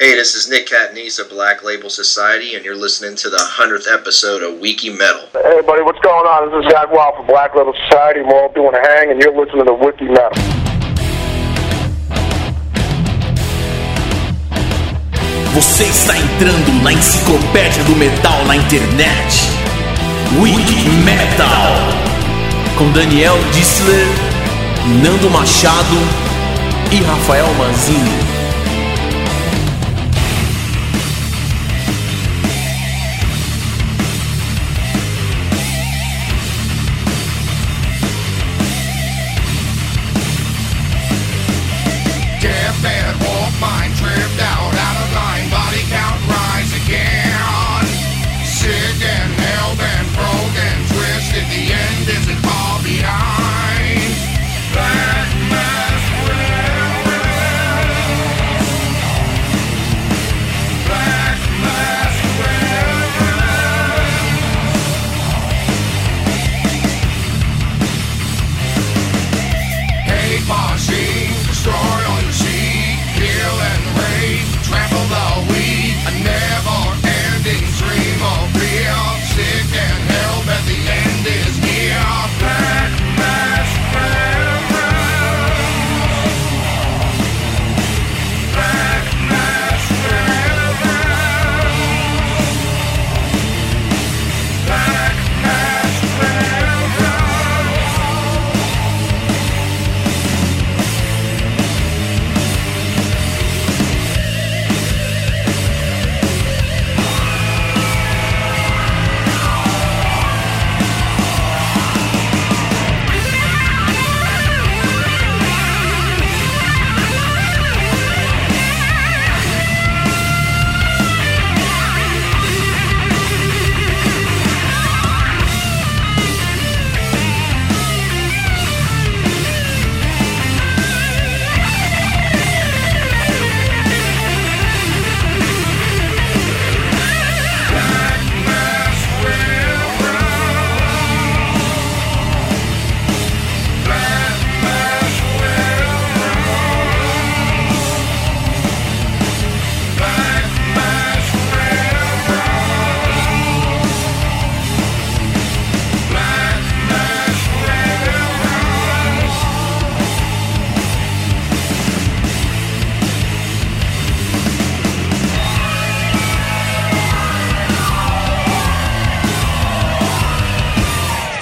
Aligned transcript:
Hey, 0.00 0.14
this 0.14 0.36
is 0.36 0.48
Nick 0.48 0.68
Catanese 0.68 1.18
of 1.18 1.28
Black 1.28 1.64
Label 1.64 1.90
Society, 1.90 2.54
and 2.54 2.64
you're 2.64 2.76
listening 2.76 3.16
to 3.16 3.28
the 3.28 3.36
100th 3.58 3.92
episode 3.92 4.44
of 4.44 4.60
Wiki 4.60 4.90
Metal. 4.90 5.26
Hey, 5.32 5.60
buddy, 5.66 5.82
what's 5.82 5.98
going 5.98 6.24
on? 6.24 6.46
This 6.46 6.64
is 6.64 6.70
Jack 6.70 6.92
Wild 6.92 7.16
from 7.16 7.26
Black 7.26 7.52
Label 7.56 7.74
Society. 7.74 8.22
We're 8.22 8.40
all 8.40 8.52
doing 8.52 8.76
a 8.76 8.78
hang, 8.78 9.10
and 9.10 9.20
you're 9.20 9.34
listening 9.34 9.66
to 9.66 9.74
Wiki 9.74 10.04
Metal. 10.04 10.38
Você 15.52 15.82
está 15.82 16.16
entrando 16.16 16.80
na 16.84 16.92
enciclopédia 16.92 17.82
do 17.82 17.96
metal 17.96 18.44
na 18.44 18.54
internet. 18.54 19.34
Wiki 20.40 20.88
Metal. 21.02 21.74
Com 22.78 22.92
Daniel 22.92 23.34
Dissler, 23.50 24.06
Nando 25.02 25.28
Machado 25.28 25.98
e 26.92 27.02
Rafael 27.02 27.52
Manzini. 27.54 28.27
bad, 42.82 43.14
walk 43.24 43.60
mind 43.60 43.94
trip 43.96 44.38
down. 44.38 44.57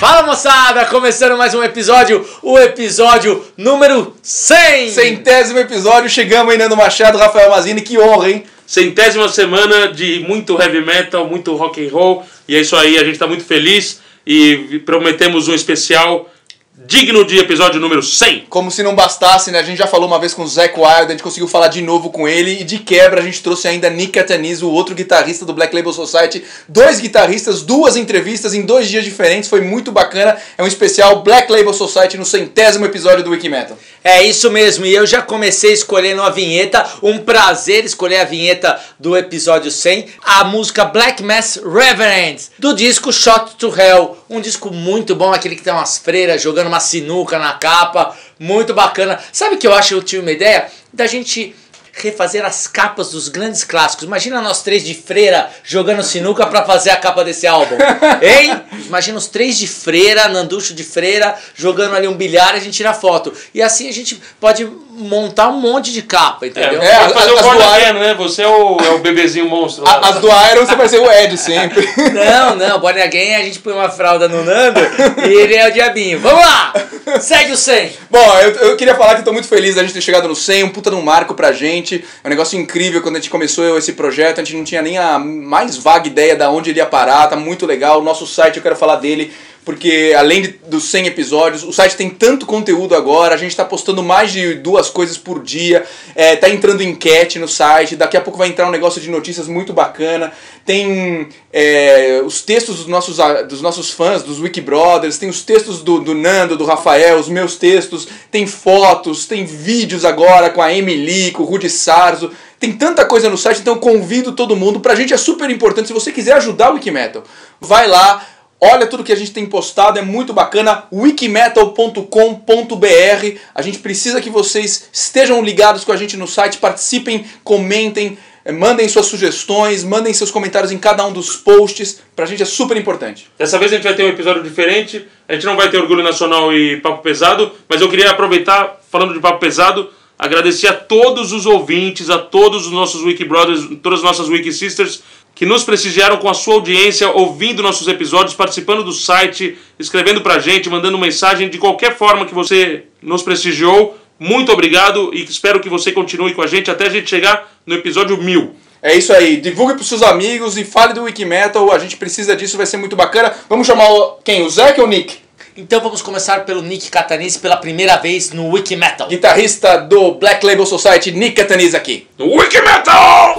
Fala 0.08 0.22
moçada, 0.22 0.84
começando 0.84 1.36
mais 1.36 1.52
um 1.52 1.64
episódio, 1.64 2.24
o 2.40 2.56
episódio 2.56 3.44
número 3.56 4.14
100! 4.22 4.90
Centésimo 4.90 5.58
episódio, 5.58 6.08
chegamos 6.08 6.52
aí, 6.52 6.56
Nando 6.56 6.76
Machado, 6.76 7.18
Rafael 7.18 7.50
Mazini, 7.50 7.80
que 7.80 7.98
honra, 7.98 8.30
hein? 8.30 8.44
Centésima 8.64 9.28
semana 9.28 9.88
de 9.88 10.20
muito 10.20 10.62
heavy 10.62 10.80
metal, 10.80 11.26
muito 11.26 11.56
rock 11.56 11.84
and 11.84 11.90
roll. 11.90 12.24
E 12.46 12.54
é 12.54 12.60
isso 12.60 12.76
aí, 12.76 12.96
a 12.96 13.00
gente 13.00 13.14
está 13.14 13.26
muito 13.26 13.44
feliz 13.44 14.00
e 14.24 14.80
prometemos 14.86 15.48
um 15.48 15.54
especial 15.54 16.30
digno 16.78 17.24
de 17.24 17.38
episódio 17.38 17.80
número 17.80 18.02
100. 18.02 18.46
Como 18.50 18.70
se 18.70 18.82
não 18.82 18.94
bastasse, 18.94 19.50
né? 19.50 19.58
A 19.58 19.62
gente 19.62 19.78
já 19.78 19.86
falou 19.86 20.06
uma 20.06 20.18
vez 20.18 20.34
com 20.34 20.42
o 20.42 20.46
Zac 20.46 20.78
Wild, 20.78 21.06
a 21.06 21.10
gente 21.10 21.22
conseguiu 21.22 21.48
falar 21.48 21.68
de 21.68 21.80
novo 21.80 22.10
com 22.10 22.28
ele, 22.28 22.60
e 22.60 22.64
de 22.64 22.78
quebra 22.78 23.22
a 23.22 23.24
gente 23.24 23.42
trouxe 23.42 23.66
ainda 23.66 23.88
Nick 23.88 24.12
Catanese, 24.12 24.62
o 24.62 24.70
outro 24.70 24.94
guitarrista 24.94 25.46
do 25.46 25.54
Black 25.54 25.74
Label 25.74 25.92
Society. 25.92 26.44
Dois 26.68 27.00
guitarristas, 27.00 27.62
duas 27.62 27.96
entrevistas 27.96 28.52
em 28.52 28.60
dois 28.60 28.88
dias 28.88 29.04
diferentes, 29.04 29.48
foi 29.48 29.62
muito 29.62 29.90
bacana. 29.90 30.36
É 30.58 30.62
um 30.62 30.66
especial 30.66 31.22
Black 31.22 31.50
Label 31.50 31.72
Society 31.72 32.18
no 32.18 32.26
centésimo 32.26 32.84
episódio 32.84 33.24
do 33.24 33.30
Wikimetal. 33.30 33.78
É 34.08 34.22
isso 34.22 34.52
mesmo, 34.52 34.86
e 34.86 34.94
eu 34.94 35.04
já 35.04 35.20
comecei 35.20 35.72
escolhendo 35.72 36.22
a 36.22 36.30
vinheta, 36.30 36.86
um 37.02 37.18
prazer 37.18 37.84
escolher 37.84 38.18
a 38.18 38.24
vinheta 38.24 38.78
do 39.00 39.16
episódio 39.16 39.68
100, 39.68 40.06
a 40.22 40.44
música 40.44 40.84
Black 40.84 41.24
Mass 41.24 41.56
Reverends, 41.56 42.52
do 42.56 42.72
disco 42.72 43.12
Shot 43.12 43.56
to 43.56 43.66
Hell, 43.76 44.16
um 44.30 44.40
disco 44.40 44.70
muito 44.70 45.16
bom, 45.16 45.32
aquele 45.32 45.56
que 45.56 45.62
tem 45.62 45.72
umas 45.72 45.98
freiras 45.98 46.40
jogando 46.40 46.68
uma 46.68 46.78
sinuca 46.78 47.36
na 47.36 47.54
capa, 47.54 48.16
muito 48.38 48.72
bacana. 48.72 49.18
Sabe 49.32 49.56
que 49.56 49.66
eu 49.66 49.74
acho 49.74 49.94
eu 49.94 50.02
tive 50.04 50.22
uma 50.22 50.30
ideia? 50.30 50.68
Da 50.92 51.08
gente 51.08 51.56
refazer 51.98 52.44
as 52.44 52.66
capas 52.66 53.10
dos 53.10 53.28
grandes 53.28 53.64
clássicos. 53.64 54.04
Imagina 54.04 54.40
nós 54.40 54.62
três 54.62 54.84
de 54.84 54.94
freira 54.94 55.48
jogando 55.64 56.02
sinuca 56.02 56.46
pra 56.46 56.62
fazer 56.64 56.90
a 56.90 56.96
capa 56.96 57.24
desse 57.24 57.46
álbum. 57.46 57.76
Hein? 58.22 58.60
Imagina 58.86 59.18
os 59.18 59.26
três 59.26 59.58
de 59.58 59.66
freira, 59.66 60.28
Nanducho 60.28 60.74
de 60.74 60.84
freira, 60.84 61.34
jogando 61.54 61.94
ali 61.96 62.06
um 62.08 62.14
bilhar 62.14 62.54
e 62.54 62.58
a 62.58 62.60
gente 62.60 62.74
tira 62.76 62.92
foto. 62.94 63.32
E 63.54 63.62
assim 63.62 63.88
a 63.88 63.92
gente 63.92 64.20
pode 64.40 64.64
montar 64.90 65.48
um 65.48 65.60
monte 65.60 65.92
de 65.92 66.02
capa, 66.02 66.46
entendeu? 66.46 66.80
É, 66.80 66.98
Vai 67.00 67.08
fazer 67.10 67.34
as- 67.34 67.44
o 67.44 67.50
as 67.50 67.62
Again, 67.74 67.92
né? 67.98 68.14
Você 68.14 68.42
é 68.42 68.48
o, 68.48 68.78
é 68.80 68.88
o 68.90 68.98
bebezinho 68.98 69.48
monstro. 69.48 69.84
A- 69.86 70.08
As 70.08 70.16
do 70.20 70.28
Iron 70.28 70.64
você 70.66 70.74
vai 70.74 70.88
ser 70.88 70.98
o 71.00 71.10
Ed 71.10 71.36
sempre. 71.36 71.86
Não, 72.12 72.56
não, 72.56 72.78
Born 72.80 73.00
Again 73.00 73.34
a 73.34 73.42
gente 73.42 73.58
põe 73.58 73.72
uma 73.74 73.88
fralda 73.90 74.28
no 74.28 74.42
Nando 74.44 74.80
e 75.26 75.32
ele 75.34 75.54
é 75.54 75.68
o 75.68 75.72
diabinho. 75.72 76.18
Vamos 76.20 76.40
lá! 76.44 76.72
Segue 77.20 77.52
o 77.52 77.56
100! 77.56 77.92
Bom, 78.10 78.38
eu, 78.40 78.50
eu 78.70 78.76
queria 78.76 78.94
falar 78.94 79.14
que 79.14 79.20
eu 79.20 79.24
tô 79.24 79.32
muito 79.32 79.48
feliz 79.48 79.74
da 79.74 79.82
gente 79.82 79.92
ter 79.94 80.00
chegado 80.00 80.26
no 80.28 80.34
100, 80.34 80.64
um 80.64 80.68
puta 80.70 80.90
de 80.90 80.96
um 80.96 81.02
marco 81.02 81.34
pra 81.34 81.52
gente. 81.52 81.85
É 81.94 82.26
um 82.26 82.30
negócio 82.30 82.58
incrível 82.58 83.00
quando 83.00 83.16
a 83.16 83.18
gente 83.18 83.30
começou 83.30 83.78
esse 83.78 83.92
projeto, 83.92 84.40
a 84.40 84.44
gente 84.44 84.56
não 84.56 84.64
tinha 84.64 84.82
nem 84.82 84.98
a 84.98 85.18
mais 85.18 85.76
vaga 85.76 86.08
ideia 86.08 86.34
da 86.34 86.50
onde 86.50 86.70
ele 86.70 86.78
ia 86.78 86.86
parar, 86.86 87.28
tá 87.28 87.36
muito 87.36 87.64
legal. 87.64 88.00
O 88.00 88.04
nosso 88.04 88.26
site, 88.26 88.56
eu 88.56 88.62
quero 88.62 88.76
falar 88.76 88.96
dele, 88.96 89.32
porque 89.66 90.14
além 90.16 90.42
de- 90.42 90.60
dos 90.68 90.84
100 90.84 91.08
episódios, 91.08 91.64
o 91.64 91.72
site 91.72 91.96
tem 91.96 92.08
tanto 92.08 92.46
conteúdo 92.46 92.94
agora, 92.94 93.34
a 93.34 93.36
gente 93.36 93.56
tá 93.56 93.64
postando 93.64 94.00
mais 94.00 94.30
de 94.30 94.54
duas 94.54 94.88
coisas 94.88 95.18
por 95.18 95.42
dia, 95.42 95.84
é, 96.14 96.36
tá 96.36 96.48
entrando 96.48 96.84
enquete 96.84 97.40
no 97.40 97.48
site, 97.48 97.96
daqui 97.96 98.16
a 98.16 98.20
pouco 98.20 98.38
vai 98.38 98.46
entrar 98.46 98.68
um 98.68 98.70
negócio 98.70 99.00
de 99.00 99.10
notícias 99.10 99.48
muito 99.48 99.72
bacana. 99.72 100.32
Tem 100.64 101.28
é, 101.52 102.22
os 102.24 102.42
textos 102.42 102.76
dos 102.76 102.86
nossos, 102.86 103.16
dos 103.48 103.60
nossos 103.60 103.90
fãs, 103.90 104.22
dos 104.22 104.38
Wiki 104.40 104.60
Brothers, 104.60 105.18
tem 105.18 105.28
os 105.28 105.42
textos 105.42 105.82
do, 105.82 105.98
do 105.98 106.14
Nando, 106.14 106.56
do 106.56 106.64
Rafael, 106.64 107.18
os 107.18 107.28
meus 107.28 107.56
textos, 107.56 108.06
tem 108.30 108.46
fotos, 108.46 109.26
tem 109.26 109.44
vídeos 109.44 110.04
agora 110.04 110.48
com 110.48 110.62
a 110.62 110.72
Emily, 110.72 111.32
com 111.32 111.42
o 111.42 111.46
Rudy 111.46 111.68
Sarzo. 111.68 112.30
Tem 112.58 112.72
tanta 112.72 113.04
coisa 113.04 113.28
no 113.28 113.36
site, 113.36 113.60
então 113.60 113.76
convido 113.78 114.32
todo 114.32 114.56
mundo. 114.56 114.80
Pra 114.80 114.94
gente 114.94 115.12
é 115.12 115.16
super 115.16 115.50
importante, 115.50 115.88
se 115.88 115.92
você 115.92 116.10
quiser 116.10 116.32
ajudar 116.34 116.70
o 116.70 116.74
Wikimetal, 116.74 117.22
vai 117.60 117.86
lá, 117.86 118.24
olha 118.60 118.86
tudo 118.86 119.04
que 119.04 119.12
a 119.12 119.16
gente 119.16 119.32
tem 119.32 119.46
postado, 119.46 119.98
é 119.98 120.02
muito 120.02 120.32
bacana. 120.32 120.84
wikimetal.com.br. 120.92 123.38
A 123.54 123.62
gente 123.62 123.78
precisa 123.78 124.20
que 124.20 124.30
vocês 124.30 124.88
estejam 124.92 125.42
ligados 125.42 125.84
com 125.84 125.92
a 125.92 125.96
gente 125.96 126.16
no 126.16 126.26
site, 126.26 126.58
participem, 126.58 127.24
comentem, 127.44 128.18
É, 128.44 128.52
Mandem 128.52 128.88
suas 128.88 129.06
sugestões, 129.06 129.82
mandem 129.82 130.14
seus 130.14 130.30
comentários 130.30 130.70
em 130.70 130.78
cada 130.78 131.04
um 131.04 131.12
dos 131.12 131.34
posts. 131.34 132.00
Pra 132.14 132.26
gente 132.26 132.44
é 132.44 132.46
super 132.46 132.76
importante. 132.76 133.28
Dessa 133.36 133.58
vez 133.58 133.72
a 133.72 133.74
gente 133.74 133.84
vai 133.84 133.94
ter 133.94 134.04
um 134.04 134.08
episódio 134.08 134.40
diferente. 134.40 135.04
A 135.28 135.34
gente 135.34 135.44
não 135.44 135.56
vai 135.56 135.68
ter 135.68 135.78
Orgulho 135.78 136.04
Nacional 136.04 136.54
e 136.54 136.80
Papo 136.80 137.02
Pesado, 137.02 137.50
mas 137.68 137.80
eu 137.80 137.90
queria 137.90 138.08
aproveitar, 138.08 138.80
falando 138.88 139.14
de 139.14 139.18
Papo 139.18 139.40
Pesado, 139.40 139.90
agradecer 140.16 140.68
a 140.68 140.72
todos 140.72 141.32
os 141.32 141.44
ouvintes, 141.44 142.08
a 142.08 142.18
todos 142.18 142.66
os 142.66 142.72
nossos 142.72 143.02
Wiki 143.02 143.24
Brothers, 143.24 143.66
todas 143.82 143.98
as 143.98 144.04
nossas 144.04 144.28
Wiki 144.28 144.52
Sisters, 144.52 145.02
que 145.36 145.44
nos 145.44 145.62
prestigiaram 145.62 146.16
com 146.16 146.30
a 146.30 146.34
sua 146.34 146.54
audiência, 146.54 147.10
ouvindo 147.10 147.62
nossos 147.62 147.86
episódios, 147.88 148.34
participando 148.34 148.82
do 148.82 148.90
site, 148.90 149.56
escrevendo 149.78 150.22
pra 150.22 150.38
gente, 150.38 150.70
mandando 150.70 150.96
mensagem 150.96 151.50
de 151.50 151.58
qualquer 151.58 151.94
forma 151.94 152.24
que 152.24 152.34
você 152.34 152.84
nos 153.02 153.22
prestigiou. 153.22 153.98
Muito 154.18 154.50
obrigado 154.50 155.10
e 155.12 155.22
espero 155.22 155.60
que 155.60 155.68
você 155.68 155.92
continue 155.92 156.32
com 156.32 156.40
a 156.40 156.46
gente 156.46 156.70
até 156.70 156.86
a 156.86 156.88
gente 156.88 157.10
chegar 157.10 157.52
no 157.66 157.74
episódio 157.74 158.16
1000. 158.16 158.56
É 158.82 158.96
isso 158.96 159.12
aí, 159.12 159.36
divulgue 159.36 159.74
pros 159.74 159.88
seus 159.88 160.02
amigos 160.02 160.56
e 160.56 160.64
fale 160.64 160.94
do 160.94 161.02
Wikimetal, 161.02 161.70
a 161.70 161.78
gente 161.78 161.98
precisa 161.98 162.34
disso, 162.34 162.56
vai 162.56 162.64
ser 162.64 162.78
muito 162.78 162.96
bacana. 162.96 163.34
Vamos 163.46 163.66
chamar 163.66 163.90
o, 163.90 164.12
quem? 164.24 164.42
O 164.42 164.48
Zac 164.48 164.80
ou 164.80 164.86
o 164.86 164.88
Nick? 164.88 165.18
Então 165.54 165.82
vamos 165.82 166.00
começar 166.00 166.46
pelo 166.46 166.62
Nick 166.62 166.90
Catanice 166.90 167.38
pela 167.38 167.58
primeira 167.58 167.96
vez 167.96 168.30
no 168.30 168.48
Wiki 168.48 168.74
Metal. 168.74 169.06
Guitarrista 169.06 169.76
do 169.76 170.14
Black 170.14 170.44
Label 170.46 170.64
Society, 170.64 171.12
Nick 171.12 171.36
Cataniz 171.36 171.74
aqui. 171.74 172.06
Wiki 172.18 172.60
Metal! 172.62 173.36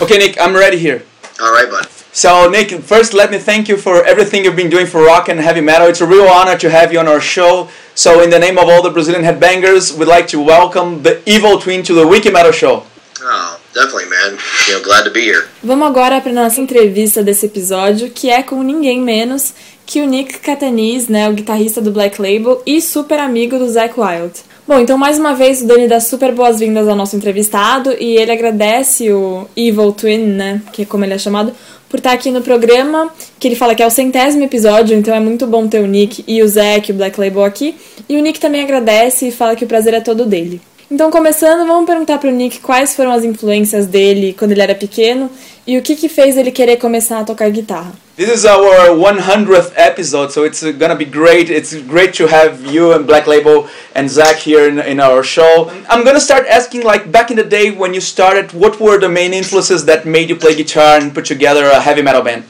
Okay, 0.00 0.16
Nick, 0.16 0.40
I'm 0.40 0.54
ready 0.54 0.78
here. 0.78 1.02
All 1.42 1.52
right, 1.52 1.68
bud. 1.68 1.88
So, 2.12 2.48
Nick, 2.48 2.70
first 2.82 3.14
let 3.14 3.32
me 3.32 3.38
thank 3.38 3.68
you 3.68 3.76
for 3.76 4.04
everything 4.04 4.44
you've 4.44 4.54
been 4.54 4.70
doing 4.70 4.86
for 4.86 5.02
rock 5.04 5.28
and 5.28 5.40
heavy 5.40 5.60
metal. 5.60 5.88
It's 5.88 6.00
a 6.00 6.06
real 6.06 6.28
honor 6.28 6.56
to 6.56 6.70
have 6.70 6.92
you 6.92 7.00
on 7.00 7.08
our 7.08 7.20
show. 7.20 7.68
So, 7.96 8.22
in 8.22 8.30
the 8.30 8.38
name 8.38 8.58
of 8.58 8.68
all 8.68 8.80
the 8.80 8.90
Brazilian 8.90 9.24
headbangers, 9.24 9.98
we'd 9.98 10.06
like 10.06 10.28
to 10.28 10.40
welcome 10.40 11.02
the 11.02 11.20
Evil 11.26 11.58
Twin 11.58 11.82
to 11.82 11.94
the 11.94 12.06
Wiki 12.06 12.30
Metal 12.30 12.52
Show. 12.52 12.84
Oh, 13.20 13.60
definitely, 13.74 14.08
man. 14.08 14.38
You 14.68 14.74
know, 14.74 14.84
glad 14.84 15.02
to 15.02 15.10
be 15.10 15.22
here. 15.22 15.48
Vamos 15.64 15.88
agora 15.88 16.20
para 16.20 16.32
nossa 16.32 16.60
entrevista 16.60 17.24
desse 17.24 17.46
episódio, 17.46 18.08
que 18.10 18.30
é 18.30 18.40
com 18.44 18.62
ninguém 18.62 19.00
menos 19.00 19.52
que 19.84 20.00
o 20.00 20.06
Nick 20.06 20.38
Cataniz, 20.38 21.08
né, 21.08 21.28
o 21.28 21.32
guitarrista 21.32 21.80
do 21.80 21.90
Black 21.90 22.22
Label 22.22 22.62
e 22.64 22.80
super 22.80 23.18
amigo 23.18 23.58
do 23.58 23.68
Zack 23.68 23.98
Wild. 23.98 24.34
Bom, 24.68 24.80
então 24.80 24.98
mais 24.98 25.18
uma 25.18 25.34
vez 25.34 25.62
o 25.62 25.66
Dani 25.66 25.88
dá 25.88 25.98
super 25.98 26.30
boas-vindas 26.30 26.86
ao 26.86 26.94
nosso 26.94 27.16
entrevistado 27.16 27.90
e 27.98 28.18
ele 28.18 28.30
agradece 28.30 29.10
o 29.10 29.48
Evil 29.56 29.92
Twin, 29.92 30.18
né, 30.18 30.60
que 30.70 30.82
é 30.82 30.84
como 30.84 31.06
ele 31.06 31.14
é 31.14 31.18
chamado, 31.18 31.54
por 31.88 31.96
estar 31.96 32.12
aqui 32.12 32.30
no 32.30 32.42
programa, 32.42 33.10
que 33.40 33.48
ele 33.48 33.56
fala 33.56 33.74
que 33.74 33.82
é 33.82 33.86
o 33.86 33.90
centésimo 33.90 34.44
episódio, 34.44 34.94
então 34.94 35.14
é 35.14 35.20
muito 35.20 35.46
bom 35.46 35.66
ter 35.66 35.80
o 35.80 35.86
Nick 35.86 36.22
e 36.28 36.42
o 36.42 36.46
Zack, 36.46 36.92
o 36.92 36.94
Black 36.94 37.18
Label 37.18 37.44
aqui. 37.44 37.76
E 38.06 38.18
o 38.18 38.20
Nick 38.20 38.38
também 38.38 38.60
agradece 38.60 39.28
e 39.28 39.32
fala 39.32 39.56
que 39.56 39.64
o 39.64 39.66
prazer 39.66 39.94
é 39.94 40.00
todo 40.00 40.26
dele. 40.26 40.60
Então, 40.90 41.10
começando, 41.10 41.66
vamos 41.66 41.84
perguntar 41.84 42.16
pro 42.16 42.30
Nick 42.30 42.60
quais 42.60 42.96
foram 42.96 43.12
as 43.12 43.22
influências 43.22 43.86
dele 43.86 44.34
quando 44.38 44.52
ele 44.52 44.62
era 44.62 44.74
pequeno 44.74 45.30
e 45.66 45.76
o 45.76 45.82
que 45.82 45.94
que 45.94 46.08
fez 46.08 46.34
ele 46.34 46.50
querer 46.50 46.78
começar 46.78 47.20
a 47.20 47.24
tocar 47.24 47.50
guitarra. 47.50 47.92
This 48.16 48.30
is 48.30 48.46
our 48.46 48.96
100th 48.96 49.72
episode, 49.76 50.32
so 50.32 50.46
it's 50.46 50.62
gonna 50.78 50.94
be 50.94 51.04
great. 51.04 51.52
It's 51.52 51.74
great 51.74 52.16
to 52.16 52.26
have 52.26 52.66
you 52.66 52.94
and 52.94 53.04
Black 53.04 53.28
Label 53.28 53.66
and 53.94 54.08
Zach 54.08 54.40
here 54.40 54.66
in, 54.66 54.78
in 54.78 54.98
our 54.98 55.22
show. 55.22 55.70
I'm 55.90 56.04
gonna 56.04 56.20
start 56.20 56.46
asking, 56.48 56.84
like, 56.84 57.12
back 57.12 57.30
in 57.30 57.36
the 57.36 57.44
day 57.44 57.70
when 57.70 57.92
you 57.92 58.00
started, 58.00 58.54
what 58.54 58.80
were 58.80 58.98
the 58.98 59.10
main 59.10 59.34
influences 59.34 59.84
that 59.84 60.06
made 60.06 60.30
you 60.30 60.36
play 60.36 60.54
guitar 60.54 60.98
and 60.98 61.12
put 61.12 61.26
together 61.26 61.66
a 61.66 61.80
heavy 61.80 62.00
metal 62.00 62.22
band? 62.22 62.44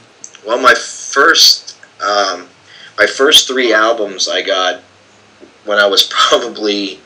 Well, 0.47 0.59
my 0.61 0.75
first, 0.75 1.75
um, 1.99 2.47
my 2.97 3.05
first 3.05 3.47
three 3.47 3.73
albums 3.73 4.29
I 4.29 4.43
got 4.43 4.79
when 5.65 5.77
I 5.77 5.87
was 5.87 6.03
probably 6.09 7.01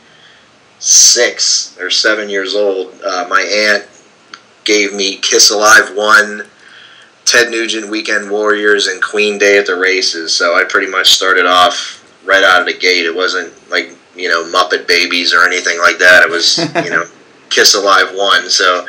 six 0.84 1.78
or 1.80 1.90
seven 1.90 2.30
years 2.30 2.56
old. 2.56 2.94
Uh, 3.04 3.26
my 3.30 3.42
aunt 3.42 3.88
gave 4.66 4.94
me 4.94 5.16
Kiss 5.16 5.50
Alive 5.50 5.96
one, 5.96 6.44
Ted 7.24 7.50
Nugent 7.50 7.90
Weekend 7.90 8.30
Warriors, 8.30 8.88
and 8.88 9.02
Queen 9.02 9.38
Day 9.38 9.58
at 9.58 9.66
the 9.66 9.76
Races. 9.76 10.34
So 10.34 10.56
I 10.56 10.66
pretty 10.66 10.92
much 10.92 11.14
started 11.14 11.46
off 11.46 12.02
right 12.26 12.44
out 12.44 12.60
of 12.60 12.68
the 12.68 12.78
gate. 12.78 13.06
It 13.06 13.16
wasn't 13.16 13.54
like 13.72 13.92
you 14.16 14.28
know 14.28 14.44
Muppet 14.44 14.86
Babies 14.86 15.34
or 15.34 15.46
anything 15.46 15.80
like 15.80 16.00
that. 16.00 16.22
It 16.24 16.30
was 16.30 16.58
you 16.84 16.90
know 16.90 17.06
Kiss 17.50 17.76
Alive 17.76 18.14
one. 18.14 18.50
So 18.50 18.86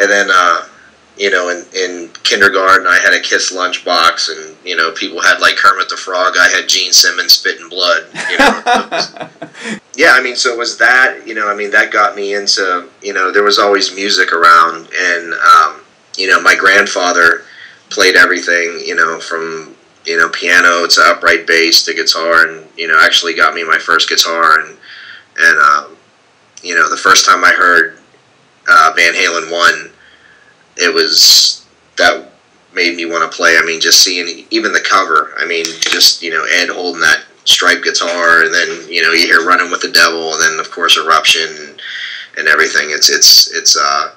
and 0.00 0.10
then. 0.10 0.28
Uh, 0.32 0.66
you 1.16 1.30
know, 1.30 1.48
in, 1.48 1.64
in 1.74 2.10
kindergarten, 2.24 2.86
I 2.86 2.98
had 2.98 3.14
a 3.14 3.20
Kiss 3.20 3.52
lunchbox, 3.52 4.30
and 4.30 4.56
you 4.64 4.76
know, 4.76 4.92
people 4.92 5.20
had 5.20 5.40
like 5.40 5.56
Kermit 5.56 5.88
the 5.88 5.96
Frog. 5.96 6.34
I 6.38 6.48
had 6.48 6.68
Gene 6.68 6.92
Simmons 6.92 7.32
spitting 7.32 7.68
blood. 7.68 8.06
You 8.30 8.38
know, 8.38 9.78
yeah. 9.94 10.12
I 10.12 10.20
mean, 10.22 10.36
so 10.36 10.52
it 10.52 10.58
was 10.58 10.76
that. 10.78 11.22
You 11.26 11.34
know, 11.34 11.48
I 11.48 11.54
mean, 11.54 11.70
that 11.70 11.90
got 11.90 12.16
me 12.16 12.34
into. 12.34 12.88
You 13.02 13.14
know, 13.14 13.32
there 13.32 13.42
was 13.42 13.58
always 13.58 13.94
music 13.94 14.32
around, 14.32 14.88
and 14.94 15.34
um, 15.34 15.80
you 16.18 16.28
know, 16.28 16.40
my 16.42 16.54
grandfather 16.54 17.42
played 17.88 18.14
everything. 18.14 18.82
You 18.84 18.94
know, 18.94 19.18
from 19.18 19.74
you 20.04 20.18
know 20.18 20.28
piano 20.28 20.86
to 20.86 21.00
upright 21.00 21.46
bass 21.46 21.82
to 21.86 21.94
guitar, 21.94 22.46
and 22.46 22.66
you 22.76 22.88
know, 22.88 23.00
actually 23.02 23.34
got 23.34 23.54
me 23.54 23.64
my 23.64 23.78
first 23.78 24.10
guitar, 24.10 24.60
and 24.60 24.76
and 25.38 25.58
um, 25.60 25.96
you 26.62 26.74
know, 26.74 26.90
the 26.90 26.96
first 26.98 27.24
time 27.24 27.42
I 27.42 27.52
heard 27.52 27.98
uh, 28.68 28.92
Van 28.94 29.14
Halen 29.14 29.50
one 29.50 29.92
it 30.76 30.92
was 30.94 31.66
that 31.96 32.32
made 32.74 32.96
me 32.96 33.06
want 33.06 33.30
to 33.30 33.36
play. 33.36 33.56
I 33.58 33.64
mean, 33.64 33.80
just 33.80 34.02
seeing 34.02 34.46
even 34.50 34.72
the 34.72 34.80
cover. 34.80 35.32
I 35.38 35.46
mean, 35.46 35.64
just 35.64 36.22
you 36.22 36.30
know 36.30 36.44
Ed 36.44 36.68
holding 36.68 37.00
that 37.00 37.24
striped 37.44 37.84
guitar, 37.84 38.42
and 38.44 38.52
then 38.52 38.68
you 38.88 39.02
know 39.02 39.12
you 39.12 39.26
hear 39.26 39.44
"Running 39.44 39.70
with 39.70 39.80
the 39.80 39.90
Devil," 39.90 40.34
and 40.34 40.42
then 40.42 40.60
of 40.60 40.70
course 40.70 40.96
"Eruption" 40.96 41.48
and, 41.48 41.80
and 42.38 42.48
everything. 42.48 42.90
It's 42.90 43.08
it's 43.08 43.50
it's 43.52 43.76
uh 43.76 44.12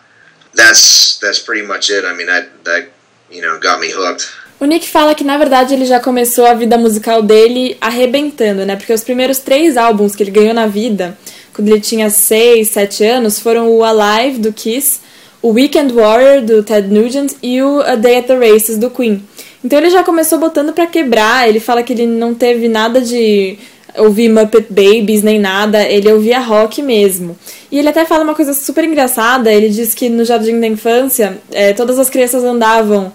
that's 0.54 1.18
that's 1.20 1.40
pretty 1.40 1.66
much 1.66 1.90
it. 1.90 2.06
I 2.06 2.14
mean 2.14 2.28
that 2.28 2.64
that 2.66 2.90
you 3.32 3.42
know 3.42 3.60
got 3.60 3.80
me 3.80 3.92
hooked. 3.92 4.28
O 4.62 4.66
Nick 4.66 4.86
fala 4.90 5.16
que 5.16 5.24
na 5.24 5.38
verdade 5.38 5.74
ele 5.74 5.86
já 5.86 6.02
começou 6.02 6.46
a 6.46 6.54
vida 6.54 6.78
musical 6.78 7.22
dele 7.22 7.78
arrebentando, 7.80 8.66
né? 8.66 8.76
Porque 8.76 8.92
os 8.92 9.06
primeiros 9.06 9.38
três 9.40 9.78
álbuns 9.78 10.18
que 10.18 10.22
ele 10.22 10.32
ganhou 10.32 10.54
na 10.54 10.68
vida, 10.68 11.18
quando 11.54 11.70
ele 11.70 11.80
tinha 11.80 12.10
6, 12.10 12.68
7 12.68 13.06
anos, 13.06 13.40
foram 13.40 13.70
o 13.70 13.86
Alive 13.86 14.40
do 14.40 14.52
Kiss, 14.52 15.00
o 15.42 15.52
Weekend 15.52 15.94
Warrior 15.94 16.42
do 16.42 16.64
Ted 16.64 16.88
Nugent 16.88 17.34
e 17.42 17.62
o 17.62 17.82
A 17.82 17.96
Day 17.96 18.18
at 18.18 18.28
the 18.28 18.38
Races 18.38 18.78
do 18.78 18.90
Queen. 18.90 19.24
Então 19.64 19.80
ele 19.80 19.90
já 19.90 20.04
começou 20.04 20.40
botando 20.40 20.74
pra 20.74 20.88
quebrar. 20.88 21.48
Ele 21.48 21.60
fala 21.60 21.84
que 21.84 21.94
ele 21.94 22.06
não 22.06 22.34
teve 22.34 22.68
nada 22.68 23.02
de 23.02 23.58
ouvir 23.98 24.30
Muppet 24.30 24.68
Babies 24.70 25.24
nem 25.24 25.40
nada, 25.40 25.84
ele 25.84 26.12
ouvia 26.12 26.40
rock 26.40 26.82
mesmo. 26.82 27.38
E 27.72 27.80
ele 27.80 27.90
até 27.90 28.06
fala 28.06 28.24
uma 28.24 28.36
coisa 28.36 28.54
super 28.54 28.84
engraçada. 28.84 29.52
Ele 29.52 29.70
diz 29.70 29.94
que 29.94 30.10
no 30.10 30.24
jardim 30.24 30.60
da 30.60 30.68
infância 30.68 31.38
eh, 31.52 31.74
todas 31.74 32.00
as 32.00 32.10
crianças 32.10 32.44
andavam 32.44 33.12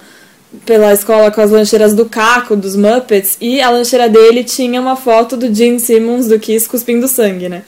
pela 0.64 0.92
escola 0.92 1.30
com 1.30 1.40
as 1.40 1.50
lancheiras 1.50 1.94
do 1.94 2.06
Caco, 2.06 2.54
dos 2.54 2.76
Muppets, 2.76 3.36
e 3.40 3.60
a 3.60 3.70
lancheira 3.70 4.08
dele 4.08 4.44
tinha 4.44 4.80
uma 4.80 4.94
foto 4.94 5.36
do 5.36 5.52
Gene 5.52 5.80
Simmons 5.80 6.28
do 6.28 6.38
Kiss 6.38 6.68
cuspindo 6.68 7.08
sangue, 7.08 7.48
né? 7.48 7.62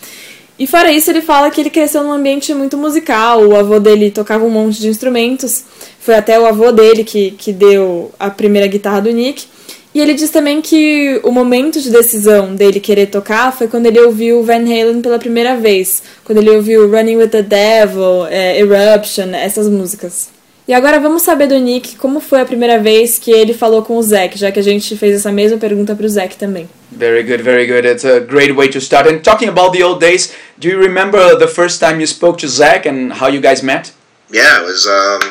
E 0.58 0.66
fora 0.66 0.90
isso, 0.90 1.10
ele 1.10 1.20
fala 1.20 1.50
que 1.50 1.60
ele 1.60 1.68
cresceu 1.68 2.02
num 2.02 2.12
ambiente 2.12 2.54
muito 2.54 2.78
musical, 2.78 3.46
o 3.46 3.54
avô 3.54 3.78
dele 3.78 4.10
tocava 4.10 4.44
um 4.44 4.50
monte 4.50 4.80
de 4.80 4.88
instrumentos, 4.88 5.62
foi 6.00 6.14
até 6.14 6.40
o 6.40 6.46
avô 6.46 6.72
dele 6.72 7.04
que, 7.04 7.32
que 7.32 7.52
deu 7.52 8.10
a 8.18 8.30
primeira 8.30 8.66
guitarra 8.66 9.00
do 9.02 9.10
Nick. 9.10 9.46
E 9.94 10.00
ele 10.00 10.12
diz 10.12 10.30
também 10.30 10.60
que 10.60 11.20
o 11.25 11.30
momento 11.30 11.80
de 11.80 11.90
decisão 11.90 12.54
dele 12.54 12.80
querer 12.80 13.06
tocar 13.06 13.50
foi 13.50 13.66
quando 13.66 13.86
ele 13.86 14.00
ouviu 14.00 14.42
Van 14.42 14.60
Halen 14.60 15.00
pela 15.00 15.18
primeira 15.18 15.56
vez, 15.56 16.02
quando 16.25 16.38
ele 16.38 16.50
ouviu 16.50 16.90
Running 16.90 17.16
with 17.16 17.28
the 17.28 17.42
Devil, 17.42 18.26
é, 18.28 18.60
Eruption, 18.60 19.34
essas 19.34 19.68
músicas. 19.68 20.36
E 20.68 20.75
agora 20.75 20.99
vamos 20.99 21.23
saber 21.23 21.46
do 21.46 21.58
Nick 21.58 21.94
como 21.94 22.20
foi 22.20 22.40
a 22.40 22.44
primeira 22.44 22.80
vez 22.80 23.18
que 23.18 23.30
ele 23.30 23.54
falou 23.54 23.82
com 23.82 23.96
o 23.96 24.02
Zack, 24.02 24.37
já 24.37 24.50
que 24.50 24.58
a 24.58 24.62
gente 24.62 24.96
fez 24.96 25.14
essa 25.14 25.30
mesma 25.30 25.58
pergunta 25.58 25.94
pro 25.94 26.08
Zack 26.08 26.37
também. 26.37 26.68
Very 26.90 27.23
good, 27.23 27.40
very 27.40 27.66
good. 27.66 27.87
It's 27.87 28.04
a 28.04 28.18
great 28.18 28.52
way 28.52 28.68
to 28.70 28.78
start. 28.78 29.08
And 29.08 29.20
talking 29.20 29.49
about 29.49 29.76
the 29.76 29.85
old 29.85 30.00
days, 30.00 30.32
do 30.58 30.68
you 30.68 30.80
remember 30.80 31.38
the 31.38 31.46
first 31.46 31.78
time 31.78 32.00
you 32.00 32.06
spoke 32.06 32.40
to 32.40 32.49
Zach 32.49 32.88
and 32.88 33.12
how 33.12 33.28
you 33.28 33.40
guys 33.40 33.62
met? 33.62 33.92
Yeah, 34.28 34.61
it 34.61 34.64
was 34.64 34.88
um, 34.88 35.23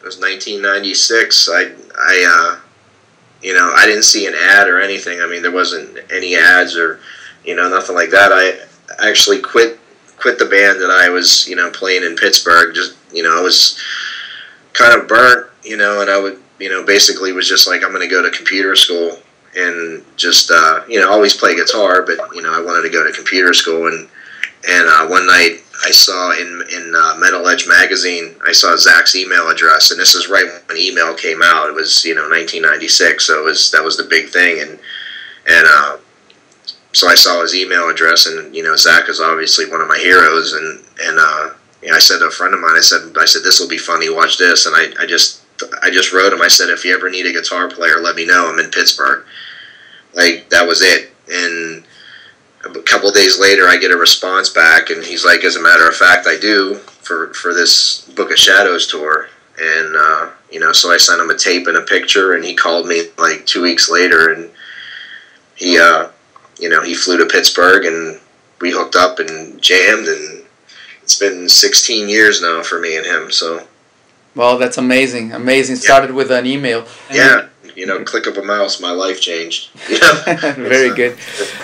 it 0.00 0.04
was 0.04 0.18
1996. 0.18 1.50
I 1.50 1.72
I 1.98 2.24
uh, 2.26 2.56
you 3.42 3.52
know 3.52 3.70
I 3.76 3.84
didn't 3.84 4.04
see 4.04 4.26
an 4.26 4.34
ad 4.34 4.66
or 4.68 4.80
anything. 4.80 5.20
I 5.20 5.26
mean, 5.26 5.42
there 5.42 5.52
wasn't 5.52 5.98
any 6.10 6.36
ads 6.36 6.74
or 6.74 7.00
you 7.44 7.54
know 7.54 7.68
nothing 7.68 7.96
like 7.96 8.10
that. 8.12 8.32
I 8.32 8.60
actually 9.06 9.40
quit 9.42 9.78
quit 10.16 10.38
the 10.38 10.46
band 10.46 10.80
that 10.80 10.90
I 10.90 11.10
was 11.10 11.46
you 11.46 11.56
know 11.56 11.70
playing 11.70 12.02
in 12.02 12.16
Pittsburgh. 12.16 12.74
Just 12.74 12.96
you 13.12 13.22
know 13.22 13.36
I 13.36 13.42
was 13.42 13.78
kind 14.74 15.00
of 15.00 15.08
burnt, 15.08 15.48
you 15.62 15.78
know, 15.78 16.02
and 16.02 16.10
I 16.10 16.20
would 16.20 16.40
you 16.58 16.68
know 16.68 16.84
basically 16.84 17.32
was 17.32 17.48
just 17.48 17.66
like 17.66 17.82
I'm 17.82 17.90
going 17.90 18.06
to 18.06 18.14
go 18.14 18.22
to 18.22 18.36
computer 18.36 18.76
school 18.76 19.18
and 19.56 20.04
just 20.16 20.50
uh, 20.50 20.84
you 20.88 21.00
know 21.00 21.10
always 21.10 21.34
play 21.34 21.54
guitar, 21.54 22.02
but 22.02 22.18
you 22.34 22.42
know 22.42 22.52
I 22.52 22.60
wanted 22.60 22.82
to 22.82 22.90
go 22.90 23.06
to 23.06 23.12
computer 23.12 23.54
school. 23.54 23.88
And 23.88 24.08
and 24.68 24.88
uh, 24.88 25.06
one 25.06 25.26
night 25.26 25.58
I 25.86 25.90
saw 25.90 26.32
in 26.32 26.62
in 26.72 26.94
uh, 26.96 27.16
Metal 27.18 27.48
Edge 27.48 27.66
magazine 27.66 28.34
I 28.46 28.52
saw 28.52 28.76
Zach's 28.76 29.16
email 29.16 29.48
address, 29.48 29.90
and 29.90 29.98
this 30.00 30.14
is 30.14 30.28
right 30.28 30.46
when 30.66 30.76
email 30.76 31.14
came 31.14 31.40
out. 31.42 31.68
It 31.68 31.74
was 31.74 32.04
you 32.04 32.14
know 32.14 32.22
1996, 32.22 33.26
so 33.26 33.40
it 33.40 33.44
was 33.44 33.70
that 33.70 33.84
was 33.84 33.96
the 33.96 34.04
big 34.04 34.28
thing, 34.28 34.60
and 34.60 34.78
and 35.46 35.66
uh, 35.68 35.98
so 36.92 37.08
I 37.08 37.14
saw 37.14 37.42
his 37.42 37.54
email 37.54 37.88
address, 37.88 38.26
and 38.26 38.54
you 38.54 38.62
know 38.62 38.76
Zach 38.76 39.08
is 39.08 39.20
obviously 39.20 39.70
one 39.70 39.80
of 39.80 39.88
my 39.88 39.98
heroes, 39.98 40.52
and 40.52 40.84
and 41.00 41.18
uh, 41.20 41.50
you 41.84 41.90
know, 41.90 41.96
I 41.96 42.00
said 42.00 42.20
to 42.20 42.26
a 42.26 42.30
friend 42.30 42.54
of 42.54 42.60
mine, 42.60 42.76
I 42.76 42.80
said, 42.80 43.14
I 43.20 43.26
said 43.26 43.42
this 43.42 43.60
will 43.60 43.68
be 43.68 43.76
funny. 43.78 44.08
Watch 44.08 44.38
this, 44.38 44.64
and 44.64 44.74
I, 44.74 45.02
I 45.02 45.06
just, 45.06 45.42
I 45.82 45.90
just 45.90 46.14
wrote 46.14 46.32
him. 46.32 46.40
I 46.40 46.48
said, 46.48 46.70
if 46.70 46.82
you 46.82 46.94
ever 46.94 47.10
need 47.10 47.26
a 47.26 47.32
guitar 47.32 47.68
player, 47.68 48.00
let 48.00 48.16
me 48.16 48.24
know. 48.24 48.48
I'm 48.50 48.58
in 48.58 48.70
Pittsburgh. 48.70 49.26
Like 50.14 50.48
that 50.48 50.66
was 50.66 50.80
it. 50.80 51.12
And 51.30 51.84
a 52.64 52.80
couple 52.82 53.10
days 53.10 53.38
later, 53.38 53.68
I 53.68 53.76
get 53.76 53.90
a 53.90 53.96
response 53.96 54.48
back, 54.48 54.88
and 54.88 55.04
he's 55.04 55.26
like, 55.26 55.44
as 55.44 55.56
a 55.56 55.62
matter 55.62 55.86
of 55.86 55.94
fact, 55.94 56.26
I 56.26 56.38
do 56.40 56.76
for 56.76 57.34
for 57.34 57.52
this 57.52 58.08
Book 58.16 58.30
of 58.30 58.38
Shadows 58.38 58.86
tour. 58.86 59.28
And 59.60 59.94
uh, 59.94 60.30
you 60.50 60.60
know, 60.60 60.72
so 60.72 60.90
I 60.90 60.96
sent 60.96 61.20
him 61.20 61.28
a 61.28 61.36
tape 61.36 61.66
and 61.66 61.76
a 61.76 61.82
picture, 61.82 62.32
and 62.32 62.44
he 62.44 62.54
called 62.54 62.86
me 62.86 63.10
like 63.18 63.44
two 63.44 63.60
weeks 63.60 63.90
later, 63.90 64.32
and 64.32 64.50
he, 65.54 65.78
uh, 65.78 66.08
you 66.58 66.70
know, 66.70 66.82
he 66.82 66.94
flew 66.94 67.18
to 67.18 67.26
Pittsburgh, 67.26 67.84
and 67.84 68.20
we 68.60 68.70
hooked 68.70 68.96
up 68.96 69.18
and 69.18 69.60
jammed, 69.60 70.08
and 70.08 70.33
it's 71.04 71.18
been 71.18 71.48
16 71.48 72.08
years 72.08 72.40
now 72.40 72.62
for 72.62 72.80
me 72.80 72.96
and 72.96 73.06
him. 73.06 73.30
So 73.30 73.60
Well, 74.34 74.58
that's 74.58 74.78
amazing. 74.78 75.32
Amazing. 75.32 75.76
Started 75.76 76.10
with 76.10 76.32
an 76.32 76.44
email. 76.44 76.84
Yeah, 77.08 77.46
you 77.76 77.86
know, 77.86 78.02
click 78.04 78.26
of 78.26 78.36
a 78.36 78.42
mouse, 78.42 78.80
my 78.80 78.90
life 78.90 79.20
changed. 79.20 79.70
Very 80.56 80.90
good. 80.90 81.14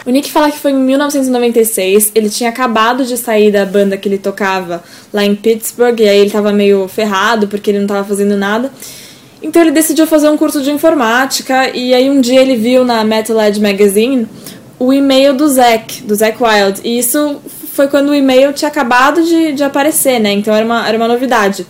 O 0.07 0.11
Nick 0.11 0.31
fala 0.31 0.53
que 0.53 0.59
foi 0.59 0.71
em 0.71 0.79
1996, 0.79 2.13
ele 2.15 2.31
tinha 2.31 2.49
acabado 2.49 3.05
de 3.05 3.17
sair 3.17 3.51
da 3.51 3.67
banda 3.67 3.97
que 3.97 4.09
ele 4.09 4.19
tocava 4.19 4.85
lá 5.13 5.25
em 5.25 5.35
Pittsburgh, 5.35 5.99
e 5.99 6.09
aí 6.09 6.19
ele 6.19 6.31
tava 6.31 6.53
meio 6.53 6.87
ferrado 6.87 7.49
porque 7.49 7.71
ele 7.73 7.81
não 7.81 7.89
tava 7.89 8.07
fazendo 8.07 8.37
nada. 8.37 8.73
Então 9.43 9.61
ele 9.63 9.73
decidiu 9.73 10.07
fazer 10.07 10.29
um 10.29 10.37
curso 10.37 10.63
de 10.63 10.71
informática, 10.71 11.75
e 11.75 11.93
aí 11.93 12.09
um 12.09 12.21
dia 12.21 12.41
ele 12.41 12.55
viu 12.55 12.85
na 12.85 13.03
Metal 13.03 13.41
Edge 13.41 13.61
Magazine 13.61 14.29
o 14.79 14.93
e-mail 14.93 15.35
do 15.35 15.49
Zack, 15.49 16.03
do 16.03 16.15
Zack 16.15 16.39
Wild, 16.41 16.81
e 16.85 16.99
isso 16.99 17.41
foi 17.81 17.89
quando 17.89 18.11
o 18.11 18.15
e-mail 18.15 18.53
tinha 18.53 18.69
acabado 18.69 19.23
de, 19.23 19.53
de 19.53 19.65
aparecer, 19.65 20.21
né? 20.21 20.33
Então 20.33 20.55
era 20.55 20.67
uma, 20.67 20.87
era 20.87 20.99
uma 20.99 21.09
novidade. 21.09 21.67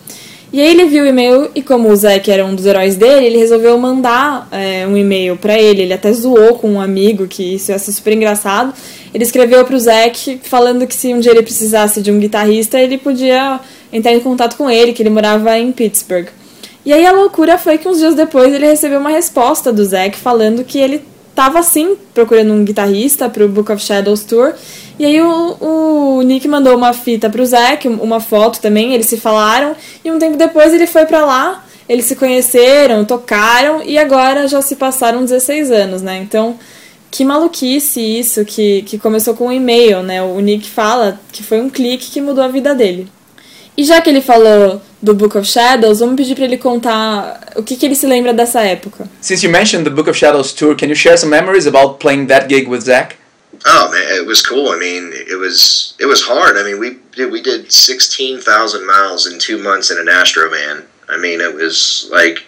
E 0.52 0.60
aí 0.60 0.68
ele 0.68 0.86
viu 0.86 1.04
o 1.04 1.06
e-mail 1.06 1.48
e 1.54 1.62
como 1.62 1.88
o 1.88 1.94
Zack 1.94 2.28
era 2.28 2.44
um 2.44 2.52
dos 2.52 2.66
heróis 2.66 2.96
dele, 2.96 3.26
ele 3.26 3.38
resolveu 3.38 3.78
mandar 3.78 4.48
é, 4.50 4.84
um 4.88 4.96
e-mail 4.96 5.36
pra 5.36 5.56
ele. 5.56 5.82
Ele 5.82 5.92
até 5.92 6.12
zoou 6.12 6.58
com 6.58 6.68
um 6.68 6.80
amigo, 6.80 7.28
que 7.28 7.54
isso 7.54 7.70
ia 7.70 7.78
ser 7.78 7.92
super 7.92 8.12
engraçado. 8.12 8.74
Ele 9.14 9.22
escreveu 9.22 9.64
pro 9.64 9.78
Zack 9.78 10.40
falando 10.42 10.84
que 10.84 10.94
se 10.94 11.14
um 11.14 11.20
dia 11.20 11.30
ele 11.30 11.44
precisasse 11.44 12.02
de 12.02 12.10
um 12.10 12.18
guitarrista, 12.18 12.80
ele 12.80 12.98
podia 12.98 13.60
entrar 13.92 14.12
em 14.12 14.18
contato 14.18 14.56
com 14.56 14.68
ele, 14.68 14.92
que 14.92 15.00
ele 15.00 15.10
morava 15.10 15.56
em 15.56 15.70
Pittsburgh. 15.70 16.26
E 16.84 16.92
aí 16.92 17.06
a 17.06 17.12
loucura 17.12 17.56
foi 17.56 17.78
que 17.78 17.86
uns 17.86 17.98
dias 17.98 18.16
depois 18.16 18.52
ele 18.52 18.66
recebeu 18.66 18.98
uma 18.98 19.10
resposta 19.10 19.72
do 19.72 19.84
Zack 19.84 20.18
falando 20.18 20.64
que 20.64 20.80
ele 20.80 21.04
tava 21.40 21.62
sim 21.62 21.96
procurando 22.12 22.52
um 22.52 22.62
guitarrista 22.62 23.26
pro 23.26 23.48
Book 23.48 23.72
of 23.72 23.82
Shadows 23.82 24.24
Tour. 24.24 24.52
E 24.98 25.06
aí 25.06 25.22
o, 25.22 25.56
o 26.18 26.20
Nick 26.20 26.46
mandou 26.46 26.76
uma 26.76 26.92
fita 26.92 27.30
pro 27.30 27.46
Zack, 27.46 27.88
uma 27.88 28.20
foto 28.20 28.60
também, 28.60 28.92
eles 28.92 29.06
se 29.06 29.16
falaram, 29.16 29.74
e 30.04 30.10
um 30.10 30.18
tempo 30.18 30.36
depois 30.36 30.74
ele 30.74 30.86
foi 30.86 31.06
pra 31.06 31.24
lá, 31.24 31.64
eles 31.88 32.04
se 32.04 32.14
conheceram, 32.14 33.06
tocaram, 33.06 33.82
e 33.82 33.96
agora 33.96 34.46
já 34.46 34.60
se 34.60 34.76
passaram 34.76 35.24
16 35.24 35.70
anos, 35.70 36.02
né? 36.02 36.18
Então, 36.18 36.58
que 37.10 37.24
maluquice 37.24 38.02
isso, 38.02 38.44
que, 38.44 38.82
que 38.82 38.98
começou 38.98 39.32
com 39.32 39.46
um 39.46 39.52
e-mail, 39.52 40.02
né? 40.02 40.22
O 40.22 40.38
Nick 40.40 40.68
fala 40.68 41.18
que 41.32 41.42
foi 41.42 41.58
um 41.58 41.70
clique 41.70 42.10
que 42.10 42.20
mudou 42.20 42.44
a 42.44 42.48
vida 42.48 42.74
dele. 42.74 43.08
E 43.76 43.84
já 43.84 44.00
que 44.00 44.10
ele 44.10 44.20
falou 44.20 44.82
do 45.00 45.14
Book 45.14 45.38
of 45.38 45.46
Shadows, 45.48 46.00
vamos 46.00 46.16
pedir 46.16 46.34
pra 46.34 46.44
ele 46.44 46.58
contar 46.58 47.52
o 47.56 47.62
que, 47.62 47.76
que 47.76 47.86
ele 47.86 47.94
se 47.94 48.06
lembra 48.06 48.34
dessa 48.34 48.60
época. 48.60 49.08
Since 49.20 49.44
you 49.44 49.50
mentioned 49.50 49.84
the 49.84 49.90
Book 49.90 50.08
of 50.08 50.18
Shadows 50.18 50.52
tour, 50.52 50.76
can 50.76 50.88
you 50.88 50.96
share 50.96 51.16
some 51.16 51.30
memories 51.30 51.66
about 51.66 51.98
playing 51.98 52.26
that 52.26 52.48
gig 52.48 52.68
with 52.68 52.82
Zach? 52.82 53.16
Oh 53.66 53.90
man, 53.92 54.20
it 54.20 54.26
was 54.26 54.42
cool. 54.42 54.70
I 54.70 54.78
mean, 54.78 55.12
it 55.12 55.38
was 55.38 55.94
it 55.98 56.06
was 56.06 56.22
hard. 56.22 56.56
I 56.56 56.62
mean, 56.62 56.78
we 56.78 56.98
did 57.14 57.30
we 57.30 57.42
did 57.42 57.70
sixteen 57.70 58.40
thousand 58.40 58.86
miles 58.86 59.26
in 59.26 59.38
two 59.38 59.58
months 59.58 59.90
in 59.90 59.98
an 59.98 60.08
Astro 60.08 60.48
van. 60.50 60.84
I 61.08 61.18
mean, 61.18 61.40
it 61.40 61.54
was 61.54 62.08
like 62.10 62.46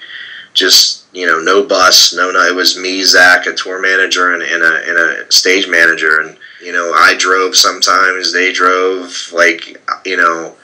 just 0.55 1.05
you 1.13 1.27
know 1.27 1.39
no 1.41 1.65
bus, 1.65 2.15
no 2.15 2.31
no. 2.31 2.41
It 2.47 2.55
was 2.55 2.79
me, 2.79 3.03
Zach, 3.03 3.47
a 3.47 3.53
tour 3.53 3.81
manager, 3.81 4.33
and, 4.33 4.43
and 4.43 4.63
a 4.63 4.89
and 4.89 4.99
a 4.99 5.33
stage 5.33 5.69
manager, 5.69 6.21
and 6.21 6.37
you 6.63 6.73
know 6.73 6.93
I 6.95 7.15
drove 7.19 7.57
sometimes. 7.57 8.33
They 8.33 8.53
drove. 8.53 9.31
Like 9.33 9.83
you 10.07 10.17
know, 10.17 10.55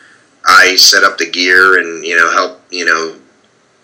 I 0.49 0.76
set 0.76 1.05
up 1.05 1.19
the 1.19 1.31
gear 1.31 1.78
and 1.78 2.05
you 2.05 2.17
know 2.17 2.31
help 2.33 2.62
you 2.71 2.87
know 2.87 3.14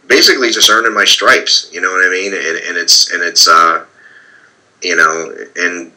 basically 0.08 0.50
just 0.50 0.70
earning 0.70 0.94
my 0.94 1.04
stripes. 1.04 1.68
You 1.72 1.80
know 1.80 1.90
what 1.90 2.04
I 2.06 2.10
mean? 2.10 2.32
And, 2.32 2.56
and 2.66 2.76
it's 2.76 3.12
and 3.12 3.22
it's 3.22 3.46
uh 3.46 3.84
you 4.82 4.96
know 4.96 5.34
and 5.56 5.92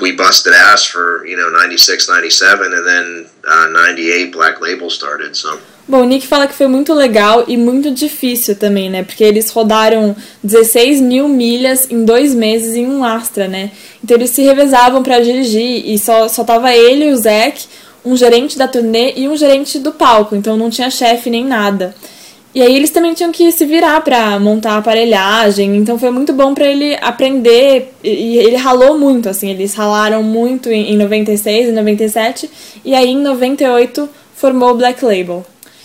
we 0.00 0.12
busted 0.16 0.52
ass 0.52 0.84
for 0.84 1.26
you 1.26 1.36
know 1.36 1.50
96 1.50 2.08
97 2.08 2.72
and 2.72 2.86
then 2.86 3.30
uh, 3.48 3.66
98 3.72 4.32
black 4.32 4.60
label 4.60 4.90
started 4.90 5.36
so 5.36 5.58
Bom, 5.88 6.02
o 6.02 6.04
Nick 6.04 6.26
fala 6.26 6.46
que 6.46 6.54
foi 6.54 6.66
muito 6.66 6.92
legal 6.92 7.46
e 7.48 7.56
muito 7.56 7.90
difícil 7.90 8.54
também, 8.54 8.90
né? 8.90 9.02
Porque 9.02 9.24
eles 9.24 9.48
rodaram 9.48 10.14
16 10.44 11.00
mil 11.00 11.26
milhas 11.28 11.90
em 11.90 12.04
dois 12.04 12.34
meses 12.34 12.74
em 12.74 12.86
um 12.86 13.02
Astra, 13.02 13.48
né? 13.48 13.70
Então 14.04 14.18
eles 14.18 14.28
se 14.28 14.42
revezavam 14.42 15.02
pra 15.02 15.18
dirigir 15.18 15.86
e 15.86 15.98
só, 15.98 16.28
só 16.28 16.44
tava 16.44 16.74
ele 16.74 17.06
e 17.06 17.12
o 17.14 17.16
Zack, 17.16 17.66
um 18.04 18.16
gerente 18.16 18.56
da 18.56 18.68
turnê 18.68 19.12
e 19.16 19.28
um 19.28 19.36
gerente 19.36 19.78
do 19.78 19.92
palco, 19.92 20.34
então 20.34 20.56
não 20.56 20.70
tinha 20.70 20.90
chefe 20.90 21.30
nem 21.30 21.44
nada. 21.44 21.94
E 22.54 22.62
aí 22.62 22.74
eles 22.74 22.90
também 22.90 23.12
tinham 23.12 23.30
que 23.30 23.52
se 23.52 23.66
virar 23.66 24.00
pra 24.00 24.38
montar 24.40 24.72
a 24.72 24.76
aparelhagem, 24.78 25.76
então 25.76 25.98
foi 25.98 26.10
muito 26.10 26.32
bom 26.32 26.54
pra 26.54 26.66
ele 26.66 26.96
aprender 27.00 27.92
e 28.02 28.38
ele 28.38 28.56
ralou 28.56 28.98
muito, 28.98 29.28
assim, 29.28 29.50
eles 29.50 29.74
ralaram 29.74 30.22
muito 30.22 30.70
em 30.70 30.96
96 30.96 31.68
e 31.68 31.72
97 31.72 32.50
e 32.84 32.94
aí 32.94 33.10
em 33.10 33.18
98 33.18 34.08
formou 34.34 34.70
o 34.70 34.74
Black 34.74 35.04
Label. 35.04 35.44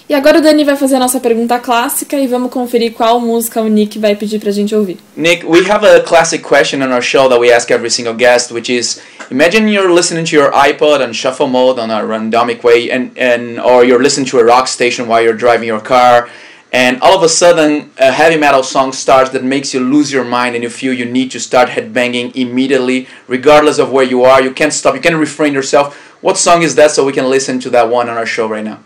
E 0.10 0.13
agora 0.13 0.39
o 0.39 0.41
Dani 0.41 0.65
vai 0.65 0.75
fazer 0.75 0.98
a 0.98 1.00
nossa 1.00 1.17
pergunta 1.22 1.57
clássica 1.60 2.17
e 2.17 2.27
vamos 2.27 2.51
conferir 2.51 2.91
qual 2.91 3.22
música 3.22 3.62
o 3.62 3.69
Nick 3.69 3.98
vai 3.98 4.15
pedir 4.15 4.38
pra 4.38 4.51
gente 4.51 4.75
ouvir. 4.75 4.98
Nick, 5.15 5.45
we 5.45 5.60
have 5.72 5.86
a 5.86 6.01
classic 6.01 6.43
question 6.43 6.81
on 6.83 6.91
our 6.91 7.01
show 7.01 7.29
that 7.29 7.39
we 7.39 7.50
ask 7.53 7.72
every 7.72 7.89
single 7.89 8.13
guest, 8.13 8.51
which 8.51 8.69
is 8.69 9.01
imagine 9.31 9.69
you're 9.69 9.89
listening 9.89 10.25
to 10.25 10.36
your 10.36 10.51
iPod 10.51 11.01
on 11.01 11.13
shuffle 11.13 11.48
mode 11.48 11.79
on 11.79 11.89
a 11.89 12.01
randomic 12.01 12.63
way 12.65 12.91
and, 12.91 13.17
and 13.17 13.62
or 13.62 13.86
you're 13.86 14.03
listening 14.03 14.27
to 14.27 14.39
a 14.39 14.43
rock 14.43 14.67
station 14.67 15.07
while 15.07 15.22
you're 15.22 15.38
driving 15.38 15.69
your 15.69 15.79
car 15.79 16.27
and 16.74 17.01
all 17.01 17.15
of 17.15 17.24
a 17.24 17.29
sudden 17.29 17.89
a 17.98 18.12
heavy 18.12 18.36
metal 18.36 18.62
song 18.62 18.91
starts 18.91 19.29
that 19.29 19.43
makes 19.43 19.74
you 19.74 19.79
lose 19.79 20.12
your 20.12 20.25
mind 20.25 20.53
and 20.53 20.63
you 20.65 20.69
feel 20.69 20.91
you 20.91 21.05
need 21.05 21.31
to 21.31 21.39
start 21.39 21.69
headbanging 21.69 22.36
immediately 22.36 23.07
regardless 23.29 23.79
of 23.79 23.89
where 23.89 24.03
you 24.03 24.24
are. 24.24 24.41
You 24.41 24.51
can't 24.51 24.74
stop 24.74 24.95
you 24.95 25.01
can't 25.01 25.15
refrain 25.15 25.53
yourself. 25.53 25.95
What 26.22 26.38
song 26.38 26.62
is 26.62 26.75
that 26.75 26.91
so 26.91 27.05
we 27.05 27.13
can 27.13 27.29
listen 27.29 27.57
to 27.62 27.69
that 27.69 27.88
one 27.88 28.10
on 28.10 28.17
our 28.17 28.25
show 28.25 28.50
right 28.50 28.65
now 28.65 28.79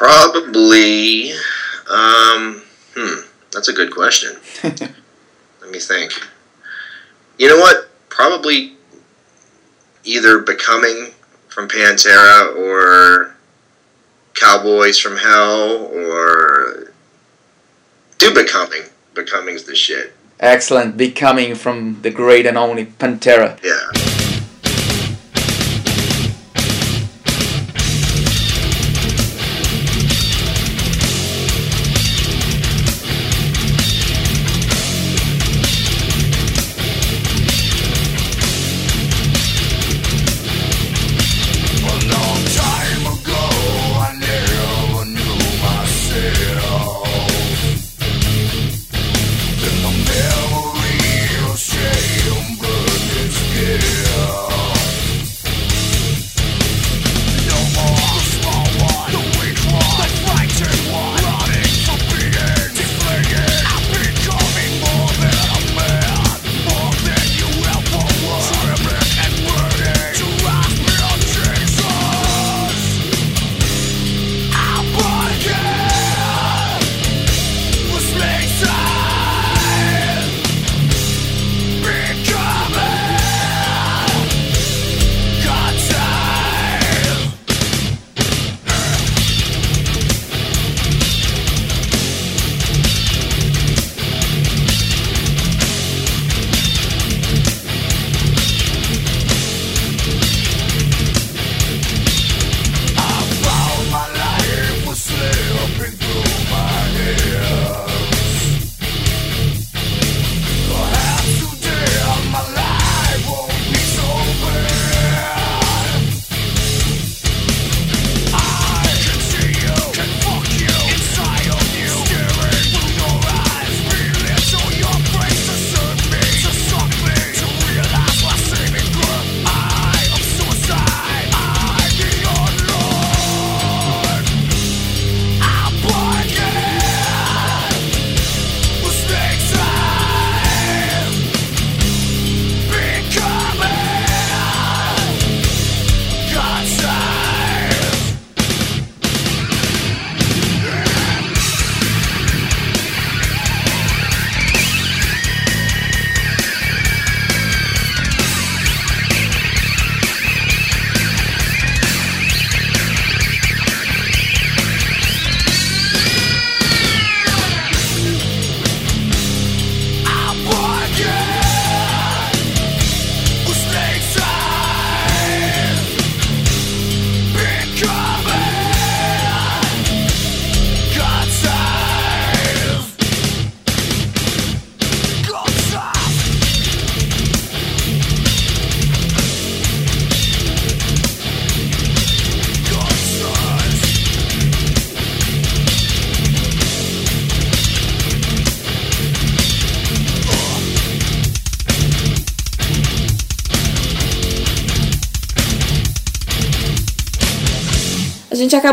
probably 0.00 1.32
um 1.90 2.62
hmm 2.96 3.20
that's 3.52 3.68
a 3.68 3.72
good 3.72 3.92
question. 3.92 4.36
Let 4.62 5.70
me 5.70 5.78
think. 5.80 6.12
You 7.36 7.48
know 7.48 7.58
what? 7.58 7.90
Probably 8.08 8.76
either 10.04 10.38
becoming 10.38 11.10
from 11.48 11.68
pantera 11.68 12.56
or 12.56 13.34
cowboys 14.34 14.98
from 14.98 15.16
hell 15.16 15.90
or 15.92 16.92
do 18.18 18.32
becoming. 18.32 18.82
Becoming's 19.14 19.64
the 19.64 19.74
shit. 19.74 20.14
Excellent. 20.38 20.96
Becoming 20.96 21.56
from 21.56 22.00
the 22.02 22.10
great 22.10 22.46
and 22.46 22.56
only 22.56 22.86
pantera. 22.86 23.60
Yeah 23.62 24.19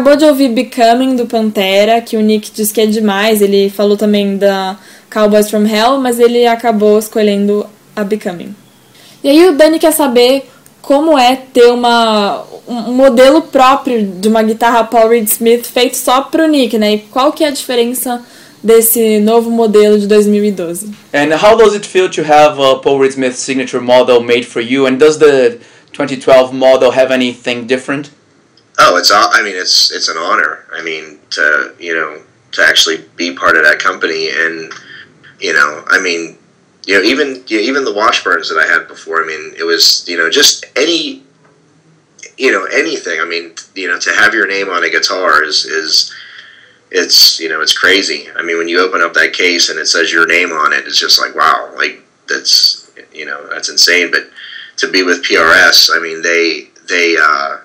acabou 0.07 0.15
de 0.15 0.25
ouvir 0.25 0.49
Becoming 0.49 1.15
do 1.17 1.25
Pantera, 1.25 1.99
que 1.99 2.15
o 2.15 2.21
Nick 2.21 2.51
diz 2.51 2.71
que 2.71 2.79
é 2.79 2.85
demais. 2.85 3.41
Ele 3.41 3.69
falou 3.69 3.97
também 3.97 4.37
da 4.37 4.77
Cowboys 5.11 5.49
from 5.49 5.65
Hell, 5.65 5.97
mas 5.99 6.19
ele 6.19 6.47
acabou 6.47 6.97
escolhendo 6.97 7.65
a 7.95 8.03
Becoming. 8.03 8.55
E 9.23 9.29
aí 9.29 9.47
o 9.47 9.53
Dani 9.53 9.79
quer 9.79 9.91
saber 9.91 10.47
como 10.81 11.17
é 11.17 11.35
ter 11.35 11.65
uma, 11.65 12.43
um 12.67 12.93
modelo 12.93 13.41
próprio 13.41 14.05
de 14.05 14.29
uma 14.29 14.41
guitarra 14.43 14.85
Paul 14.85 15.09
Reed 15.09 15.27
Smith 15.27 15.65
feito 15.65 15.97
só 15.97 16.21
pro 16.21 16.47
Nick, 16.47 16.77
né? 16.77 16.93
E 16.93 16.99
qual 16.99 17.33
que 17.33 17.43
é 17.43 17.47
a 17.47 17.51
diferença 17.51 18.23
desse 18.63 19.19
novo 19.19 19.51
modelo 19.51 19.99
de 19.99 20.07
2012? 20.07 20.89
And 21.13 21.35
how 21.35 21.57
does 21.57 21.73
it 21.73 21.85
feel 21.85 22.09
to 22.09 22.21
have 22.21 22.61
a 22.61 22.75
Paul 22.75 22.99
Reed 22.99 23.11
Smith 23.11 23.35
signature 23.35 23.83
model 23.83 24.21
made 24.21 24.45
for 24.45 24.61
you? 24.61 24.87
And 24.87 24.95
does 24.95 25.17
the 25.17 25.59
2012 25.91 26.53
model 26.53 26.91
have 26.91 27.13
anything 27.13 27.65
different? 27.65 28.16
Oh, 28.79 28.97
it's. 28.97 29.11
I 29.11 29.41
mean, 29.43 29.55
it's 29.55 29.91
it's 29.91 30.07
an 30.07 30.17
honor. 30.17 30.65
I 30.73 30.83
mean, 30.83 31.19
to 31.31 31.73
you 31.79 31.95
know, 31.95 32.21
to 32.53 32.61
actually 32.63 33.05
be 33.15 33.33
part 33.33 33.57
of 33.57 33.63
that 33.63 33.79
company, 33.79 34.29
and 34.29 34.71
you 35.39 35.53
know, 35.53 35.83
I 35.87 35.99
mean, 35.99 36.37
you 36.85 36.95
know, 36.95 37.01
even 37.03 37.43
you 37.47 37.57
know, 37.57 37.63
even 37.63 37.85
the 37.85 37.93
Washburns 37.93 38.49
that 38.49 38.59
I 38.63 38.67
had 38.71 38.87
before. 38.87 39.23
I 39.23 39.25
mean, 39.25 39.53
it 39.57 39.63
was 39.63 40.07
you 40.07 40.17
know 40.17 40.29
just 40.29 40.65
any, 40.75 41.23
you 42.37 42.51
know, 42.51 42.65
anything. 42.65 43.19
I 43.19 43.25
mean, 43.25 43.55
you 43.73 43.87
know, 43.87 43.99
to 43.99 44.11
have 44.13 44.33
your 44.35 44.47
name 44.47 44.69
on 44.69 44.83
a 44.83 44.89
guitar 44.89 45.43
is 45.43 45.65
is 45.65 46.13
it's 46.91 47.39
you 47.39 47.49
know 47.49 47.61
it's 47.61 47.77
crazy. 47.77 48.27
I 48.35 48.43
mean, 48.43 48.57
when 48.59 48.67
you 48.67 48.79
open 48.79 49.01
up 49.01 49.13
that 49.15 49.33
case 49.33 49.69
and 49.69 49.79
it 49.79 49.87
says 49.87 50.13
your 50.13 50.27
name 50.27 50.51
on 50.51 50.71
it, 50.73 50.85
it's 50.85 50.99
just 50.99 51.19
like 51.19 51.33
wow, 51.35 51.71
like 51.75 52.03
that's 52.29 52.91
you 53.11 53.25
know 53.25 53.47
that's 53.49 53.69
insane. 53.69 54.11
But 54.11 54.29
to 54.77 54.91
be 54.91 55.01
with 55.01 55.23
PRS, 55.23 55.89
I 55.95 55.99
mean, 55.99 56.21
they 56.21 56.69
they. 56.87 57.15
uh 57.19 57.61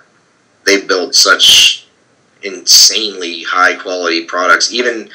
they 0.64 0.81
build 0.87 1.14
such 1.14 1.87
insanely 2.42 3.42
high 3.42 3.75
quality 3.75 4.25
products. 4.25 4.72
Even 4.72 5.09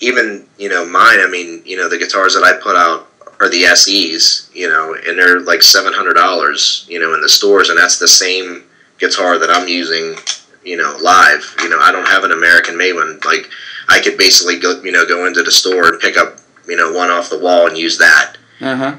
even 0.00 0.46
you 0.58 0.68
know 0.68 0.84
mine. 0.86 1.20
I 1.20 1.28
mean, 1.30 1.62
you 1.64 1.76
know 1.76 1.88
the 1.88 1.98
guitars 1.98 2.34
that 2.34 2.44
I 2.44 2.54
put 2.60 2.76
out 2.76 3.08
are 3.40 3.48
the 3.48 3.64
SEs. 3.74 4.50
You 4.54 4.68
know, 4.68 4.94
and 5.06 5.18
they're 5.18 5.40
like 5.40 5.62
seven 5.62 5.92
hundred 5.92 6.14
dollars. 6.14 6.86
You 6.88 7.00
know, 7.00 7.14
in 7.14 7.20
the 7.20 7.28
stores, 7.28 7.68
and 7.70 7.78
that's 7.78 7.98
the 7.98 8.08
same 8.08 8.64
guitar 8.98 9.38
that 9.38 9.50
I'm 9.50 9.68
using. 9.68 10.16
You 10.64 10.76
know, 10.76 10.96
live. 11.02 11.56
You 11.62 11.68
know, 11.70 11.78
I 11.80 11.90
don't 11.92 12.06
have 12.08 12.24
an 12.24 12.32
American 12.32 12.76
made 12.76 12.92
one. 12.92 13.18
Like 13.24 13.48
I 13.88 14.00
could 14.00 14.16
basically 14.18 14.58
go 14.58 14.80
you 14.82 14.92
know 14.92 15.06
go 15.06 15.26
into 15.26 15.42
the 15.42 15.50
store 15.52 15.88
and 15.88 16.00
pick 16.00 16.16
up 16.18 16.38
you 16.68 16.76
know 16.76 16.92
one 16.92 17.10
off 17.10 17.30
the 17.30 17.38
wall 17.38 17.66
and 17.66 17.76
use 17.76 17.96
that, 17.98 18.36
Uh 18.60 18.76
huh. 18.76 18.94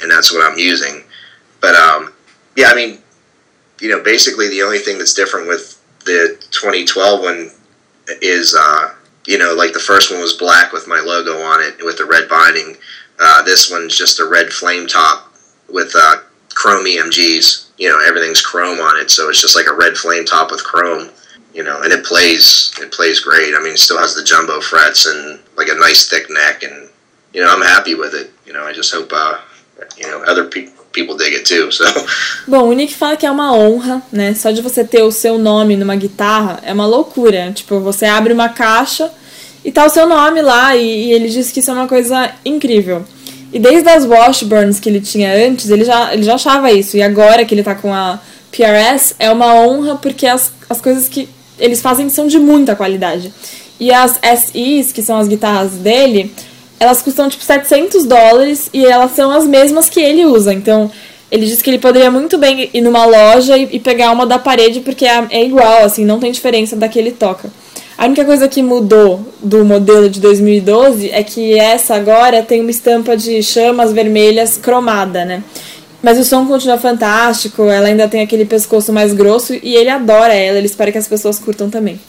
and 0.00 0.10
that's 0.10 0.32
what 0.32 0.48
I'm 0.48 0.56
using. 0.58 1.02
But 1.60 1.74
um, 1.74 2.14
yeah, 2.56 2.68
I 2.68 2.74
mean, 2.74 2.99
you 3.80 3.88
know, 3.88 4.02
basically 4.02 4.48
the 4.48 4.62
only 4.62 4.78
thing 4.78 4.98
that's 4.98 5.14
different 5.14 5.48
with 5.48 5.80
the 6.04 6.36
2012 6.50 7.20
one 7.20 7.50
is, 8.20 8.56
uh, 8.58 8.94
you 9.26 9.38
know, 9.38 9.54
like 9.54 9.72
the 9.72 9.78
first 9.78 10.10
one 10.10 10.20
was 10.20 10.34
black 10.34 10.72
with 10.72 10.86
my 10.86 11.00
logo 11.00 11.42
on 11.42 11.60
it 11.62 11.82
with 11.84 11.98
the 11.98 12.04
red 12.04 12.28
binding. 12.28 12.76
Uh, 13.18 13.42
this 13.42 13.70
one's 13.70 13.96
just 13.96 14.20
a 14.20 14.24
red 14.24 14.50
flame 14.50 14.86
top 14.86 15.32
with 15.68 15.92
uh, 15.94 16.16
chrome 16.54 16.84
EMGs. 16.84 17.70
You 17.78 17.88
know, 17.88 18.02
everything's 18.06 18.42
chrome 18.42 18.80
on 18.80 19.00
it, 19.00 19.10
so 19.10 19.28
it's 19.28 19.40
just 19.40 19.56
like 19.56 19.66
a 19.66 19.74
red 19.74 19.96
flame 19.96 20.24
top 20.24 20.50
with 20.50 20.64
chrome. 20.64 21.10
You 21.54 21.64
know, 21.64 21.82
and 21.82 21.92
it 21.92 22.04
plays 22.04 22.72
it 22.80 22.92
plays 22.92 23.20
great. 23.20 23.54
I 23.54 23.58
mean, 23.62 23.72
it 23.72 23.78
still 23.78 23.98
has 23.98 24.14
the 24.14 24.22
jumbo 24.22 24.60
frets 24.60 25.06
and 25.06 25.40
like 25.56 25.68
a 25.68 25.74
nice 25.74 26.08
thick 26.08 26.30
neck, 26.30 26.62
and 26.62 26.88
you 27.32 27.42
know, 27.42 27.52
I'm 27.52 27.62
happy 27.62 27.94
with 27.94 28.14
it. 28.14 28.30
You 28.46 28.52
know, 28.52 28.64
I 28.64 28.72
just 28.72 28.94
hope 28.94 29.10
uh, 29.12 29.40
you 29.96 30.06
know 30.06 30.22
other 30.24 30.44
people 30.44 30.79
people 30.92 31.16
dig 31.16 31.34
it 31.34 31.44
too. 31.44 31.70
So. 31.70 31.84
Bom, 32.46 32.68
o 32.68 32.72
Nick 32.72 32.94
fala 32.94 33.16
que 33.16 33.26
é 33.26 33.30
uma 33.30 33.52
honra, 33.54 34.02
né? 34.12 34.34
Só 34.34 34.50
de 34.50 34.62
você 34.62 34.84
ter 34.84 35.02
o 35.02 35.10
seu 35.10 35.38
nome 35.38 35.76
numa 35.76 35.96
guitarra 35.96 36.60
é 36.64 36.72
uma 36.72 36.86
loucura. 36.86 37.52
Tipo, 37.52 37.80
você 37.80 38.06
abre 38.06 38.32
uma 38.32 38.48
caixa 38.48 39.10
e 39.64 39.70
tá 39.70 39.84
o 39.84 39.90
seu 39.90 40.06
nome 40.06 40.40
lá, 40.40 40.74
e, 40.74 41.08
e 41.08 41.12
ele 41.12 41.28
diz 41.28 41.50
que 41.50 41.60
isso 41.60 41.70
é 41.70 41.74
uma 41.74 41.86
coisa 41.86 42.32
incrível. 42.44 43.04
E 43.52 43.58
desde 43.58 43.88
as 43.88 44.04
Washburns 44.04 44.78
que 44.78 44.88
ele 44.88 45.00
tinha 45.00 45.32
antes, 45.46 45.70
ele 45.70 45.84
já, 45.84 46.14
ele 46.14 46.22
já 46.22 46.34
achava 46.34 46.70
isso. 46.70 46.96
E 46.96 47.02
agora 47.02 47.44
que 47.44 47.54
ele 47.54 47.62
tá 47.62 47.74
com 47.74 47.92
a 47.92 48.20
PRS, 48.50 49.14
é 49.18 49.30
uma 49.30 49.54
honra 49.54 49.96
porque 49.96 50.26
as, 50.26 50.52
as 50.68 50.80
coisas 50.80 51.08
que 51.08 51.28
eles 51.58 51.80
fazem 51.80 52.08
são 52.08 52.26
de 52.26 52.38
muita 52.38 52.74
qualidade. 52.74 53.32
E 53.78 53.92
as 53.92 54.18
SEs, 54.22 54.92
que 54.92 55.02
são 55.02 55.18
as 55.18 55.26
guitarras 55.26 55.72
dele, 55.72 56.32
elas 56.80 57.02
custam 57.02 57.28
tipo 57.28 57.44
700 57.44 58.04
dólares 58.06 58.70
e 58.72 58.86
elas 58.86 59.12
são 59.12 59.30
as 59.30 59.46
mesmas 59.46 59.90
que 59.90 60.00
ele 60.00 60.24
usa. 60.24 60.54
Então, 60.54 60.90
ele 61.30 61.44
disse 61.44 61.62
que 61.62 61.68
ele 61.68 61.78
poderia 61.78 62.10
muito 62.10 62.38
bem 62.38 62.70
ir 62.72 62.80
numa 62.80 63.04
loja 63.04 63.56
e, 63.56 63.68
e 63.72 63.78
pegar 63.78 64.10
uma 64.10 64.26
da 64.26 64.38
parede 64.38 64.80
porque 64.80 65.04
é, 65.04 65.26
é 65.30 65.44
igual, 65.44 65.84
assim, 65.84 66.06
não 66.06 66.18
tem 66.18 66.32
diferença 66.32 66.74
da 66.74 66.88
que 66.88 66.98
ele 66.98 67.12
toca. 67.12 67.52
A 67.98 68.06
única 68.06 68.24
coisa 68.24 68.48
que 68.48 68.62
mudou 68.62 69.20
do 69.42 69.62
modelo 69.62 70.08
de 70.08 70.20
2012 70.20 71.10
é 71.10 71.22
que 71.22 71.58
essa 71.58 71.94
agora 71.94 72.42
tem 72.42 72.62
uma 72.62 72.70
estampa 72.70 73.14
de 73.14 73.42
chamas 73.42 73.92
vermelhas 73.92 74.56
cromada, 74.56 75.26
né? 75.26 75.44
Mas 76.02 76.18
o 76.18 76.24
som 76.24 76.46
continua 76.46 76.78
fantástico, 76.78 77.64
ela 77.64 77.88
ainda 77.88 78.08
tem 78.08 78.22
aquele 78.22 78.46
pescoço 78.46 78.90
mais 78.90 79.12
grosso 79.12 79.52
e 79.52 79.76
ele 79.76 79.90
adora 79.90 80.32
ela, 80.32 80.56
ele 80.56 80.66
espera 80.66 80.90
que 80.90 80.96
as 80.96 81.06
pessoas 81.06 81.38
curtam 81.38 81.68
também. 81.68 82.00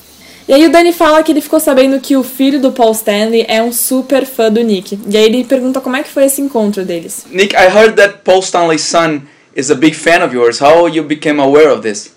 E 0.48 0.54
aí 0.54 0.66
o 0.66 0.72
Danny 0.72 0.92
fala 0.92 1.22
que 1.24 1.32
ele 1.32 1.42
ficou 1.42 1.60
sabendo 1.60 2.00
que 2.00 2.16
o 2.18 2.24
filho 2.24 2.60
do 2.60 2.72
Paul 2.72 2.92
Stanley 2.92 3.46
é 3.48 3.62
um 3.62 3.72
super 3.72 4.26
fã 4.26 4.52
do 4.52 4.62
Nick. 4.62 5.00
E 5.08 5.18
aí 5.18 5.26
ele 5.26 5.44
pergunta 5.44 5.80
como 5.80 5.96
é 5.96 6.04
que 6.04 6.10
foi 6.10 6.26
esse 6.26 6.42
encontro 6.42 6.84
deles. 6.84 7.26
Nick, 7.30 7.56
I 7.56 7.68
heard 7.68 7.96
that 7.96 8.20
Paul 8.24 8.42
Stanley's 8.42 8.82
son 8.82 9.28
is 9.56 9.70
a 9.70 9.76
big 9.76 9.96
fan 9.96 10.22
of 10.24 10.34
yours. 10.34 10.60
How 10.60 10.88
you 10.88 11.04
became 11.04 11.42
aware 11.42 11.70
of 11.70 11.82
this? 11.82 12.14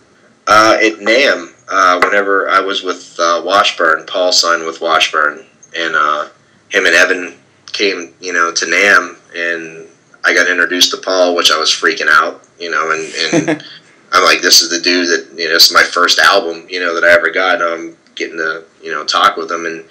Uh, 0.46 0.76
at 0.80 1.00
NAM, 1.00 1.54
uh, 1.68 2.00
whenever 2.02 2.48
I 2.48 2.60
was 2.60 2.82
with 2.82 3.16
uh, 3.18 3.42
Washburn, 3.44 4.04
Paul 4.06 4.32
signed 4.32 4.64
with 4.64 4.80
Washburn, 4.80 5.44
and 5.76 5.94
uh, 5.96 6.28
him 6.68 6.86
and 6.86 6.94
Evan 6.94 7.34
came, 7.72 8.14
you 8.20 8.32
know, 8.32 8.52
to 8.52 8.66
NAM, 8.66 9.16
and 9.34 9.86
I 10.24 10.34
got 10.34 10.48
introduced 10.48 10.90
to 10.92 10.96
Paul, 10.98 11.34
which 11.34 11.50
I 11.50 11.58
was 11.58 11.70
freaking 11.70 12.08
out, 12.08 12.42
you 12.58 12.70
know, 12.70 12.90
and, 12.90 13.48
and 13.48 13.64
I'm 14.12 14.24
like, 14.24 14.42
this 14.42 14.62
is 14.62 14.70
the 14.70 14.80
dude 14.80 15.08
that, 15.08 15.38
you 15.38 15.48
know, 15.48 15.54
this 15.54 15.66
is 15.66 15.72
my 15.72 15.82
first 15.82 16.18
album, 16.18 16.66
you 16.68 16.80
know, 16.80 16.94
that 16.94 17.04
I 17.04 17.12
ever 17.12 17.30
got. 17.30 17.60
And 17.60 17.64
I'm 17.64 17.96
getting 18.14 18.38
to, 18.38 18.64
you 18.82 18.90
know, 18.90 19.04
talk 19.04 19.36
with 19.36 19.50
him, 19.50 19.66
and 19.66 19.84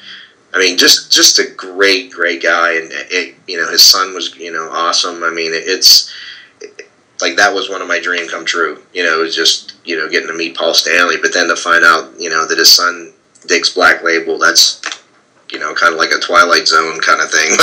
I 0.54 0.60
mean, 0.60 0.78
just 0.78 1.12
just 1.12 1.40
a 1.40 1.50
great, 1.56 2.12
great 2.12 2.44
guy, 2.44 2.74
and 2.74 2.90
it, 2.92 3.36
you 3.48 3.58
know, 3.58 3.70
his 3.70 3.84
son 3.84 4.14
was, 4.14 4.36
you 4.38 4.52
know, 4.52 4.70
awesome. 4.72 5.24
I 5.24 5.32
mean, 5.32 5.54
it, 5.54 5.64
it's 5.66 6.14
like 7.22 7.38
that 7.38 7.54
was 7.54 7.70
one 7.70 7.82
of 7.82 7.88
my 7.88 8.00
dream 8.00 8.28
come 8.28 8.46
true. 8.46 8.84
You 8.94 9.04
know, 9.04 9.20
it 9.20 9.24
was 9.24 9.36
just 9.36 9.74
you 9.86 9.98
know 9.98 10.10
getting 10.10 10.28
to 10.28 10.34
meet 10.34 10.56
Paul 10.56 10.74
Stanley, 10.74 11.16
but 11.22 11.34
then 11.34 11.48
to 11.48 11.56
find 11.56 11.84
out 11.84 12.12
you 12.20 12.30
know 12.30 12.46
that 12.46 12.58
his 12.58 12.72
son 12.72 13.14
digs 13.48 13.74
Black 13.74 14.04
Label, 14.04 14.38
that's 14.38 14.82
you 15.52 15.60
know 15.60 15.74
kind 15.74 15.94
of 15.94 16.00
like 16.00 16.12
a 16.12 16.20
Twilight 16.20 16.68
Zone 16.68 17.00
kind 17.00 17.22
of 17.22 17.32
thing. 17.32 17.58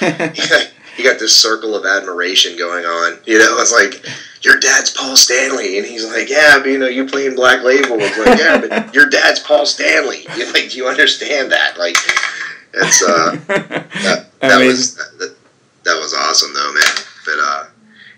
Like 0.00 0.70
you 0.98 1.04
got 1.04 1.18
this 1.18 1.34
circle 1.34 1.74
of 1.74 1.86
admiration 1.86 2.56
going 2.58 2.84
on. 2.84 3.18
You 3.24 3.38
know, 3.38 3.56
it's 3.58 3.72
like 3.72 4.04
your 4.44 4.58
dad's 4.60 4.90
Paul 4.90 5.16
Stanley, 5.16 5.78
and 5.78 5.86
he's 5.86 6.04
like, 6.04 6.28
yeah, 6.28 6.58
but, 6.58 6.68
you 6.68 6.78
know, 6.78 6.86
you 6.86 7.06
playing 7.06 7.34
Black 7.34 7.62
Label. 7.62 7.96
It's 7.98 8.18
like, 8.18 8.38
yeah, 8.38 8.60
but 8.60 8.94
your 8.94 9.08
dad's 9.08 9.40
Paul 9.40 9.64
Stanley. 9.64 10.26
You're 10.36 10.46
like, 10.52 10.70
do 10.70 10.76
you 10.76 10.86
understand 10.86 11.50
that? 11.52 11.78
Like, 11.78 11.96
it's 12.74 13.02
uh, 13.02 13.36
that, 13.46 14.26
that 14.40 14.64
was 14.64 14.96
that, 14.96 15.34
that 15.84 15.98
was 15.98 16.12
awesome 16.12 16.52
though, 16.52 16.72
man. 16.72 17.04
But 17.24 17.34
uh, 17.40 17.64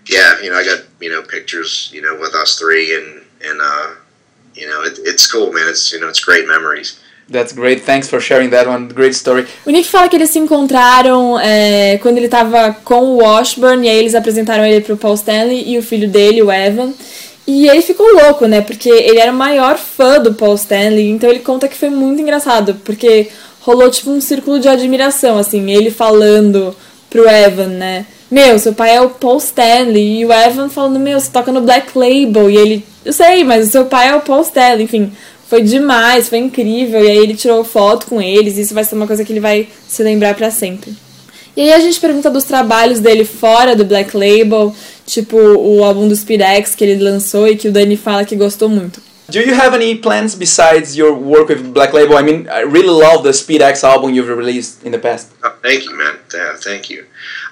yeah, 0.07 0.41
you 0.41 0.49
know, 0.49 0.57
I 0.57 0.65
got 0.65 0.83
you 0.99 1.09
know 1.09 1.21
pictures, 1.21 1.89
you 1.93 2.01
know, 2.01 2.17
with 2.19 2.33
us 2.33 2.57
three, 2.57 2.95
and 2.95 3.23
and 3.45 3.59
uh, 3.61 3.95
you 4.53 4.67
know, 4.67 4.81
it, 4.83 4.99
it's 5.03 5.31
cool, 5.31 5.53
man. 5.53 5.67
It's 5.67 5.93
you 5.93 5.99
know, 5.99 6.09
it's 6.09 6.23
great 6.23 6.47
memories. 6.47 6.99
That's 7.29 7.51
great. 7.53 7.83
Thanks 7.83 8.09
for 8.09 8.21
sharing 8.21 8.49
that 8.51 8.69
one. 8.69 8.87
Great 8.87 9.13
story. 9.13 9.45
O 9.65 9.69
Nick 9.69 9.89
fala 9.89 10.07
que 10.07 10.15
eles 10.15 10.29
se 10.29 10.39
encontraram 10.39 11.37
é, 11.39 11.97
quando 12.01 12.17
ele 12.17 12.29
tava 12.29 12.75
com 12.85 13.01
o 13.01 13.17
Washburn, 13.17 13.85
e 13.85 13.89
aí 13.89 13.97
eles 13.97 14.15
apresentaram 14.15 14.65
ele 14.65 14.81
pro 14.81 14.95
Paul 14.95 15.15
Stanley 15.15 15.63
e 15.67 15.77
o 15.77 15.83
filho 15.83 16.07
dele, 16.07 16.41
o 16.41 16.51
Evan. 16.51 16.93
E 17.45 17.67
ele 17.67 17.81
ficou 17.81 18.05
louco, 18.13 18.45
né? 18.45 18.61
Porque 18.61 18.89
ele 18.89 19.19
era 19.19 19.31
o 19.31 19.35
maior 19.35 19.77
fã 19.77 20.19
do 20.19 20.33
Paul 20.33 20.55
Stanley, 20.55 21.09
então 21.09 21.29
ele 21.29 21.39
conta 21.39 21.67
que 21.67 21.77
foi 21.77 21.89
muito 21.89 22.21
engraçado, 22.21 22.75
porque 22.83 23.29
rolou 23.61 23.89
tipo 23.89 24.09
um 24.09 24.21
círculo 24.21 24.59
de 24.59 24.67
admiração, 24.67 25.37
assim, 25.37 25.71
ele 25.71 25.91
falando 25.91 26.75
pro 27.09 27.27
Evan, 27.27 27.67
né? 27.67 28.05
Meu, 28.29 28.59
seu 28.59 28.73
pai 28.73 28.95
é 28.95 29.01
o 29.01 29.09
Paul 29.09 29.37
Stanley, 29.37 30.19
e 30.19 30.25
o 30.25 30.33
Evan 30.33 30.67
falando, 30.67 30.99
meu, 30.99 31.17
você 31.17 31.31
toca 31.31 31.51
no 31.51 31.61
Black 31.61 31.97
Label, 31.97 32.49
e 32.49 32.57
ele, 32.57 32.85
eu 33.05 33.13
sei, 33.13 33.45
mas 33.45 33.67
o 33.67 33.71
seu 33.71 33.85
pai 33.85 34.09
é 34.09 34.15
o 34.15 34.21
Paul 34.21 34.41
Stanley, 34.41 34.83
enfim, 34.83 35.13
foi 35.47 35.61
demais, 35.61 36.29
foi 36.29 36.39
incrível, 36.39 37.03
e 37.03 37.09
aí 37.09 37.17
ele 37.17 37.35
tirou 37.35 37.63
foto 37.63 38.05
com 38.05 38.21
eles, 38.21 38.57
e 38.57 38.61
isso 38.61 38.73
vai 38.73 38.83
ser 38.83 38.95
uma 38.95 39.07
coisa 39.07 39.23
que 39.23 39.31
ele 39.31 39.39
vai 39.39 39.67
se 39.87 40.03
lembrar 40.03 40.35
para 40.35 40.51
sempre. 40.51 40.95
E 41.55 41.61
aí 41.61 41.73
a 41.73 41.79
gente 41.79 41.99
pergunta 41.99 42.29
dos 42.29 42.43
trabalhos 42.43 42.99
dele 42.99 43.25
fora 43.25 43.75
do 43.75 43.83
Black 43.83 44.15
Label, 44.15 44.75
tipo 45.05 45.37
o 45.37 45.83
álbum 45.83 46.07
do 46.07 46.15
Speed 46.15 46.41
X 46.41 46.75
que 46.75 46.83
ele 46.83 47.03
lançou 47.03 47.47
e 47.47 47.55
que 47.55 47.67
o 47.67 47.71
Dani 47.71 47.97
fala 47.97 48.25
que 48.25 48.35
gostou 48.35 48.69
muito. 48.69 49.01
Do 49.29 49.39
you 49.39 49.53
have 49.55 49.75
any 49.75 49.95
plans 49.95 50.35
besides 50.35 50.95
your 50.95 51.13
work 51.13 51.51
with 51.51 51.73
Black 51.73 51.93
Label? 51.93 52.17
I 52.17 52.23
mean, 52.23 52.47
I 52.47 52.61
really 52.61 52.87
love 52.87 53.23
the 53.23 53.33
Speed 53.33 53.61
X 53.61 53.83
album 53.83 54.13
you've 54.13 54.29
released 54.29 54.85
in 54.85 54.91
the 54.91 54.99
past. 54.99 55.31
Oh, 55.43 55.51
thank 55.61 55.83
you, 55.83 55.97
man. 55.97 56.15
Yeah, 56.33 56.55
thank 56.57 56.89
you. 56.89 57.05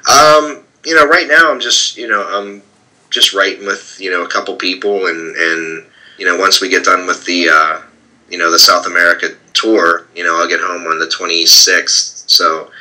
Um, 0.08 0.64
you 0.86 0.96
know, 0.96 1.06
right 1.06 1.28
now 1.28 1.52
I'm 1.52 1.60
just, 1.60 1.98
you 1.98 2.08
know, 2.08 2.24
I'm 2.24 2.62
just 3.10 3.34
writing 3.34 3.66
with, 3.66 3.98
you 4.00 4.10
know, 4.10 4.24
a 4.24 4.28
couple 4.28 4.56
people, 4.56 5.08
and 5.08 5.36
and 5.36 5.86
you 6.18 6.26
know, 6.26 6.38
once 6.38 6.62
we 6.62 6.70
get 6.70 6.86
done 6.86 7.08
with 7.08 7.26
the 7.26 7.50
uh, 7.50 7.82
you 8.30 8.38
know 8.38 8.52
the 8.52 8.60
South 8.60 8.88
America 8.88 9.30
tour. 9.54 10.08
You 10.16 10.24
know, 10.24 10.38
I'll 10.38 10.48
get 10.48 10.60
home 10.60 10.86
on 10.88 11.00
the 11.00 11.08
26th, 11.08 12.30
so 12.30 12.72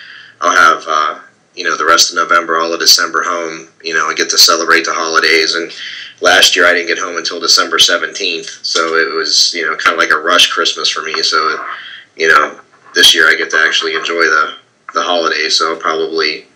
I'll 0.41 0.57
have 0.57 0.85
uh, 0.89 1.21
you 1.55 1.65
know 1.65 1.77
the 1.77 1.85
rest 1.85 2.11
of 2.11 2.17
November, 2.17 2.59
all 2.59 2.73
of 2.73 2.81
December 2.81 3.23
home. 3.23 3.69
You 3.83 3.95
know, 3.95 4.07
I 4.07 4.15
get 4.15 4.31
to 4.31 4.39
celebrate 4.39 4.85
the 4.85 4.93
holidays. 4.93 5.55
And 5.55 5.73
last 6.21 6.57
year 6.57 6.67
I 6.67 6.73
didn't 6.73 6.89
get 6.89 6.99
home 6.99 7.17
until 7.17 7.41
December 7.41 7.79
17th, 7.79 8.65
so 8.65 8.97
it 8.97 9.15
was 9.15 9.53
you 9.55 9.63
know 9.63 9.77
kind 9.77 9.95
of 9.95 9.99
like 9.99 10.11
a 10.11 10.23
rush 10.23 10.51
Christmas 10.51 10.89
for 10.89 11.03
me. 11.03 11.23
So 11.23 11.65
you 12.17 12.29
know, 12.29 12.61
this 12.95 13.15
year 13.15 13.29
I 13.29 13.35
get 13.35 13.51
to 13.51 13.59
actually 13.59 13.95
enjoy 13.95 14.23
the 14.23 14.55
the 14.95 15.03
holidays. 15.03 15.57
So 15.57 15.73
I'll 15.73 15.81
probably 15.81 16.47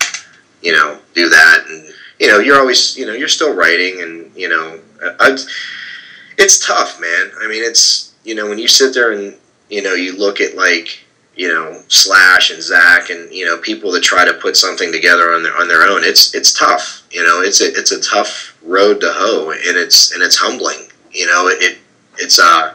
you 0.62 0.72
know 0.72 0.98
do 1.14 1.28
that 1.28 1.64
and 1.68 1.88
you 2.18 2.26
know 2.26 2.38
you're 2.38 2.58
always 2.58 2.96
you 2.96 3.06
know 3.06 3.12
you're 3.12 3.28
still 3.28 3.54
writing 3.54 4.02
and 4.02 4.34
you 4.34 4.48
know 4.48 4.78
I, 5.20 5.36
it's 6.36 6.66
tough 6.66 7.00
man 7.00 7.30
i 7.40 7.46
mean 7.46 7.62
it's 7.62 8.07
you 8.28 8.34
know 8.34 8.46
when 8.48 8.58
you 8.58 8.68
sit 8.68 8.92
there 8.94 9.12
and 9.12 9.34
you 9.70 9.82
know 9.82 9.94
you 9.94 10.10
look 10.24 10.40
at 10.40 10.54
like 10.54 11.00
you 11.34 11.48
know 11.48 11.66
slash 11.88 12.50
and 12.50 12.62
zach 12.62 13.10
and 13.10 13.32
you 13.32 13.44
know 13.46 13.56
people 13.58 13.90
that 13.92 14.02
try 14.02 14.24
to 14.24 14.34
put 14.34 14.54
something 14.56 14.90
together 14.92 15.32
on 15.34 15.42
their 15.42 15.56
on 15.56 15.66
their 15.68 15.82
own 15.90 16.02
it's 16.04 16.34
it's 16.34 16.52
tough 16.52 17.02
you 17.10 17.22
know 17.26 17.40
it's 17.40 17.60
a 17.60 17.68
it's 17.80 17.92
a 17.92 18.00
tough 18.00 18.56
road 18.62 19.00
to 19.00 19.10
hoe 19.12 19.50
and 19.50 19.76
it's 19.84 20.12
and 20.12 20.22
it's 20.22 20.36
humbling 20.36 20.82
you 21.12 21.26
know 21.26 21.48
it, 21.48 21.58
it 21.62 21.78
it's 22.18 22.38
uh 22.38 22.74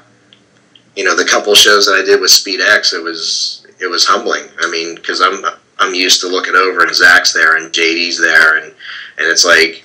you 0.96 1.04
know 1.04 1.16
the 1.16 1.26
couple 1.26 1.54
shows 1.56 1.86
that 1.86 1.96
i 2.02 2.04
did 2.06 2.20
with 2.22 2.32
speed 2.32 2.60
x 2.62 2.94
it 2.94 3.04
was 3.04 3.66
it 3.80 3.88
was 3.88 4.06
humbling 4.06 4.44
i 4.62 4.70
mean 4.72 4.96
because 4.96 5.22
i'm 5.22 5.44
i'm 5.80 5.94
used 5.94 6.22
to 6.22 6.28
looking 6.28 6.56
over 6.56 6.84
and 6.86 6.96
zach's 6.96 7.34
there 7.34 7.58
and 7.58 7.72
jd's 7.74 8.20
there 8.20 8.58
and 8.58 8.68
and 9.18 9.28
it's 9.28 9.46
like 9.46 9.84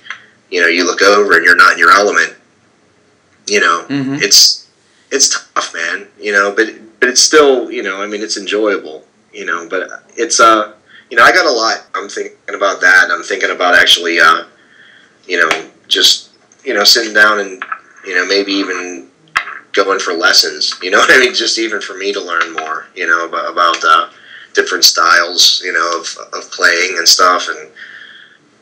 you 0.50 0.60
know 0.62 0.68
you 0.68 0.86
look 0.86 1.02
over 1.02 1.34
and 1.36 1.44
you're 1.44 1.56
not 1.56 1.72
in 1.72 1.78
your 1.78 1.90
element 1.92 2.32
you 3.48 3.60
know 3.60 3.84
Mhm. 3.88 4.22
it's 4.22 4.67
it's 5.10 5.52
tough 5.54 5.74
man 5.74 6.06
you 6.20 6.32
know 6.32 6.52
but 6.54 6.66
but 7.00 7.08
it's 7.08 7.20
still 7.20 7.70
you 7.70 7.82
know 7.82 8.02
i 8.02 8.06
mean 8.06 8.22
it's 8.22 8.36
enjoyable 8.36 9.04
you 9.32 9.44
know 9.44 9.66
but 9.68 9.88
it's 10.16 10.40
uh 10.40 10.74
you 11.10 11.16
know 11.16 11.22
i 11.24 11.32
got 11.32 11.46
a 11.46 11.50
lot. 11.50 11.86
I'm 11.94 12.08
thinking 12.08 12.54
about 12.54 12.80
that. 12.80 13.08
I'm 13.10 13.22
thinking 13.22 13.50
about 13.50 13.74
actually 13.74 14.20
uh 14.20 14.44
you 15.26 15.38
know 15.38 15.70
just 15.86 16.30
you 16.64 16.74
know 16.74 16.84
sitting 16.84 17.14
down 17.14 17.40
and 17.40 17.62
you 18.04 18.14
know 18.14 18.26
maybe 18.26 18.52
even 18.52 19.08
going 19.72 19.98
for 19.98 20.12
lessons 20.12 20.74
you 20.82 20.90
know 20.90 20.98
what 21.02 21.10
i 21.10 21.18
mean? 21.18 21.34
Just 21.34 21.58
even 21.58 21.80
for 21.80 21.96
me 21.96 22.12
to 22.12 22.20
learn 22.20 22.52
more 22.52 22.86
you 22.94 23.06
know 23.06 23.26
about, 23.26 23.50
about 23.52 23.76
uh, 23.84 24.10
different 24.54 24.84
styles 24.84 25.62
you 25.64 25.72
know 25.72 26.00
of, 26.00 26.16
of 26.32 26.50
playing 26.50 26.96
and 26.98 27.08
stuff 27.08 27.48
and 27.48 27.70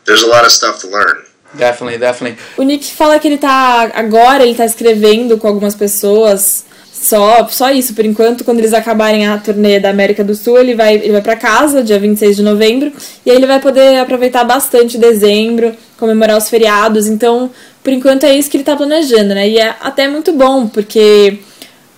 there's 0.04 0.22
a 0.22 0.28
lot 0.28 0.44
of 0.44 0.52
stuff 0.52 0.80
to 0.80 0.88
learn 0.88 1.24
Definitely, 1.54 1.98
definitely. 1.98 2.38
O 2.56 2.62
Nick 2.62 2.92
fala 2.92 3.18
que 3.18 3.28
ele 3.28 3.38
tá. 3.38 3.90
Agora 3.94 4.44
ele 4.44 4.54
tá 4.54 4.64
escrevendo 4.64 5.38
com 5.38 5.46
algumas 5.46 5.74
pessoas. 5.74 6.64
Só, 6.92 7.46
só 7.48 7.70
isso, 7.70 7.94
por 7.94 8.04
enquanto, 8.04 8.42
quando 8.42 8.58
eles 8.58 8.72
acabarem 8.72 9.26
a 9.26 9.36
turnê 9.36 9.78
da 9.78 9.90
América 9.90 10.24
do 10.24 10.34
Sul, 10.34 10.58
ele 10.58 10.74
vai, 10.74 10.94
ele 10.94 11.12
vai 11.12 11.20
para 11.20 11.36
casa, 11.36 11.82
dia 11.82 12.00
26 12.00 12.36
de 12.36 12.42
novembro, 12.42 12.90
e 13.24 13.30
aí 13.30 13.36
ele 13.36 13.46
vai 13.46 13.60
poder 13.60 13.98
aproveitar 13.98 14.42
bastante 14.44 14.96
dezembro, 14.96 15.74
comemorar 15.98 16.38
os 16.38 16.48
feriados. 16.48 17.06
Então, 17.06 17.50
por 17.84 17.92
enquanto 17.92 18.24
é 18.24 18.34
isso 18.34 18.50
que 18.50 18.56
ele 18.56 18.64
tá 18.64 18.74
planejando, 18.74 19.34
né? 19.34 19.48
E 19.48 19.58
é 19.58 19.76
até 19.80 20.08
muito 20.08 20.32
bom, 20.32 20.66
porque 20.66 21.38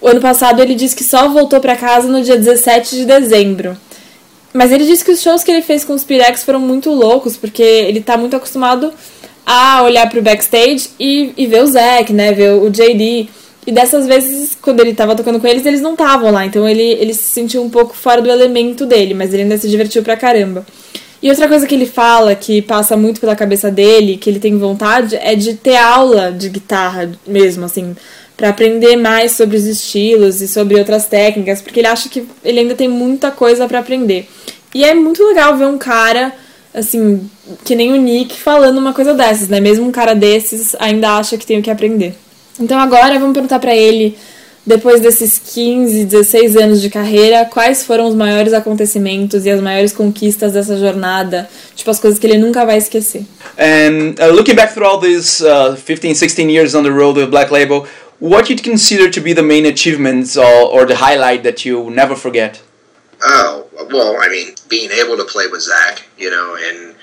o 0.00 0.08
ano 0.08 0.20
passado 0.20 0.60
ele 0.60 0.74
disse 0.74 0.96
que 0.96 1.04
só 1.04 1.28
voltou 1.28 1.60
para 1.60 1.76
casa 1.76 2.08
no 2.08 2.20
dia 2.20 2.36
17 2.36 2.96
de 2.96 3.04
dezembro. 3.06 3.78
Mas 4.52 4.72
ele 4.72 4.84
disse 4.84 5.04
que 5.04 5.12
os 5.12 5.22
shows 5.22 5.44
que 5.44 5.50
ele 5.50 5.62
fez 5.62 5.84
com 5.84 5.94
os 5.94 6.04
Pirex 6.04 6.42
foram 6.42 6.60
muito 6.60 6.90
loucos, 6.90 7.36
porque 7.36 7.62
ele 7.62 8.00
tá 8.00 8.16
muito 8.16 8.36
acostumado 8.36 8.92
a 9.50 9.82
olhar 9.82 10.06
pro 10.10 10.20
backstage 10.20 10.90
e, 11.00 11.32
e 11.34 11.46
ver 11.46 11.62
o 11.62 11.66
Zack, 11.66 12.12
né? 12.12 12.32
Ver 12.32 12.50
o 12.52 12.68
JD. 12.68 13.30
E 13.66 13.72
dessas 13.72 14.06
vezes, 14.06 14.54
quando 14.60 14.80
ele 14.80 14.92
tava 14.92 15.16
tocando 15.16 15.40
com 15.40 15.46
eles, 15.46 15.64
eles 15.64 15.80
não 15.80 15.92
estavam 15.92 16.30
lá. 16.30 16.44
Então 16.44 16.68
ele, 16.68 16.82
ele 16.82 17.14
se 17.14 17.30
sentiu 17.30 17.62
um 17.62 17.70
pouco 17.70 17.96
fora 17.96 18.20
do 18.20 18.30
elemento 18.30 18.84
dele, 18.84 19.14
mas 19.14 19.32
ele 19.32 19.44
ainda 19.44 19.56
se 19.56 19.66
divertiu 19.66 20.02
pra 20.02 20.18
caramba. 20.18 20.66
E 21.22 21.30
outra 21.30 21.48
coisa 21.48 21.66
que 21.66 21.74
ele 21.74 21.86
fala, 21.86 22.34
que 22.34 22.60
passa 22.60 22.94
muito 22.94 23.22
pela 23.22 23.34
cabeça 23.34 23.70
dele, 23.70 24.18
que 24.18 24.28
ele 24.28 24.38
tem 24.38 24.58
vontade, 24.58 25.16
é 25.16 25.34
de 25.34 25.54
ter 25.54 25.76
aula 25.76 26.30
de 26.30 26.50
guitarra 26.50 27.10
mesmo, 27.26 27.64
assim, 27.64 27.96
Pra 28.36 28.50
aprender 28.50 28.94
mais 28.94 29.32
sobre 29.32 29.56
os 29.56 29.64
estilos 29.64 30.40
e 30.40 30.46
sobre 30.46 30.78
outras 30.78 31.06
técnicas, 31.06 31.60
porque 31.60 31.80
ele 31.80 31.88
acha 31.88 32.08
que 32.08 32.24
ele 32.44 32.60
ainda 32.60 32.76
tem 32.76 32.86
muita 32.86 33.32
coisa 33.32 33.66
pra 33.66 33.80
aprender. 33.80 34.28
E 34.72 34.84
é 34.84 34.94
muito 34.94 35.26
legal 35.26 35.56
ver 35.56 35.66
um 35.66 35.76
cara, 35.76 36.32
assim, 36.78 37.28
que 37.64 37.74
nem 37.74 37.92
o 37.92 37.96
Nick 37.96 38.40
falando 38.40 38.78
uma 38.78 38.92
coisa 38.92 39.14
dessas, 39.14 39.48
né? 39.48 39.60
Mesmo 39.60 39.86
um 39.86 39.92
cara 39.92 40.14
desses 40.14 40.74
ainda 40.78 41.16
acha 41.18 41.36
que 41.36 41.46
tem 41.46 41.58
o 41.58 41.62
que 41.62 41.70
aprender. 41.70 42.14
Então 42.60 42.78
agora 42.78 43.18
vamos 43.18 43.34
perguntar 43.34 43.58
pra 43.58 43.74
ele, 43.74 44.16
depois 44.66 45.00
desses 45.00 45.38
15, 45.38 46.04
16 46.04 46.56
anos 46.56 46.82
de 46.82 46.90
carreira, 46.90 47.44
quais 47.46 47.84
foram 47.84 48.06
os 48.06 48.14
maiores 48.14 48.52
acontecimentos 48.52 49.46
e 49.46 49.50
as 49.50 49.60
maiores 49.60 49.92
conquistas 49.92 50.52
dessa 50.52 50.76
jornada, 50.76 51.48
tipo 51.74 51.90
as 51.90 51.98
coisas 51.98 52.18
que 52.18 52.26
ele 52.26 52.38
nunca 52.38 52.66
vai 52.66 52.78
esquecer. 52.78 53.22
And 53.58 54.14
uh, 54.20 54.32
looking 54.32 54.54
back 54.54 54.74
through 54.74 54.86
all 54.86 55.00
these 55.00 55.42
uh, 55.42 55.76
15, 55.76 56.14
16 56.14 56.50
years 56.50 56.74
on 56.74 56.82
the 56.82 56.90
road 56.90 57.18
with 57.18 57.30
Black 57.30 57.50
Label, 57.50 57.86
what 58.20 58.50
you'd 58.50 58.62
consider 58.62 59.10
to 59.10 59.20
be 59.20 59.32
the 59.32 59.42
main 59.42 59.64
achievements 59.66 60.36
or, 60.36 60.44
or 60.44 60.86
the 60.86 60.96
highlight 60.96 61.42
that 61.44 61.64
you 61.64 61.90
never 61.90 62.14
forget? 62.14 62.60
Oh 63.22 63.66
well, 63.90 64.16
I 64.20 64.28
mean, 64.28 64.54
being 64.68 64.90
able 64.90 65.16
to 65.16 65.24
play 65.24 65.46
with 65.46 65.62
Zach, 65.62 66.06
you 66.16 66.30
know, 66.30 66.56
and 66.60 66.94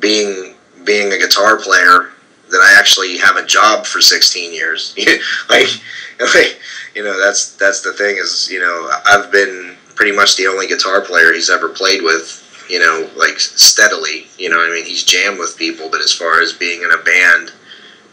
being 0.00 0.54
being 0.84 1.12
a 1.12 1.18
guitar 1.18 1.58
player 1.58 2.10
that 2.50 2.60
I 2.60 2.78
actually 2.78 3.18
have 3.18 3.36
a 3.36 3.46
job 3.46 3.86
for 3.86 4.00
16 4.00 4.52
years. 4.52 4.96
like, 5.50 5.68
like, 6.34 6.60
you 6.94 7.04
know, 7.04 7.18
that's 7.24 7.54
that's 7.56 7.82
the 7.82 7.92
thing 7.92 8.16
is, 8.16 8.50
you 8.50 8.60
know, 8.60 8.90
I've 9.06 9.30
been 9.30 9.76
pretty 9.94 10.12
much 10.12 10.36
the 10.36 10.46
only 10.46 10.66
guitar 10.66 11.00
player 11.00 11.32
he's 11.32 11.50
ever 11.50 11.68
played 11.68 12.02
with. 12.02 12.46
You 12.68 12.78
know, 12.78 13.10
like 13.16 13.40
steadily. 13.40 14.28
You 14.38 14.48
know, 14.48 14.64
I 14.64 14.72
mean, 14.72 14.84
he's 14.84 15.02
jammed 15.02 15.40
with 15.40 15.56
people, 15.56 15.88
but 15.90 16.00
as 16.00 16.12
far 16.12 16.40
as 16.40 16.52
being 16.52 16.82
in 16.82 16.90
a 16.92 17.02
band, 17.02 17.52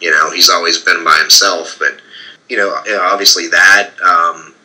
you 0.02 0.10
know, 0.10 0.32
he's 0.32 0.50
always 0.50 0.82
been 0.82 1.04
by 1.04 1.18
himself. 1.20 1.78
But 1.78 2.02
you 2.50 2.58
know, 2.58 2.82
obviously 3.02 3.48
that 3.50 3.92
um, 4.02 4.56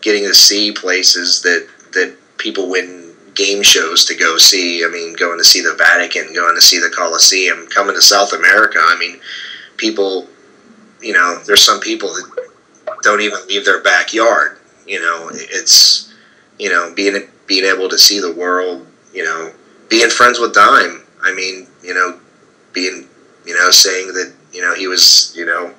getting 0.00 0.24
to 0.24 0.34
see 0.34 0.72
places 0.72 1.42
that 1.42 1.68
that 1.96 2.16
people 2.38 2.68
win 2.70 3.14
game 3.34 3.62
shows 3.62 4.04
to 4.06 4.14
go 4.14 4.36
see. 4.38 4.84
I 4.84 4.88
mean, 4.88 5.14
going 5.14 5.38
to 5.38 5.44
see 5.44 5.60
the 5.60 5.74
Vatican, 5.74 6.34
going 6.34 6.54
to 6.54 6.60
see 6.60 6.78
the 6.78 6.92
Colosseum, 6.94 7.66
coming 7.68 7.94
to 7.94 8.02
South 8.02 8.32
America. 8.32 8.78
I 8.80 8.96
mean, 8.98 9.20
people, 9.76 10.26
you 11.00 11.12
know, 11.12 11.38
there's 11.46 11.62
some 11.62 11.80
people 11.80 12.08
that 12.08 12.46
don't 13.02 13.20
even 13.20 13.38
leave 13.46 13.64
their 13.64 13.82
backyard. 13.82 14.58
You 14.86 15.00
know, 15.00 15.30
it's 15.32 16.12
you 16.58 16.70
know 16.70 16.92
being 16.94 17.28
being 17.46 17.64
able 17.64 17.88
to 17.88 17.98
see 17.98 18.20
the 18.20 18.32
world. 18.32 18.86
You 19.12 19.24
know, 19.24 19.52
being 19.88 20.10
friends 20.10 20.38
with 20.38 20.54
Dime. 20.54 21.02
I 21.22 21.34
mean, 21.34 21.66
you 21.82 21.94
know, 21.94 22.18
being 22.72 23.08
you 23.44 23.54
know 23.54 23.70
saying 23.70 24.08
that 24.14 24.32
you 24.52 24.62
know 24.62 24.74
he 24.74 24.86
was 24.86 25.32
you 25.36 25.44
know 25.44 25.72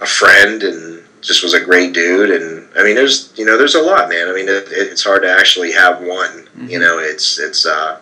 a 0.00 0.06
friend 0.06 0.62
and 0.62 1.05
just 1.22 1.42
was 1.42 1.54
a 1.54 1.60
great 1.60 1.92
dude 1.92 2.30
and 2.30 2.66
i 2.78 2.82
mean 2.84 2.94
there's 2.94 3.32
you 3.36 3.44
know 3.44 3.56
there's 3.58 3.74
a 3.74 3.80
lot 3.82 4.08
man 4.08 4.28
i 4.28 4.32
mean 4.32 4.48
it, 4.48 4.68
it's 4.70 5.02
hard 5.02 5.22
to 5.22 5.28
actually 5.28 5.72
have 5.72 6.00
one 6.02 6.46
you 6.68 6.78
know 6.78 6.98
it's 6.98 7.38
it's 7.38 7.64
uh 7.66 7.98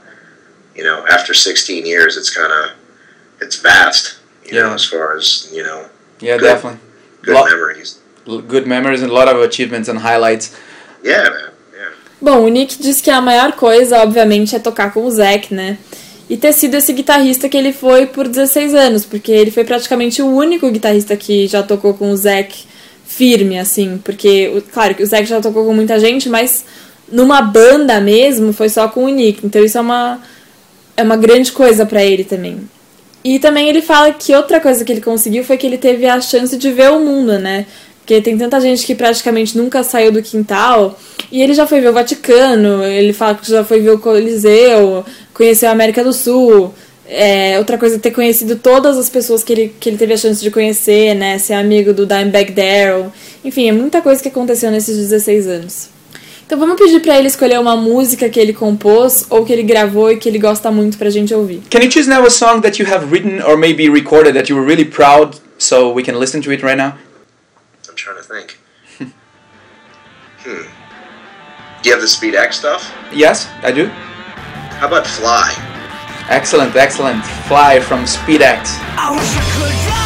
you 0.75 0.85
know 0.85 1.05
after 1.09 1.33
16 1.35 1.87
years 1.87 2.17
it's 2.17 2.31
kind 2.31 2.53
of 2.53 2.73
it's 3.41 3.57
vast 3.57 4.19
you 4.45 4.53
know 4.61 4.75
as 4.75 4.85
far 4.85 5.17
as 5.17 5.49
you 5.53 5.63
know 5.63 5.87
Yeah, 6.21 6.37
Good. 6.39 6.45
definitely. 6.53 6.81
good 7.23 7.35
Lot- 7.35 7.51
memories 7.51 7.99
Good 8.27 8.67
memories 8.67 9.03
and 9.03 9.11
a 9.11 9.15
lot 9.15 9.29
of 9.29 9.37
achievements 9.43 9.89
and 9.89 9.99
highlights. 9.99 10.51
yeah 11.03 11.25
man 11.29 11.51
yeah 11.77 11.91
Bom, 12.21 12.45
o 12.45 12.49
Nick 12.49 12.77
diz 12.83 13.01
que 13.03 13.11
a 13.11 13.21
maior 13.21 13.53
coisa, 13.53 13.99
obviamente, 14.03 14.57
é 14.57 14.59
tocar 14.59 14.93
com 14.95 15.05
o 15.05 15.11
Zack, 15.11 15.53
né? 15.53 15.77
E 16.31 16.39
ter 16.39 16.55
sido 16.55 16.75
esse 16.75 16.91
guitarrista 16.95 17.51
que 17.51 17.57
ele 17.57 17.71
foi 17.73 18.07
por 18.07 18.27
16 18.27 18.75
anos, 18.75 19.05
porque 19.05 19.31
ele 19.31 19.51
foi 19.51 19.63
praticamente 19.63 20.23
o 20.23 20.27
único 20.35 20.71
guitarrista 20.71 21.15
que 21.19 21.47
já 21.47 21.63
tocou 21.63 21.93
com 21.93 22.11
o 22.13 22.17
Zack 22.17 22.65
firme, 23.17 23.59
assim. 23.59 24.01
Porque, 24.03 24.63
claro 24.73 24.95
que 24.95 25.03
o 25.03 25.07
Zack 25.07 25.27
já 25.27 25.41
tocou 25.41 25.65
com 25.65 25.75
muita 25.75 25.99
gente, 25.99 26.29
mas 26.29 26.65
numa 27.11 27.43
banda 27.43 28.01
mesmo 28.01 28.53
foi 28.53 28.69
só 28.69 28.89
com 28.89 29.05
o 29.05 29.09
Nick. 29.09 29.45
Então 29.47 29.65
isso 29.65 29.79
é 29.79 29.81
uma, 29.81 30.21
é 30.97 31.03
uma 31.03 31.17
grande 31.17 31.53
coisa 31.53 31.87
pra 31.87 32.05
ele 32.05 32.25
também. 32.25 32.61
E 33.23 33.39
também 33.39 33.69
ele 33.69 33.81
fala 33.81 34.13
que 34.13 34.35
outra 34.35 34.61
coisa 34.61 34.85
que 34.85 34.93
ele 34.93 35.01
conseguiu 35.01 35.45
foi 35.45 35.57
que 35.57 35.67
ele 35.67 35.79
teve 35.79 36.07
a 36.07 36.21
chance 36.21 36.57
de 36.57 36.71
ver 36.71 36.91
o 36.91 37.01
mundo, 37.01 37.39
né? 37.39 37.67
Porque 38.01 38.21
tem 38.21 38.37
tanta 38.37 38.61
gente 38.61 38.85
que 38.85 38.95
praticamente 38.95 39.57
nunca 39.57 39.83
saiu 39.83 40.13
do 40.13 40.23
quintal. 40.23 40.99
E 41.33 41.41
ele 41.41 41.55
já 41.55 41.67
foi 41.67 41.81
ver 41.81 41.89
o 41.89 41.93
Vaticano, 41.95 42.85
ele 42.85 43.15
fala 43.15 43.35
que 43.35 43.51
já 43.51 43.65
foi 43.65 43.81
ver 43.81 43.91
o 43.93 43.99
Coliseu, 43.99 45.05
conheceu 45.33 45.71
a 45.71 45.73
América 45.73 46.05
do 46.05 46.13
Sul. 46.13 46.75
É, 47.07 47.59
outra 47.59 47.77
coisa 47.77 47.97
é 47.97 47.99
ter 47.99 48.13
conhecido 48.13 48.57
todas 48.57 48.97
as 48.97 49.11
pessoas 49.11 49.43
que 49.43 49.53
ele, 49.53 49.75
que 49.79 49.89
ele 49.91 49.99
teve 49.99 50.15
a 50.15 50.17
chance 50.17 50.41
de 50.41 50.51
conhecer, 50.51 51.15
né? 51.15 51.39
Ser 51.39 51.55
amigo 51.55 51.93
do 51.93 52.07
Dimebag 52.07 52.53
Darrell. 52.53 53.13
Enfim, 53.45 53.69
é 53.69 53.73
muita 53.73 54.01
coisa 54.01 54.23
que 54.23 54.29
aconteceu 54.29 54.71
nesses 54.71 54.97
16 54.97 55.47
anos. 55.47 55.89
Então 56.47 56.59
vamos 56.59 56.77
pedir 56.77 57.01
pra 57.01 57.19
ele 57.19 57.29
escolher 57.29 57.59
uma 57.59 57.75
música 57.77 58.29
que 58.29 58.39
ele 58.39 58.53
compôs 58.53 59.27
ou 59.31 59.45
que 59.45 59.53
ele 59.53 59.63
gravou 59.63 60.11
e 60.13 60.17
que 60.17 60.29
ele 60.29 60.39
gosta 60.39 60.71
muito 60.71 60.99
pra 60.99 61.09
gente 61.09 61.33
ouvir. 61.35 61.63
Can 61.71 61.81
you 61.81 61.91
choose 61.91 62.09
now 62.09 62.25
a 62.25 62.31
song 62.31 62.61
that 62.61 62.83
you 62.83 62.89
have 62.91 63.11
written 63.11 63.43
or 63.43 63.57
maybe 63.57 63.89
recorded 63.89 64.35
that 64.35 64.51
you 64.51 64.59
were 64.59 64.67
really 64.67 64.85
proud 64.85 65.37
so 65.59 65.93
we 65.93 66.03
can 66.03 66.19
listen 66.19 66.43
to 66.43 66.53
it 66.53 66.63
right 66.63 66.77
now? 66.77 66.95
i'm 67.89 67.95
trying 67.97 68.17
to 68.17 68.23
think 68.23 68.59
Hmm. 70.45 70.67
Do 71.83 71.89
you 71.89 71.93
have 71.93 72.03
the 72.03 72.09
Speed 72.09 72.35
X 72.35 72.59
stuff? 72.59 72.93
Yes, 73.13 73.47
I 73.63 73.73
do. 73.73 73.87
How 74.81 74.87
about 74.89 75.07
Fly? 75.07 75.74
Excellent, 76.29 76.75
excellent. 76.75 77.25
Fly 77.47 77.81
from 77.81 78.05
SpeedX. 78.05 78.79
I 78.97 80.04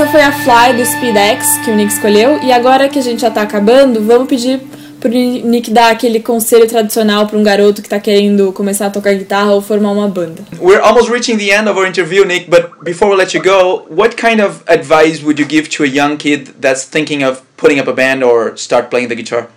Essa 0.00 0.12
foi 0.12 0.22
a 0.22 0.32
Fly 0.32 0.78
do 0.78 0.82
SpeedX 0.82 1.58
que 1.62 1.70
o 1.70 1.76
Nick 1.76 1.92
escolheu. 1.92 2.40
E 2.42 2.50
agora 2.50 2.88
que 2.88 2.98
a 2.98 3.02
gente 3.02 3.20
já 3.20 3.30
tá 3.30 3.42
acabando, 3.42 4.02
vamos 4.02 4.30
pedir 4.30 4.58
pro 4.98 5.10
Nick 5.10 5.70
dar 5.70 5.90
aquele 5.90 6.20
conselho 6.20 6.66
tradicional 6.66 7.26
pra 7.26 7.36
um 7.36 7.42
garoto 7.42 7.82
que 7.82 7.88
tá 7.90 8.00
querendo 8.00 8.50
começar 8.50 8.86
a 8.86 8.90
tocar 8.90 9.12
guitarra 9.12 9.52
ou 9.52 9.60
formar 9.60 9.92
uma 9.92 10.08
banda. 10.08 10.42
We're 10.58 10.80
almost 10.80 11.10
reaching 11.10 11.36
the 11.36 11.50
end 11.50 11.68
of 11.68 11.78
our 11.78 11.86
interview, 11.86 12.24
Nick, 12.24 12.48
but 12.48 12.82
before 12.82 13.10
we 13.10 13.16
let 13.18 13.36
you 13.36 13.42
go, 13.42 13.84
what 13.94 14.16
kind 14.16 14.40
of 14.40 14.62
advice 14.66 15.22
would 15.22 15.38
you 15.38 15.46
give 15.46 15.68
to 15.76 15.84
a 15.84 15.86
young 15.86 16.16
kid 16.16 16.54
that's 16.58 16.86
thinking 16.86 17.22
of 17.22 17.42
putting 17.58 17.78
up 17.78 17.86
a 17.86 17.92
band 17.92 18.24
or 18.24 18.56
start 18.56 18.88
playing 18.88 19.08
the 19.08 19.16
guitar? 19.16 19.48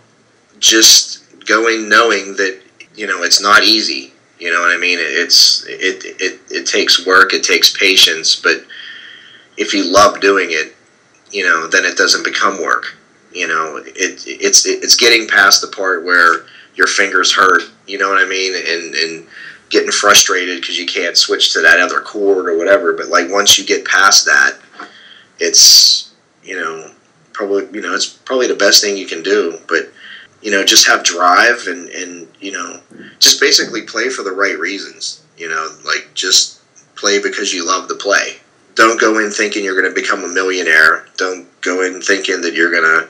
just 0.60 1.24
going 1.46 1.88
knowing 1.88 2.36
that 2.36 2.60
you 2.96 3.06
know 3.06 3.22
it's 3.22 3.42
not 3.42 3.64
easy 3.64 4.14
you 4.40 4.50
know 4.50 4.62
what 4.62 4.74
i 4.74 4.78
mean 4.78 4.98
it's 4.98 5.66
it 5.68 6.06
it, 6.22 6.40
it 6.50 6.66
takes 6.66 7.06
work 7.06 7.34
it 7.34 7.44
takes 7.44 7.70
patience 7.70 8.34
but 8.34 8.64
if 9.58 9.74
you 9.74 9.92
love 9.92 10.20
doing 10.20 10.48
it 10.52 10.76
you 11.34 11.44
know 11.44 11.68
then 11.68 11.84
it 11.84 11.98
doesn't 11.98 12.24
become 12.24 12.62
work. 12.62 12.96
You 13.34 13.48
know 13.48 13.78
it 13.78 14.24
it's 14.28 14.66
it's 14.66 14.96
getting 14.96 15.28
past 15.28 15.62
the 15.62 15.68
part 15.68 16.06
where 16.06 16.46
your 16.76 16.88
fingers 16.88 17.32
hurt 17.32 17.64
you 17.86 18.00
know 18.00 18.10
what 18.10 18.18
i 18.18 18.28
mean 18.28 18.56
and 18.56 18.96
and 18.96 19.28
getting 19.70 19.92
frustrated 19.92 20.62
because 20.62 20.78
you 20.78 20.86
can't 20.86 21.18
switch 21.18 21.52
to 21.54 21.62
that 21.62 21.80
other 21.80 22.00
chord 22.00 22.48
or 22.48 22.58
whatever. 22.58 22.94
But 22.94 23.08
like 23.08 23.30
once 23.32 23.58
you 23.58 23.66
get 23.66 23.86
past 23.86 24.26
that 24.26 24.58
it's 25.40 26.14
you 26.44 26.56
know 26.56 26.92
probably 27.34 27.68
you 27.74 27.82
know 27.82 27.96
it's 27.96 28.08
probably 28.08 28.48
the 28.48 28.56
best 28.56 28.84
thing 28.84 28.96
you 28.96 29.08
can 29.08 29.24
do. 29.24 29.58
But 29.68 29.92
you 30.44 30.52
know 30.52 30.64
just 30.64 30.88
have 30.88 31.04
drive 31.04 31.66
and 31.68 31.90
and 31.90 32.28
you 32.40 32.52
know 32.52 32.80
just 33.20 33.42
basically 33.42 33.82
play 33.82 34.10
for 34.10 34.22
the 34.22 34.32
right 34.32 34.60
reasons. 34.60 35.24
You 35.38 35.50
know 35.50 35.76
like 35.84 36.12
just 36.14 36.62
play 36.96 37.20
because 37.20 37.52
you 37.52 37.66
love 37.66 37.88
the 37.88 37.96
play 37.96 38.38
don't 38.76 39.00
go 39.00 39.20
in 39.20 39.30
thinking 39.32 39.64
you're 39.64 39.80
going 39.80 39.94
to 39.94 40.02
become 40.02 40.24
a 40.24 40.28
millionaire. 40.28 41.06
Don't 41.18 41.48
go 41.62 41.84
in 41.84 42.02
thinking 42.02 42.42
that 42.42 42.54
you're 42.54 42.72
going 42.72 42.84
to 42.84 43.10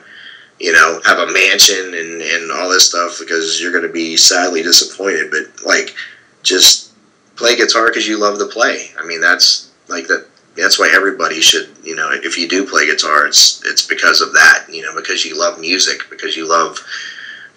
you 0.60 0.72
know 0.72 1.00
have 1.04 1.18
a 1.18 1.32
mansion 1.32 1.94
and 1.94 2.22
and 2.22 2.52
all 2.52 2.68
this 2.68 2.88
stuff 2.88 3.18
because 3.18 3.60
you're 3.60 3.72
going 3.72 3.86
to 3.86 3.92
be 3.92 4.16
sadly 4.16 4.62
disappointed. 4.62 5.30
But 5.30 5.64
like 5.64 5.94
just 6.42 6.92
play 7.36 7.56
guitar 7.56 7.86
because 7.86 8.06
you 8.06 8.18
love 8.18 8.38
the 8.38 8.46
play. 8.46 8.90
I 8.98 9.04
mean 9.04 9.20
that's 9.20 9.70
like 9.88 10.06
that 10.08 10.26
that's 10.56 10.78
why 10.78 10.90
everybody 10.94 11.40
should 11.40 11.68
you 11.82 11.96
know 11.96 12.10
if 12.12 12.38
you 12.38 12.48
do 12.48 12.66
play 12.66 12.86
guitar 12.86 13.26
it's 13.26 13.64
it's 13.66 13.86
because 13.86 14.20
of 14.20 14.32
that 14.32 14.64
you 14.70 14.82
know 14.82 14.94
because 14.94 15.24
you 15.24 15.38
love 15.38 15.58
music 15.58 16.02
because 16.10 16.36
you 16.36 16.48
love 16.48 16.78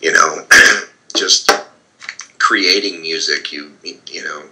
you 0.02 0.12
know 0.12 0.48
just 1.16 1.52
creating 2.40 3.02
music 3.02 3.52
you 3.52 3.72
you 3.84 4.24
know 4.24 4.44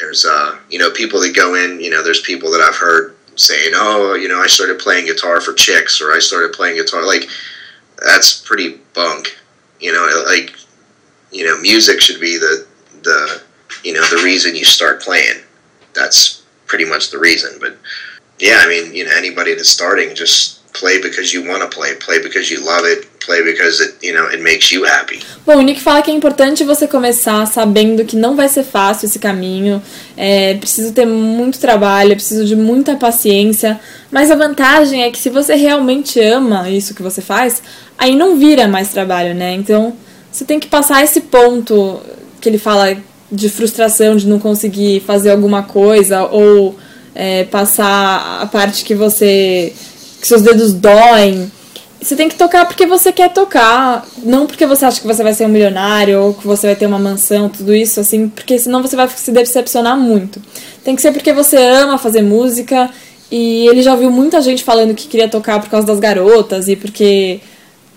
there's 0.00 0.24
uh, 0.24 0.58
you 0.68 0.78
know 0.78 0.90
people 0.90 1.20
that 1.20 1.36
go 1.36 1.54
in. 1.54 1.80
You 1.80 1.90
know, 1.90 2.02
there's 2.02 2.22
people 2.22 2.50
that 2.52 2.60
I've 2.60 2.76
heard 2.76 3.16
saying, 3.36 3.72
"Oh, 3.74 4.14
you 4.14 4.28
know, 4.28 4.40
I 4.40 4.46
started 4.46 4.78
playing 4.78 5.06
guitar 5.06 5.40
for 5.40 5.52
chicks," 5.52 6.00
or 6.00 6.12
"I 6.12 6.18
started 6.18 6.52
playing 6.52 6.76
guitar." 6.76 7.06
Like 7.06 7.28
that's 7.98 8.40
pretty 8.40 8.80
bunk. 8.94 9.36
You 9.78 9.92
know, 9.92 10.24
like 10.26 10.54
you 11.30 11.44
know, 11.44 11.60
music 11.60 12.00
should 12.00 12.20
be 12.20 12.38
the 12.38 12.66
the 13.02 13.42
you 13.84 13.92
know 13.92 14.04
the 14.08 14.22
reason 14.24 14.56
you 14.56 14.64
start 14.64 15.02
playing. 15.02 15.42
That's 15.94 16.42
pretty 16.66 16.84
much 16.84 17.10
the 17.10 17.18
reason. 17.18 17.58
But 17.60 17.76
yeah, 18.38 18.60
I 18.60 18.68
mean, 18.68 18.94
you 18.94 19.04
know, 19.04 19.12
anybody 19.14 19.54
that's 19.54 19.68
starting, 19.68 20.14
just 20.14 20.72
play 20.72 21.00
because 21.00 21.32
you 21.32 21.46
want 21.46 21.62
to 21.62 21.76
play, 21.76 21.94
play 21.96 22.22
because 22.22 22.50
you 22.50 22.64
love 22.64 22.84
it, 22.84 23.06
play 23.30 23.44
because 23.44 23.80
it 23.80 23.94
you 24.02 24.12
know 24.12 24.26
it 24.26 24.42
makes 24.42 24.72
you 24.72 24.84
happy. 24.84 25.20
Bom, 25.46 25.56
o 25.56 25.62
Nick 25.62 25.80
fala 25.80 26.02
que 26.02 26.10
é 26.10 26.14
importante 26.14 26.64
você 26.64 26.88
começar 26.88 27.46
sabendo 27.46 28.04
que 28.04 28.16
não 28.16 28.34
vai 28.34 28.48
ser 28.48 28.64
fácil 28.64 29.06
esse 29.06 29.18
caminho, 29.18 29.80
é 30.16 30.54
preciso 30.54 30.92
ter 30.92 31.06
muito 31.06 31.60
trabalho, 31.60 32.12
é 32.12 32.14
preciso 32.14 32.44
de 32.44 32.56
muita 32.56 32.96
paciência, 32.96 33.80
mas 34.10 34.30
a 34.30 34.34
vantagem 34.34 35.04
é 35.04 35.10
que 35.10 35.18
se 35.18 35.30
você 35.30 35.54
realmente 35.54 36.20
ama 36.20 36.68
isso 36.68 36.94
que 36.94 37.02
você 37.02 37.22
faz, 37.22 37.62
aí 37.96 38.16
não 38.16 38.36
vira 38.36 38.66
mais 38.66 38.88
trabalho, 38.88 39.34
né? 39.34 39.54
Então 39.54 39.94
você 40.30 40.44
tem 40.44 40.58
que 40.58 40.66
passar 40.66 41.04
esse 41.04 41.20
ponto 41.22 42.00
que 42.40 42.48
ele 42.48 42.58
fala 42.58 42.96
de 43.30 43.48
frustração 43.48 44.16
de 44.16 44.26
não 44.26 44.38
conseguir 44.38 45.00
fazer 45.00 45.30
alguma 45.30 45.62
coisa 45.62 46.24
ou 46.24 46.76
é, 47.14 47.44
passar 47.44 48.40
a 48.40 48.46
parte 48.46 48.84
que 48.84 48.94
você. 48.94 49.72
que 50.20 50.26
seus 50.26 50.42
dedos 50.42 50.72
doem. 50.72 51.50
Você 52.00 52.16
tem 52.16 52.30
que 52.30 52.34
tocar 52.34 52.66
porque 52.66 52.86
você 52.86 53.12
quer 53.12 53.30
tocar, 53.30 54.06
não 54.22 54.46
porque 54.46 54.64
você 54.64 54.86
acha 54.86 54.98
que 55.00 55.06
você 55.06 55.22
vai 55.22 55.34
ser 55.34 55.44
um 55.44 55.50
milionário 55.50 56.22
ou 56.22 56.34
que 56.34 56.46
você 56.46 56.68
vai 56.68 56.76
ter 56.76 56.86
uma 56.86 56.98
mansão, 56.98 57.50
tudo 57.50 57.74
isso, 57.74 58.00
assim, 58.00 58.26
porque 58.26 58.58
senão 58.58 58.80
você 58.80 58.96
vai 58.96 59.06
se 59.08 59.30
decepcionar 59.30 59.98
muito. 59.98 60.40
Tem 60.82 60.96
que 60.96 61.02
ser 61.02 61.12
porque 61.12 61.30
você 61.32 61.58
ama 61.58 61.98
fazer 61.98 62.22
música 62.22 62.88
e 63.30 63.66
ele 63.68 63.82
já 63.82 63.92
ouviu 63.92 64.10
muita 64.10 64.40
gente 64.40 64.64
falando 64.64 64.94
que 64.94 65.08
queria 65.08 65.28
tocar 65.28 65.60
por 65.60 65.68
causa 65.68 65.86
das 65.86 66.00
garotas 66.00 66.68
e 66.68 66.74
porque, 66.74 67.40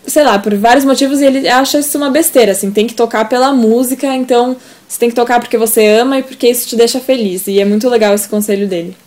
sei 0.06 0.24
lá, 0.24 0.38
por 0.38 0.54
vários 0.56 0.84
motivos 0.84 1.22
e 1.22 1.26
ele 1.26 1.48
acha 1.48 1.80
isso 1.80 1.98
uma 1.98 2.10
besteira, 2.10 2.52
assim, 2.52 2.72
tem 2.72 2.86
que 2.86 2.94
tocar 2.94 3.30
pela 3.30 3.54
música, 3.54 4.14
então 4.14 4.58
você 4.86 5.00
tem 5.00 5.10
que 5.10 5.16
tocar 5.16 5.40
porque 5.40 5.58
você 5.58 5.88
ama 5.88 6.20
e 6.20 6.24
porque 6.24 6.50
isso 6.50 6.68
te 6.68 6.76
deixa 6.76 7.00
feliz. 7.00 7.48
E 7.48 7.60
é 7.60 7.64
muito 7.66 7.88
legal 7.88 8.14
esse 8.14 8.28
conselho 8.28 8.68
dele. 8.68 8.98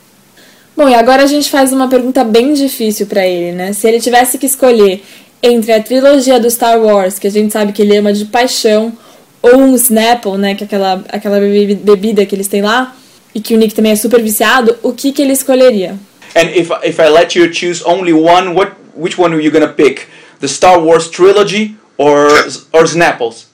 Bom, 0.77 0.89
e 0.89 0.95
agora 0.95 1.23
a 1.23 1.27
gente 1.27 1.51
faz 1.51 1.73
uma 1.73 1.89
pergunta 1.89 2.23
bem 2.23 2.53
difícil 2.53 3.07
pra 3.07 3.27
ele, 3.27 3.53
né? 3.53 3.73
Se 3.73 3.89
ele 3.89 3.99
tivesse 4.01 4.37
que 4.37 4.45
escolher 4.47 5.03
entre 5.43 5.73
a 5.73 5.83
trilogia 5.83 6.39
do 6.39 6.51
Star 6.51 6.79
Wars, 6.79 7.19
que 7.19 7.27
a 7.27 7.31
gente 7.31 7.53
sabe 7.53 7.73
que 7.73 7.81
ele 7.83 7.97
ama 7.97 8.13
de 8.13 8.27
paixão, 8.27 8.93
ou 9.41 9.57
um 9.57 9.75
Snapple, 9.75 10.37
né, 10.37 10.55
que 10.55 10.65
é 10.65 10.67
aquela, 10.67 11.05
aquela 11.09 11.39
bebi- 11.41 11.75
bebida 11.77 12.27
que 12.27 12.35
eles 12.35 12.49
têm 12.49 12.63
lá, 12.63 12.95
e 13.35 13.41
que 13.41 13.55
o 13.55 13.59
Nick 13.59 13.75
também 13.75 13.93
é 13.93 13.97
super 13.97 14.21
viciado, 14.23 14.77
o 14.83 14.93
que, 14.93 15.13
que 15.13 15.23
ele 15.23 15.33
escolheria? 15.33 15.97
And 16.35 16.51
if 16.55 16.71
if 16.85 16.99
I 16.99 17.09
let 17.09 17.35
you 17.39 17.53
choose 17.53 17.83
only 17.87 18.13
one, 18.13 18.49
what 18.55 18.73
which 18.95 19.19
one 19.19 19.35
are 19.35 19.43
you 19.43 19.51
gonna 19.51 19.69
pick? 19.73 20.07
The 20.41 20.49
Star 20.49 20.79
Wars 20.79 21.09
trilogy 21.09 21.77
or 21.97 22.29
or 22.73 22.85
Snapples? 22.87 23.47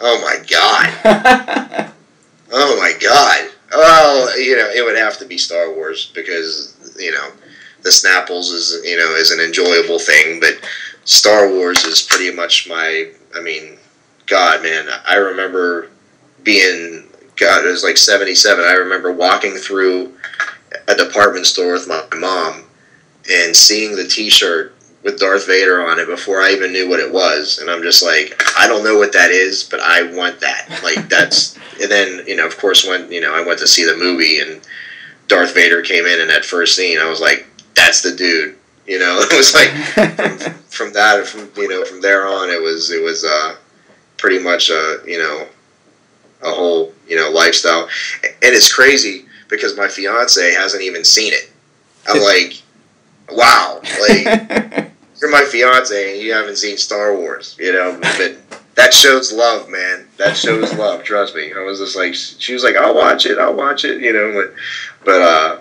Oh 0.00 0.18
my 0.20 0.36
god. 0.46 0.90
oh 2.52 2.76
my 2.76 2.92
god. 3.00 3.50
Well, 3.70 4.40
you 4.40 4.56
know, 4.56 4.70
it 4.70 4.84
would 4.84 4.96
have 4.96 5.18
to 5.18 5.26
be 5.26 5.38
Star 5.38 5.72
Wars 5.72 6.10
because 6.14 6.96
you 6.98 7.12
know, 7.12 7.30
the 7.82 7.90
Snapples 7.90 8.52
is 8.52 8.80
you 8.84 8.96
know 8.96 9.14
is 9.14 9.30
an 9.30 9.40
enjoyable 9.40 9.98
thing, 9.98 10.40
but 10.40 10.58
Star 11.04 11.48
Wars 11.50 11.84
is 11.84 12.02
pretty 12.02 12.34
much 12.34 12.68
my. 12.68 13.10
I 13.34 13.40
mean, 13.40 13.78
God, 14.26 14.62
man, 14.62 14.88
I 15.06 15.16
remember 15.16 15.90
being 16.42 17.08
God. 17.36 17.64
It 17.64 17.70
was 17.70 17.84
like 17.84 17.98
seventy 17.98 18.34
seven. 18.34 18.64
I 18.64 18.72
remember 18.72 19.12
walking 19.12 19.54
through 19.54 20.14
a 20.86 20.94
department 20.94 21.46
store 21.46 21.74
with 21.74 21.88
my 21.88 22.02
mom 22.16 22.64
and 23.30 23.54
seeing 23.54 23.94
the 23.94 24.06
T-shirt 24.06 24.74
with 25.02 25.18
Darth 25.18 25.46
Vader 25.46 25.86
on 25.86 25.98
it 25.98 26.06
before 26.06 26.40
I 26.40 26.50
even 26.50 26.72
knew 26.72 26.88
what 26.88 27.00
it 27.00 27.12
was, 27.12 27.58
and 27.58 27.70
I'm 27.70 27.82
just 27.82 28.02
like, 28.02 28.42
I 28.58 28.66
don't 28.66 28.84
know 28.84 28.98
what 28.98 29.12
that 29.12 29.30
is, 29.30 29.64
but 29.64 29.80
I 29.80 30.14
want 30.14 30.40
that. 30.40 30.80
Like 30.82 31.08
that's, 31.08 31.58
and 31.80 31.90
then 31.90 32.26
you 32.26 32.36
know, 32.36 32.46
of 32.46 32.56
course, 32.58 32.86
when 32.86 33.10
you 33.10 33.20
know, 33.20 33.34
I 33.34 33.46
went 33.46 33.58
to 33.60 33.66
see 33.66 33.84
the 33.84 33.96
movie 33.96 34.40
and 34.40 34.60
Darth 35.28 35.54
Vader 35.54 35.82
came 35.82 36.06
in 36.06 36.20
in 36.20 36.28
that 36.28 36.44
first 36.44 36.74
scene, 36.74 36.98
I 36.98 37.08
was 37.08 37.20
like, 37.20 37.46
that's 37.74 38.02
the 38.02 38.14
dude. 38.14 38.56
You 38.86 38.98
know, 38.98 39.18
it 39.30 39.36
was 39.36 39.54
like 39.54 39.68
from, 39.68 40.38
from 40.68 40.92
that, 40.94 41.26
from 41.26 41.50
you 41.56 41.68
know, 41.68 41.84
from 41.84 42.00
there 42.00 42.26
on, 42.26 42.50
it 42.50 42.60
was 42.60 42.90
it 42.90 43.02
was 43.02 43.24
uh, 43.24 43.56
pretty 44.16 44.42
much 44.42 44.70
a 44.70 44.98
you 45.06 45.18
know, 45.18 45.46
a 46.42 46.50
whole 46.50 46.92
you 47.06 47.16
know 47.16 47.30
lifestyle, 47.30 47.88
and 48.24 48.34
it's 48.42 48.72
crazy 48.72 49.26
because 49.48 49.76
my 49.76 49.88
fiance 49.88 50.54
hasn't 50.54 50.82
even 50.82 51.04
seen 51.04 51.32
it. 51.32 51.50
I'm 52.06 52.22
like, 52.22 52.62
wow, 53.30 53.80
like 54.00 54.90
you're 55.20 55.30
my 55.30 55.44
fiance 55.44 56.14
and 56.14 56.22
you 56.22 56.32
haven't 56.32 56.56
seen 56.56 56.76
Star 56.78 57.14
Wars, 57.14 57.56
you 57.58 57.72
know. 57.72 57.98
But 58.00 58.57
that 58.78 58.94
shows 58.94 59.32
love, 59.32 59.68
man. 59.68 60.06
That 60.18 60.36
shows 60.36 60.72
love. 60.78 61.02
Trust 61.02 61.34
me. 61.34 61.52
I 61.52 61.64
was 61.64 61.80
just 61.80 61.96
like, 61.96 62.14
she 62.14 62.52
was 62.52 62.62
like, 62.62 62.76
I'll 62.76 62.94
watch 62.94 63.26
it. 63.26 63.36
I'll 63.36 63.56
watch 63.56 63.84
it. 63.84 64.00
You 64.00 64.12
know, 64.12 64.32
but 64.32 64.54
but 65.04 65.20
uh, 65.20 65.60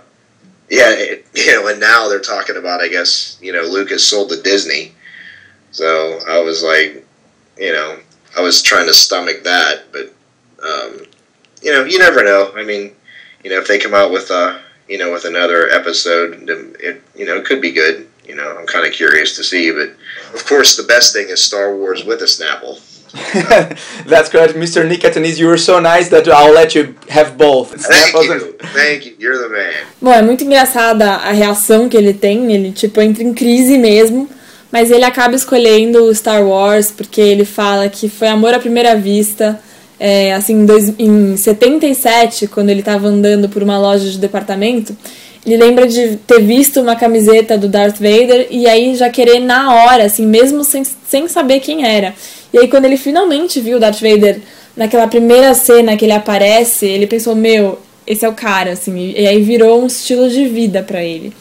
yeah, 0.70 0.92
it, 0.92 1.26
you 1.34 1.52
know. 1.54 1.68
And 1.68 1.80
now 1.80 2.08
they're 2.08 2.20
talking 2.20 2.58
about, 2.58 2.80
I 2.80 2.88
guess, 2.90 3.40
you 3.42 3.52
know, 3.52 3.64
Lucas 3.64 4.08
sold 4.08 4.30
to 4.30 4.42
Disney. 4.42 4.94
So 5.72 6.20
I 6.30 6.40
was 6.42 6.62
like, 6.64 7.08
you 7.58 7.74
know, 7.74 7.98
I 8.38 8.42
was 8.42 8.62
trying 8.62 8.86
to 8.86 8.94
stomach 8.94 9.44
that, 9.44 9.92
but 9.92 10.14
um, 10.64 11.02
you 11.64 11.74
know, 11.74 11.86
you 11.86 11.98
never 11.98 12.24
know. 12.24 12.52
I 12.56 12.64
mean, 12.64 12.94
you 13.44 13.50
know, 13.50 13.58
if 13.58 13.68
they 13.68 13.80
come 13.80 13.96
out 13.96 14.12
with 14.12 14.30
uh, 14.30 14.60
you 14.88 15.00
know, 15.00 15.12
with 15.12 15.26
another 15.26 15.70
episode, 15.70 16.48
it 16.48 17.02
you 17.16 17.26
know, 17.26 17.38
it 17.38 17.46
could 17.46 17.62
be 17.62 17.72
good. 17.72 18.08
You 18.28 18.36
know, 18.36 18.58
I'm 18.60 18.68
kind 18.68 18.86
of 18.86 18.94
curious 18.94 19.36
to 19.38 19.44
see, 19.44 19.72
but 19.72 19.96
of 20.36 20.46
course, 20.46 20.78
the 20.78 20.84
best 20.84 21.14
thing 21.14 21.30
is 21.30 21.44
Star 21.44 21.76
Wars 21.76 22.04
with 22.04 22.22
a 22.22 22.26
Snapple. 22.26 22.84
That's 24.08 24.30
correct, 24.30 24.56
Mr. 24.56 24.88
Nick 24.88 25.06
Atanis. 25.06 25.38
You 25.38 25.48
were 25.48 25.60
so 25.60 25.80
nice 25.80 26.10
that 26.10 26.28
I'll 26.30 26.54
let 26.54 26.76
you 26.76 26.96
have 27.10 27.38
both. 27.38 27.74
Thank 27.76 28.14
you, 28.14 28.56
thank 28.74 29.06
you. 29.06 29.16
You're 29.20 29.38
the 29.38 29.50
man. 29.50 29.86
Bom, 30.02 30.12
é 30.12 30.22
muito 30.22 30.44
engraçada 30.44 31.06
a 31.06 31.32
reação 31.32 31.90
que 31.90 31.98
ele 31.98 32.14
tem, 32.14 32.52
ele 32.52 32.72
tipo 32.72 33.02
entra 33.02 33.24
em 33.24 33.34
crise 33.34 33.78
mesmo, 33.78 34.30
mas 34.72 34.92
ele 34.92 35.06
acaba 35.06 35.36
escolhendo 35.36 36.04
o 36.04 36.16
Star 36.16 36.46
Wars 36.46 36.92
porque 36.92 37.22
ele 37.22 37.46
fala 37.46 37.90
que 37.90 38.10
foi 38.10 38.28
amor 38.28 38.54
à 38.54 38.60
primeira 38.60 38.96
vista. 38.96 39.60
É, 40.00 40.34
assim, 40.34 40.54
em, 40.54 40.66
dois, 40.66 40.94
em 41.00 41.36
77, 41.36 42.46
quando 42.48 42.70
ele 42.70 42.82
estava 42.82 43.08
andando 43.08 43.50
por 43.50 43.64
uma 43.64 43.80
loja 43.80 44.08
de 44.08 44.20
departamento, 44.20 44.96
ele 45.44 45.58
lembra 45.58 45.88
de 45.88 46.18
ter 46.18 46.42
visto 46.42 46.82
uma 46.82 46.96
camiseta 46.96 47.58
do 47.58 47.70
Darth 47.70 47.96
Vader 47.96 48.48
e 48.52 48.68
aí 48.68 48.96
já 48.96 49.10
querer 49.10 49.40
na 49.40 49.74
hora, 49.74 50.04
assim, 50.04 50.28
mesmo 50.28 50.64
sem, 50.64 50.84
sem 50.84 51.28
saber 51.30 51.62
quem 51.62 51.86
era. 51.86 52.14
E 52.54 52.60
aí 52.60 52.68
quando 52.68 52.86
ele 52.86 52.98
finalmente 52.98 53.60
viu 53.60 53.78
o 53.78 53.80
Darth 53.80 54.02
Vader 54.02 54.40
naquela 54.76 55.08
primeira 55.08 55.54
cena 55.54 55.98
que 55.98 56.06
ele 56.06 56.14
aparece, 56.14 56.86
ele 56.86 57.08
pensou, 57.08 57.36
meu, 57.36 57.80
esse 58.06 58.26
é 58.26 58.30
o 58.30 58.34
cara, 58.34 58.72
assim, 58.72 59.14
e 59.16 59.28
aí 59.28 59.42
virou 59.42 59.82
um 59.82 59.88
estilo 59.88 60.30
de 60.30 60.46
vida 60.48 60.82
pra 60.84 61.04
ele. 61.04 61.34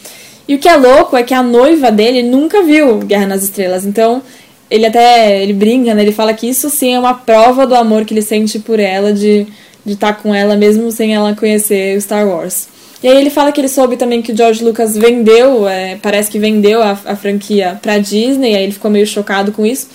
E 0.49 0.55
o 0.55 0.59
que 0.59 0.69
é 0.69 0.77
louco 0.77 1.17
é 1.17 1.23
que 1.23 1.35
a 1.35 1.43
noiva 1.43 1.91
dele 1.91 2.23
nunca 2.23 2.63
viu 2.63 2.99
Guerra 2.99 3.27
nas 3.27 3.43
Estrelas, 3.43 3.85
então 3.85 4.23
ele 4.71 4.87
até 4.87 5.43
ele 5.43 5.53
brinca, 5.53 5.95
né? 5.95 6.03
Ele 6.03 6.13
fala 6.13 6.35
que 6.35 6.49
isso 6.49 6.71
sim 6.71 6.95
é 6.95 6.99
uma 6.99 7.15
prova 7.15 7.67
do 7.67 7.75
amor 7.75 8.05
que 8.05 8.15
ele 8.15 8.23
sente 8.23 8.59
por 8.59 8.81
ela, 8.81 9.13
de 9.13 9.47
de 9.87 9.93
estar 9.93 10.15
com 10.15 10.35
ela 10.35 10.57
mesmo 10.57 10.91
sem 10.91 11.15
ela 11.15 11.35
conhecer 11.35 11.99
Star 12.03 12.27
Wars. 12.27 12.69
E 13.03 13.09
aí 13.09 13.19
ele 13.19 13.31
fala 13.31 13.53
que 13.53 13.61
ele 13.61 13.69
soube 13.69 13.97
também 13.97 14.21
que 14.21 14.33
o 14.33 14.37
George 14.37 14.65
Lucas 14.65 14.97
vendeu, 14.97 15.69
é, 15.69 15.97
parece 16.03 16.29
que 16.29 16.41
vendeu 16.41 16.83
a, 16.83 16.99
a 17.05 17.15
franquia 17.15 17.79
pra 17.81 17.99
Disney, 17.99 18.57
aí 18.57 18.65
ele 18.65 18.73
ficou 18.73 18.91
meio 18.91 19.07
chocado 19.07 19.53
com 19.53 19.65
isso. 19.65 19.87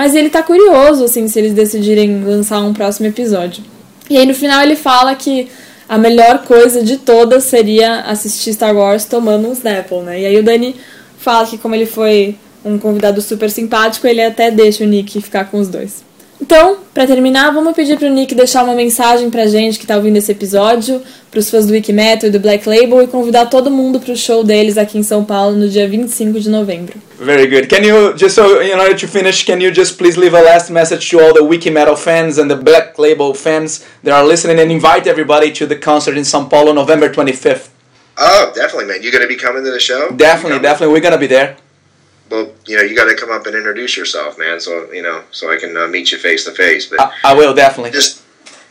Mas 0.00 0.14
ele 0.14 0.30
tá 0.30 0.42
curioso, 0.42 1.04
assim, 1.04 1.28
se 1.28 1.38
eles 1.38 1.52
decidirem 1.52 2.24
lançar 2.24 2.60
um 2.60 2.72
próximo 2.72 3.06
episódio. 3.06 3.62
E 4.08 4.16
aí 4.16 4.24
no 4.24 4.32
final 4.32 4.62
ele 4.62 4.74
fala 4.74 5.14
que 5.14 5.50
a 5.86 5.98
melhor 5.98 6.38
coisa 6.46 6.82
de 6.82 6.96
todas 6.96 7.44
seria 7.44 8.00
assistir 8.00 8.54
Star 8.54 8.74
Wars 8.74 9.04
tomando 9.04 9.46
um 9.46 9.52
Snapple, 9.52 10.00
né? 10.00 10.22
E 10.22 10.24
aí 10.24 10.38
o 10.38 10.42
Dani 10.42 10.74
fala 11.18 11.46
que 11.46 11.58
como 11.58 11.74
ele 11.74 11.84
foi 11.84 12.34
um 12.64 12.78
convidado 12.78 13.20
super 13.20 13.50
simpático, 13.50 14.06
ele 14.06 14.24
até 14.24 14.50
deixa 14.50 14.84
o 14.84 14.86
Nick 14.86 15.20
ficar 15.20 15.50
com 15.50 15.60
os 15.60 15.68
dois. 15.68 16.02
Então, 16.40 16.78
pra 16.94 17.06
terminar, 17.06 17.52
vamos 17.52 17.74
pedir 17.74 17.98
pro 17.98 18.08
Nick 18.08 18.34
deixar 18.34 18.64
uma 18.64 18.74
mensagem 18.74 19.30
pra 19.30 19.46
gente 19.46 19.78
que 19.78 19.86
tá 19.86 19.96
ouvindo 19.96 20.16
esse 20.16 20.32
episódio, 20.32 21.02
pros 21.30 21.50
fãs 21.50 21.66
do 21.66 21.72
Wikimetal 21.72 22.28
e 22.28 22.32
do 22.32 22.40
Black 22.40 22.66
Label 22.66 23.02
e 23.02 23.06
convidar 23.06 23.46
todo 23.46 23.70
mundo 23.70 24.00
pro 24.00 24.16
show 24.16 24.42
deles 24.42 24.78
aqui 24.78 24.98
em 24.98 25.02
São 25.02 25.22
Paulo 25.22 25.54
no 25.54 25.68
dia 25.68 25.86
25 25.86 26.40
de 26.40 26.48
novembro. 26.48 26.94
Very 27.20 27.46
good. 27.46 27.68
Can 27.68 27.84
you 27.84 28.14
just 28.16 28.34
so 28.34 28.62
in 28.62 28.78
order 28.78 28.96
to 28.96 29.06
finish, 29.06 29.44
can 29.44 29.60
you 29.60 29.70
just 29.70 29.98
please 29.98 30.18
leave 30.18 30.34
a 30.34 30.40
last 30.40 30.70
message 30.72 31.10
to 31.10 31.20
all 31.20 31.34
the 31.34 31.44
Wiki 31.44 31.70
Metal 31.70 31.94
fans 31.94 32.38
and 32.38 32.48
the 32.48 32.56
Black 32.56 32.98
Label 32.98 33.34
fans 33.34 33.84
that 34.02 34.12
are 34.12 34.26
listening 34.26 34.58
and 34.58 34.72
invite 34.72 35.06
everybody 35.06 35.52
to 35.52 35.66
the 35.66 35.76
concert 35.76 36.16
in 36.16 36.24
São 36.24 36.48
Paulo, 36.48 36.72
November 36.72 37.10
25th. 37.10 37.68
Oh, 38.18 38.50
definitely, 38.54 38.86
man. 38.86 39.02
You 39.02 39.12
gonna 39.12 39.28
be 39.28 39.36
coming 39.36 39.62
to 39.62 39.70
the 39.70 39.78
show? 39.78 40.10
Definitely, 40.16 40.60
definitely, 40.60 40.94
we're 40.94 41.02
gonna 41.02 41.18
be 41.18 41.28
there. 41.28 41.56
Well, 42.30 42.52
you 42.66 42.76
know, 42.76 42.82
you 42.82 42.94
got 42.94 43.06
to 43.06 43.16
come 43.16 43.32
up 43.32 43.46
and 43.46 43.56
introduce 43.56 43.96
yourself, 43.96 44.38
man. 44.38 44.60
So 44.60 44.92
you 44.92 45.02
know, 45.02 45.24
so 45.30 45.50
I 45.50 45.56
can 45.56 45.76
uh, 45.76 45.88
meet 45.88 46.12
you 46.12 46.18
face 46.18 46.44
to 46.44 46.52
face. 46.52 46.86
But 46.86 47.00
I, 47.00 47.32
I 47.32 47.34
will 47.34 47.54
definitely. 47.54 47.90
just 47.90 48.22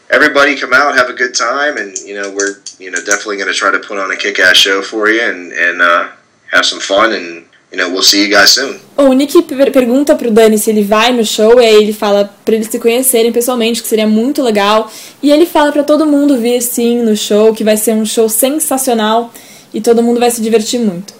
everybody 0.10 0.56
come 0.56 0.74
out, 0.74 0.96
have 0.96 1.10
a 1.10 1.14
good 1.14 1.34
time, 1.34 1.78
and 1.78 1.98
you 2.06 2.16
know 2.20 2.30
we're 2.32 2.56
you 2.80 2.92
know 2.92 3.00
definitely 3.04 3.38
going 3.38 3.52
to 3.52 3.58
try 3.58 3.72
to 3.72 3.80
put 3.80 3.98
on 3.98 4.12
a 4.12 4.16
kick-ass 4.16 4.58
show 4.58 4.82
for 4.82 5.10
you 5.10 5.22
and 5.22 5.52
and 5.54 5.82
uh, 5.82 6.08
have 6.52 6.66
some 6.66 6.80
fun, 6.80 7.12
and 7.14 7.46
you 7.72 7.78
know 7.78 7.90
we'll 7.90 8.04
see 8.04 8.24
you 8.24 8.30
guys 8.30 8.52
soon. 8.52 8.80
O 8.98 9.14
Nick 9.14 9.42
per- 9.44 9.72
pergunta 9.72 10.16
pro 10.16 10.32
Dani 10.32 10.58
se 10.58 10.70
ele 10.70 10.84
vai 10.84 11.12
no 11.12 11.26
show, 11.26 11.60
e 11.60 11.66
aí 11.66 11.76
ele 11.76 11.94
fala 11.94 12.34
pra 12.46 12.56
eles 12.56 12.68
se 12.68 12.80
conhecerem 12.80 13.32
pessoalmente, 13.32 13.82
que 13.82 13.88
seria 13.88 14.08
muito 14.08 14.42
legal. 14.42 14.92
E 15.22 15.32
ele 15.32 15.46
fala 15.46 15.72
pra 15.72 15.84
todo 15.84 16.06
mundo 16.06 16.38
vir 16.38 16.62
sim 16.62 17.02
no 17.04 17.16
show, 17.16 17.54
que 17.54 17.64
vai 17.64 17.78
ser 17.78 17.94
um 17.94 18.06
show 18.06 18.30
sensacional 18.30 19.32
e 19.74 19.80
todo 19.82 20.02
mundo 20.02 20.20
vai 20.20 20.32
se 20.32 20.42
divertir 20.42 20.80
muito. 20.80 21.19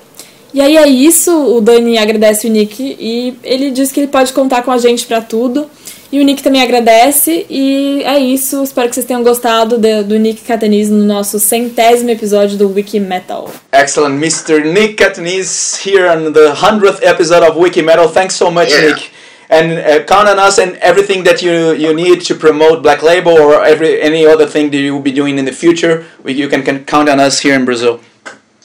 E 0.54 0.62
aí 0.62 0.78
é 0.78 0.88
isso, 0.88 1.32
o 1.56 1.62
Dani 1.62 1.98
agradece 1.98 2.48
o 2.48 2.50
Nick 2.50 2.98
e 3.00 3.38
ele 3.44 3.70
diz 3.72 3.92
que 3.92 4.00
ele 4.00 4.08
pode 4.08 4.34
contar 4.34 4.64
com 4.64 4.72
a 4.72 4.78
gente 4.78 5.06
pra 5.06 5.22
tudo. 5.22 5.70
E 6.12 6.20
o 6.20 6.24
Nick 6.24 6.42
também 6.42 6.64
agradece 6.64 7.46
e 7.52 8.02
é 8.04 8.18
isso. 8.18 8.64
Espero 8.64 8.90
que 8.90 8.96
vocês 8.96 9.06
tenham 9.06 9.22
gostado 9.22 9.78
de- 9.78 10.02
do 10.02 10.18
Nick 10.18 10.42
Catanis 10.42 10.90
no 10.90 11.04
nosso 11.04 11.40
centésimo 11.40 12.10
episódio 12.10 12.58
do 12.58 12.68
Wiki 12.74 13.00
Metal. 13.00 13.48
Excellent, 13.72 14.16
Mr. 14.20 14.64
Nick 14.74 14.96
Catanese 14.96 15.78
here 15.88 16.10
on 16.10 16.32
the 16.34 16.52
100th 16.52 17.04
episode 17.04 17.44
of 17.48 17.60
Wiki 17.60 17.84
Metal. 17.84 18.10
Thanks 18.10 18.34
so 18.36 18.50
much, 18.50 18.72
Yeah. 18.72 18.88
Nick. 18.88 19.12
And 19.52 19.74
uh, 19.80 20.04
count 20.06 20.28
on 20.30 20.40
us 20.40 20.58
and 20.60 20.78
everything 20.82 21.24
that 21.26 21.42
you 21.44 21.74
you 21.76 21.94
need 21.94 22.22
to 22.28 22.36
promote 22.36 22.82
Black 22.82 23.02
Label 23.04 23.34
or 23.34 23.64
every 23.64 24.00
any 24.02 24.26
other 24.26 24.48
thing 24.48 24.70
that 24.72 24.78
you 24.80 24.94
will 24.96 25.04
be 25.04 25.12
doing 25.12 25.38
in 25.40 25.46
the 25.46 25.52
future. 25.52 26.06
We, 26.24 26.34
you 26.34 26.48
can, 26.48 26.64
can 26.64 26.86
count 26.86 27.08
on 27.10 27.20
us 27.20 27.40
here 27.40 27.54
in 27.56 27.66
Brazil. 27.66 28.00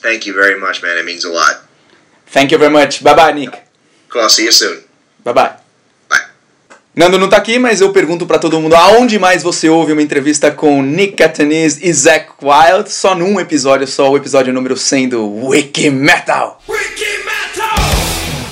Thank 0.01 0.25
you 0.27 0.33
very 0.33 0.59
much, 0.59 0.81
man. 0.83 0.97
It 0.97 1.05
means 1.05 1.25
a 1.25 1.29
lot. 1.31 1.64
Thank 2.35 2.51
you 2.51 2.59
very 2.59 2.69
much. 2.69 3.01
Bye 3.01 3.15
bye, 3.15 3.31
Nick. 3.31 3.57
Cool. 4.09 4.29
See 4.29 4.43
you 4.43 4.51
soon. 4.51 4.83
Bye 5.23 5.33
bye. 5.33 5.51
Bye. 6.09 6.19
Nando 6.93 7.17
não 7.17 7.29
tá 7.29 7.37
aqui, 7.37 7.57
mas 7.57 7.79
eu 7.79 7.93
pergunto 7.93 8.25
pra 8.25 8.37
todo 8.37 8.59
mundo 8.59 8.75
aonde 8.75 9.17
mais 9.17 9.41
você 9.41 9.69
ouve 9.69 9.93
uma 9.93 10.01
entrevista 10.01 10.51
com 10.51 10.81
Nick 10.81 11.13
Catanese 11.13 11.79
e 11.81 11.93
Zach 11.93 12.27
Wild? 12.41 12.91
Só 12.91 13.15
num 13.15 13.39
episódio, 13.39 13.87
só 13.87 14.11
o 14.11 14.17
episódio 14.17 14.51
número 14.51 14.75
100 14.75 15.09
do 15.09 15.45
Wiki 15.45 15.89
Metal. 15.89 16.61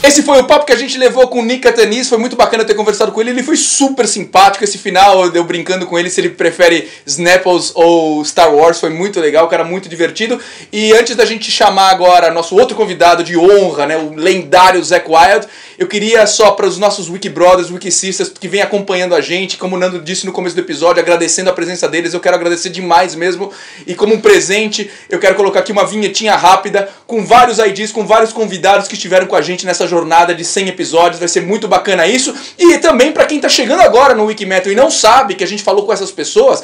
Esse 0.03 0.21
foi 0.21 0.37
o 0.41 0.43
papo 0.43 0.65
que 0.65 0.73
a 0.73 0.77
gente 0.77 0.97
levou 0.97 1.29
com 1.29 1.39
o 1.39 1.45
Nick 1.45 1.61
Catanis, 1.61 2.09
foi 2.09 2.17
muito 2.17 2.35
bacana 2.35 2.65
ter 2.65 2.73
conversado 2.73 3.13
com 3.13 3.21
ele, 3.21 3.29
ele 3.29 3.41
foi 3.41 3.55
super 3.55 4.05
simpático, 4.05 4.61
esse 4.61 4.77
final 4.77 5.33
eu 5.33 5.45
brincando 5.45 5.87
com 5.87 5.97
ele 5.97 6.09
se 6.09 6.19
ele 6.19 6.27
prefere 6.27 6.89
Snapples 7.05 7.71
ou 7.73 8.23
Star 8.25 8.53
Wars, 8.53 8.81
foi 8.81 8.89
muito 8.89 9.21
legal, 9.21 9.47
cara 9.47 9.63
muito 9.63 9.87
divertido. 9.87 10.37
E 10.73 10.91
antes 10.91 11.15
da 11.15 11.23
gente 11.23 11.49
chamar 11.49 11.89
agora 11.89 12.33
nosso 12.33 12.53
outro 12.57 12.75
convidado 12.75 13.23
de 13.23 13.37
honra, 13.37 13.85
né, 13.85 13.95
o 13.95 14.13
lendário 14.13 14.83
Zack 14.83 15.09
Wild, 15.09 15.47
eu 15.83 15.87
queria 15.87 16.25
só 16.25 16.51
para 16.51 16.65
os 16.65 16.77
nossos 16.77 17.09
Wiki 17.09 17.27
Brothers, 17.27 17.69
Wiki 17.69 17.91
Sisters 17.91 18.29
que 18.29 18.47
vem 18.47 18.61
acompanhando 18.61 19.13
a 19.13 19.19
gente, 19.19 19.57
como 19.57 19.75
o 19.75 19.79
Nando 19.79 19.99
disse 19.99 20.25
no 20.25 20.31
começo 20.31 20.55
do 20.55 20.61
episódio, 20.61 21.01
agradecendo 21.01 21.49
a 21.49 21.53
presença 21.53 21.89
deles, 21.89 22.13
eu 22.13 22.21
quero 22.21 22.35
agradecer 22.35 22.69
demais 22.69 23.15
mesmo. 23.15 23.51
E 23.85 23.93
como 23.93 24.15
um 24.15 24.21
presente, 24.21 24.89
eu 25.09 25.19
quero 25.19 25.35
colocar 25.35 25.59
aqui 25.59 25.73
uma 25.73 25.85
vinhetinha 25.85 26.35
rápida 26.37 26.89
com 27.05 27.25
vários 27.25 27.59
IDs, 27.59 27.91
com 27.91 28.07
vários 28.07 28.31
convidados 28.31 28.87
que 28.87 28.95
estiveram 28.95 29.27
com 29.27 29.35
a 29.35 29.41
gente 29.41 29.65
nessa 29.65 29.85
jornada 29.85 30.33
de 30.33 30.45
100 30.45 30.69
episódios, 30.69 31.19
vai 31.19 31.27
ser 31.27 31.41
muito 31.41 31.67
bacana 31.67 32.07
isso. 32.07 32.33
E 32.57 32.77
também 32.77 33.11
para 33.11 33.25
quem 33.25 33.41
tá 33.41 33.49
chegando 33.49 33.81
agora 33.81 34.15
no 34.15 34.23
Wikimetal 34.23 34.71
e 34.71 34.75
não 34.75 34.89
sabe 34.89 35.35
que 35.35 35.43
a 35.43 35.47
gente 35.47 35.63
falou 35.63 35.85
com 35.85 35.91
essas 35.91 36.11
pessoas, 36.11 36.63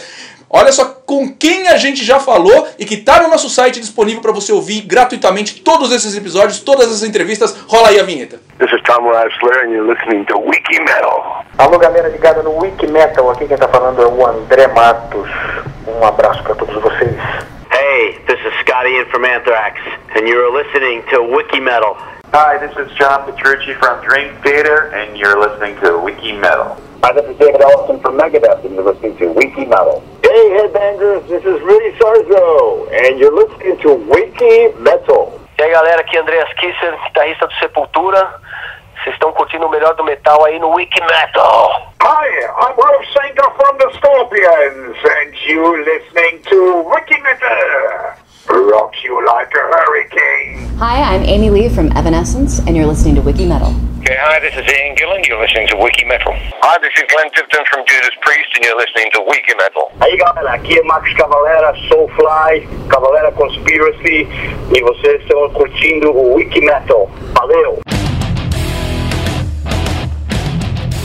Olha 0.52 0.72
só 0.72 0.86
com 1.06 1.32
quem 1.32 1.68
a 1.68 1.78
gente 1.78 2.04
já 2.04 2.20
falou 2.20 2.68
e 2.80 2.84
que 2.84 2.98
tá 2.98 3.22
no 3.22 3.30
nosso 3.30 3.48
site 3.50 3.80
disponível 3.80 4.20
para 4.20 4.32
você 4.32 4.52
ouvir 4.52 4.82
gratuitamente 4.82 5.62
todos 5.62 5.92
esses 5.92 6.18
episódios, 6.18 6.60
todas 6.60 6.88
essas 6.88 7.04
entrevistas. 7.04 7.56
Rola 7.68 7.90
aí 7.90 8.00
a 8.00 8.04
vinheta. 8.04 8.40
This 8.58 8.72
is 8.72 8.82
Tom 8.82 9.08
and 9.08 9.72
you're 9.72 9.88
listening 9.88 10.26
to 10.26 10.40
Wiki 10.40 10.80
Metal. 10.80 11.46
Alô 11.60 11.78
galera 11.78 12.08
ligada 12.08 12.42
no 12.42 12.58
Wiki 12.58 12.88
Metal, 12.88 13.30
aqui 13.30 13.46
quem 13.46 13.58
tá 13.58 13.68
falando 13.68 14.02
é 14.02 14.08
o 14.08 14.26
André 14.26 14.68
Matos. 14.68 15.30
Um 15.88 16.04
abraço 16.04 16.42
pra 16.42 16.56
todos 16.56 16.82
vocês. 16.82 17.16
Hey, 17.72 18.20
this 18.26 18.40
is 18.40 18.54
Scotty 18.62 18.96
in 18.96 19.06
from 19.12 19.26
Anthrax, 19.26 19.80
and 20.16 20.28
you're 20.28 20.52
listening 20.52 21.04
to 21.12 21.22
Wiki 21.22 21.60
Metal. 21.60 21.96
Hi, 22.32 22.62
this 22.62 22.70
is 22.78 22.96
John 22.96 23.26
Petrucci 23.26 23.74
from 23.82 24.06
Dream 24.06 24.38
Theater 24.44 24.94
and 24.94 25.18
you're 25.18 25.42
listening 25.42 25.74
to 25.82 25.98
Wiki 25.98 26.34
Metal. 26.34 26.78
Hi, 27.02 27.12
this 27.12 27.26
is 27.26 27.36
David 27.40 27.60
Ellison 27.60 28.00
from 28.02 28.20
Megadeth 28.20 28.64
and 28.64 28.76
you're 28.76 28.86
listening 28.86 29.18
to 29.18 29.34
Wiki 29.34 29.66
Metal. 29.66 30.06
Hey, 30.22 30.62
headbangers, 30.62 31.28
this 31.28 31.42
is 31.42 31.60
Rudy 31.66 31.90
Sarzo, 31.98 32.86
and 32.94 33.18
you're 33.18 33.34
listening 33.34 33.82
to 33.82 33.96
Wiki 34.14 34.78
Metal. 34.78 35.42
E 35.58 35.64
aí, 35.64 35.72
galera, 35.72 36.02
aqui 36.02 36.18
é 36.18 36.22
Andreas 36.22 36.54
Kisser, 36.54 36.96
guitarrista 37.08 37.48
do 37.48 37.54
Sepultura. 37.56 38.40
Vocês 39.02 39.16
estão 39.16 39.34
curtindo 39.34 39.66
o 39.66 39.70
melhor 39.72 39.96
do 39.96 40.04
metal 40.04 40.46
aí 40.46 40.60
no 40.60 40.70
Wiki 40.76 41.02
Metal. 41.02 41.92
Hi, 42.04 42.30
I'm 42.62 42.76
Rolf 42.76 43.06
Sanger 43.12 43.50
from 43.58 43.76
the 43.80 43.90
Scorpions 43.98 44.98
and 45.04 45.34
you're 45.48 45.84
listening 45.84 46.44
to 46.44 46.84
Wiki 46.94 47.20
Metal. 47.24 48.29
Rock 48.50 48.96
you 49.04 49.14
like 49.28 49.52
a 49.54 49.62
hurricane. 49.62 50.78
Hi, 50.78 51.14
I'm 51.14 51.24
Amy 51.24 51.52
Lee 51.52 51.70
from 51.70 51.96
Evanescence, 51.96 52.58
and 52.66 52.76
you're 52.76 52.88
listening 52.88 53.14
to 53.16 53.22
Wiki 53.22 53.46
Metal. 53.46 53.70
Okay, 54.00 54.18
hi, 54.20 54.40
this 54.40 54.54
is 54.56 54.66
Ian 54.66 54.96
Gillan. 54.96 55.24
You're 55.28 55.40
listening 55.40 55.68
to 55.68 55.78
Wiki 55.78 56.04
Metal. 56.06 56.34
Hi, 56.34 56.78
this 56.82 56.90
is 56.98 57.04
Glenn 57.14 57.30
Tipton 57.30 57.64
from 57.70 57.86
Judas 57.86 58.10
Priest, 58.22 58.50
and 58.56 58.66
you're 58.66 58.78
listening 58.78 59.12
to 59.14 59.22
Wiki 59.22 59.54
Metal. 59.54 59.92
Aí 60.02 60.18
galera, 60.18 60.54
aqui 60.54 60.80
é 60.80 60.84
Max 60.84 61.14
Cavalera, 61.14 61.76
Soulfly, 61.90 62.68
Cavalera 62.90 63.32
Conspiracy 63.34 64.28
e 64.76 64.82
vocês 64.82 65.22
estão 65.22 65.48
curtindo 65.52 66.10
o 66.10 66.34
Wiki 66.34 66.62
Metal. 66.62 67.08
Valeu! 67.38 67.80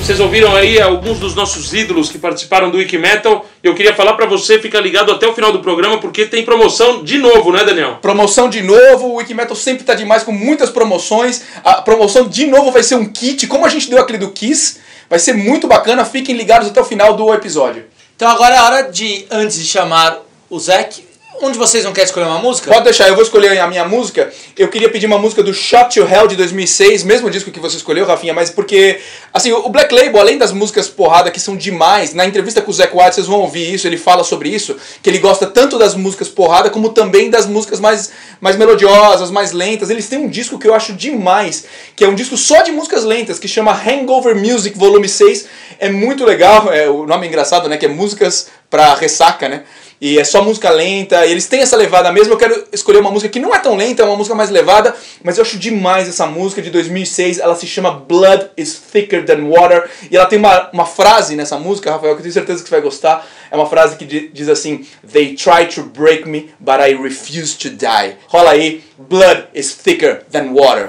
Vocês 0.05 0.21
ouviram 0.21 0.55
aí 0.55 0.79
alguns 0.79 1.19
dos 1.19 1.35
nossos 1.35 1.73
ídolos 1.73 2.11
que 2.11 2.19
participaram 2.19 2.71
do 2.71 2.77
Wiki 2.77 2.99
Metal. 2.99 3.47
Eu 3.63 3.75
queria 3.75 3.95
falar 3.95 4.13
pra 4.13 4.27
você, 4.27 4.59
fica 4.59 4.79
ligado 4.79 5.11
até 5.11 5.27
o 5.27 5.33
final 5.33 5.51
do 5.51 5.61
programa, 5.61 5.99
porque 5.99 6.27
tem 6.27 6.45
promoção 6.45 7.03
de 7.03 7.17
novo, 7.17 7.51
né, 7.51 7.65
Daniel? 7.65 7.97
Promoção 8.03 8.51
de 8.51 8.61
novo, 8.61 9.07
o 9.07 9.15
Wikimetal 9.15 9.57
sempre 9.57 9.83
tá 9.83 9.95
demais 9.95 10.23
com 10.23 10.31
muitas 10.31 10.69
promoções. 10.69 11.45
A 11.65 11.81
promoção 11.81 12.29
de 12.29 12.45
novo 12.47 12.71
vai 12.71 12.83
ser 12.83 12.97
um 12.97 13.07
kit, 13.07 13.47
como 13.47 13.65
a 13.65 13.71
gente 13.71 13.89
deu 13.89 13.99
aquele 13.99 14.19
do 14.19 14.31
Kiss. 14.31 14.77
Vai 15.09 15.19
ser 15.19 15.33
muito 15.33 15.67
bacana, 15.67 16.05
fiquem 16.05 16.37
ligados 16.37 16.69
até 16.69 16.83
o 16.83 16.85
final 16.85 17.15
do 17.15 17.33
episódio. 17.33 17.87
Então 18.15 18.29
agora 18.29 18.55
é 18.55 18.59
a 18.59 18.65
hora 18.65 18.83
de, 18.83 19.25
antes 19.31 19.59
de 19.59 19.65
chamar 19.65 20.19
o 20.51 20.61
Zac, 20.61 21.03
um 21.43 21.51
de 21.51 21.59
vocês 21.59 21.85
não 21.85 21.93
quer 21.93 22.05
escolher 22.05 22.27
uma 22.27 22.39
música? 22.39 22.71
Pode 22.71 22.85
deixar, 22.85 23.09
eu 23.09 23.15
vou 23.15 23.23
escolher 23.23 23.59
a 23.59 23.67
minha 23.67 23.85
música. 23.85 24.33
Eu 24.57 24.69
queria 24.69 24.89
pedir 24.89 25.07
uma 25.07 25.19
música 25.19 25.43
do 25.43 25.53
Shot 25.53 25.95
to 25.95 26.07
Hell 26.07 26.27
de 26.27 26.37
2006, 26.37 27.03
mesmo 27.03 27.31
disco 27.31 27.51
que 27.51 27.61
você 27.61 27.77
escolheu, 27.77 28.07
Rafinha, 28.07 28.33
mas 28.33 28.51
porque, 28.51 29.01
assim, 29.33 29.53
o 29.53 29.69
Black 29.69 29.95
Label, 29.95 30.21
além 30.21 30.39
das 30.39 30.53
músicas 30.53 30.89
porrada 30.89 31.31
que 31.31 31.41
são 31.41 31.57
demais, 31.57 32.15
na 32.15 32.25
entrevista 32.25 32.63
com 32.63 32.71
o 32.71 32.75
Zac 32.75 32.97
White 32.97 33.15
vocês 33.15 33.27
vão 33.27 33.41
ouvir 33.41 33.73
isso, 33.73 33.87
ele 33.87 33.97
fala 33.97 34.25
sobre 34.25 34.49
isso, 34.49 34.77
que 35.03 35.11
ele 35.11 35.19
gosta 35.19 35.47
tanto 35.47 35.79
das 35.79 35.95
músicas 35.95 36.29
porrada 36.29 36.71
como 36.71 36.91
também 36.91 37.31
das 37.31 37.47
músicas 37.47 37.81
mais, 37.81 38.11
mais 38.41 38.57
melodiosas, 38.57 39.31
mais 39.31 39.53
lentas. 39.53 39.91
Eles 39.91 40.09
têm 40.09 40.19
um 40.19 40.29
disco 40.29 40.59
que 40.59 40.69
eu 40.69 40.75
acho 40.75 40.93
demais, 40.93 41.65
que 41.97 42.05
é 42.05 42.09
um 42.09 42.15
disco 42.15 42.37
só 42.37 42.63
de 42.63 42.71
músicas 42.71 43.05
lentas, 43.05 43.39
que 43.39 43.49
chama 43.49 43.73
Hangover 43.73 44.37
Music 44.37 44.79
Volume 44.79 45.09
6. 45.09 45.47
É 45.79 45.89
muito 45.89 46.25
legal, 46.25 46.73
é, 46.73 46.89
o 46.89 47.07
nome 47.07 47.27
é 47.27 47.29
engraçado, 47.29 47.69
né, 47.69 47.77
que 47.77 47.87
é 47.87 47.89
músicas 47.89 48.49
pra 48.75 48.93
ressaca, 48.97 49.49
né? 49.49 49.63
E 50.01 50.19
é 50.19 50.25
só 50.25 50.43
música 50.43 50.69
lenta, 50.71 51.25
e 51.25 51.31
eles 51.31 51.47
têm 51.47 51.61
essa 51.61 51.77
levada 51.77 52.11
mesmo. 52.13 52.33
Eu 52.33 52.37
quero 52.37 52.65
escolher 52.73 52.99
uma 52.99 53.11
música 53.13 53.31
que 53.31 53.39
não 53.39 53.55
é 53.55 53.59
tão 53.61 53.77
lenta, 53.77 54.03
é 54.03 54.05
uma 54.05 54.17
música 54.17 54.35
mais 54.35 54.51
levada, 54.51 54.93
mas 55.23 55.39
eu 55.39 55.43
acho 55.43 55.57
demais 55.57 56.09
essa 56.09 56.27
música 56.27 56.61
de 56.61 56.69
2006. 56.71 57.39
Ela 57.39 57.55
se 57.55 57.67
chama 57.69 57.93
Blood 57.93 58.51
is 58.57 58.75
Thicker 58.93 59.25
Than 59.25 59.49
Water, 59.49 59.89
e 60.11 60.17
ela 60.17 60.27
tem 60.27 60.39
uma, 60.41 60.69
uma 60.73 60.85
frase 60.85 61.37
nessa 61.37 61.57
música, 61.57 61.93
Rafael, 61.93 62.15
que 62.15 62.19
eu 62.19 62.23
tenho 62.25 62.35
certeza 62.35 62.63
que 62.63 62.69
você 62.69 62.75
vai 62.75 62.83
gostar. 62.83 63.25
É 63.51 63.57
uma 63.57 63.67
frase 63.67 63.95
que 63.97 64.05
di- 64.05 64.29
diz 64.35 64.49
assim: 64.49 64.85
They 65.11 65.37
try 65.37 65.67
to 65.75 65.85
break 65.85 66.29
me, 66.29 66.51
but 66.59 66.81
I 66.81 66.95
refuse 67.01 67.57
to 67.59 67.71
die. 67.71 68.17
Rola 68.27 68.51
aí, 68.51 68.83
Blood 68.99 69.45
is 69.55 69.75
Thicker 69.75 70.25
Than 70.31 70.51
Water. 70.53 70.89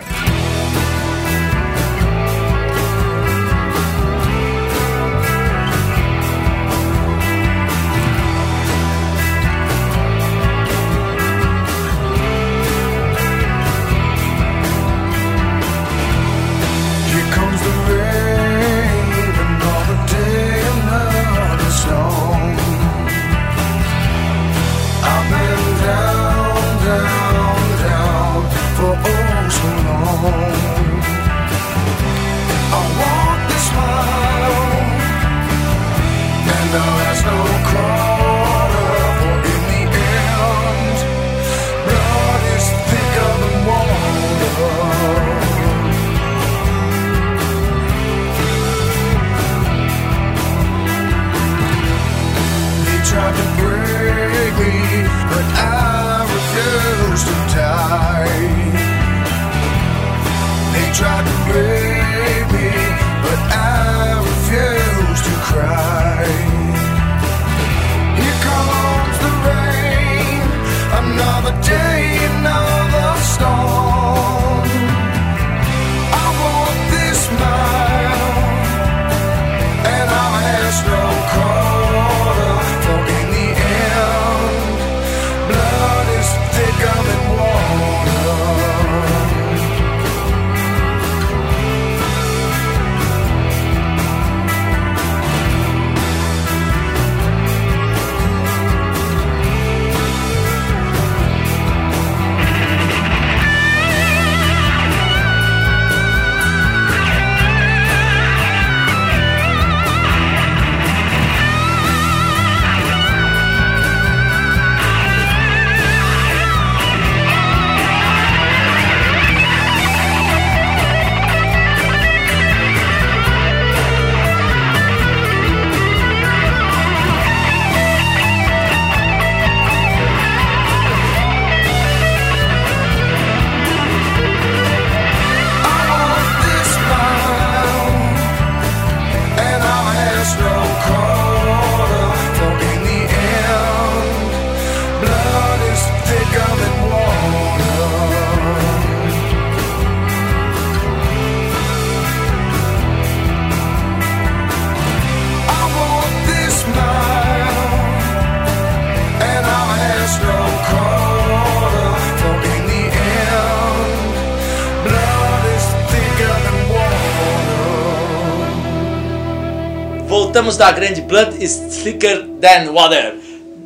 Voltamos 170.45 170.57
da 170.57 170.71
grande 170.71 171.01
Blood 171.01 171.41
is 171.41 171.57
Thicker 171.83 172.27
Than 172.39 172.69
Water. 172.71 173.15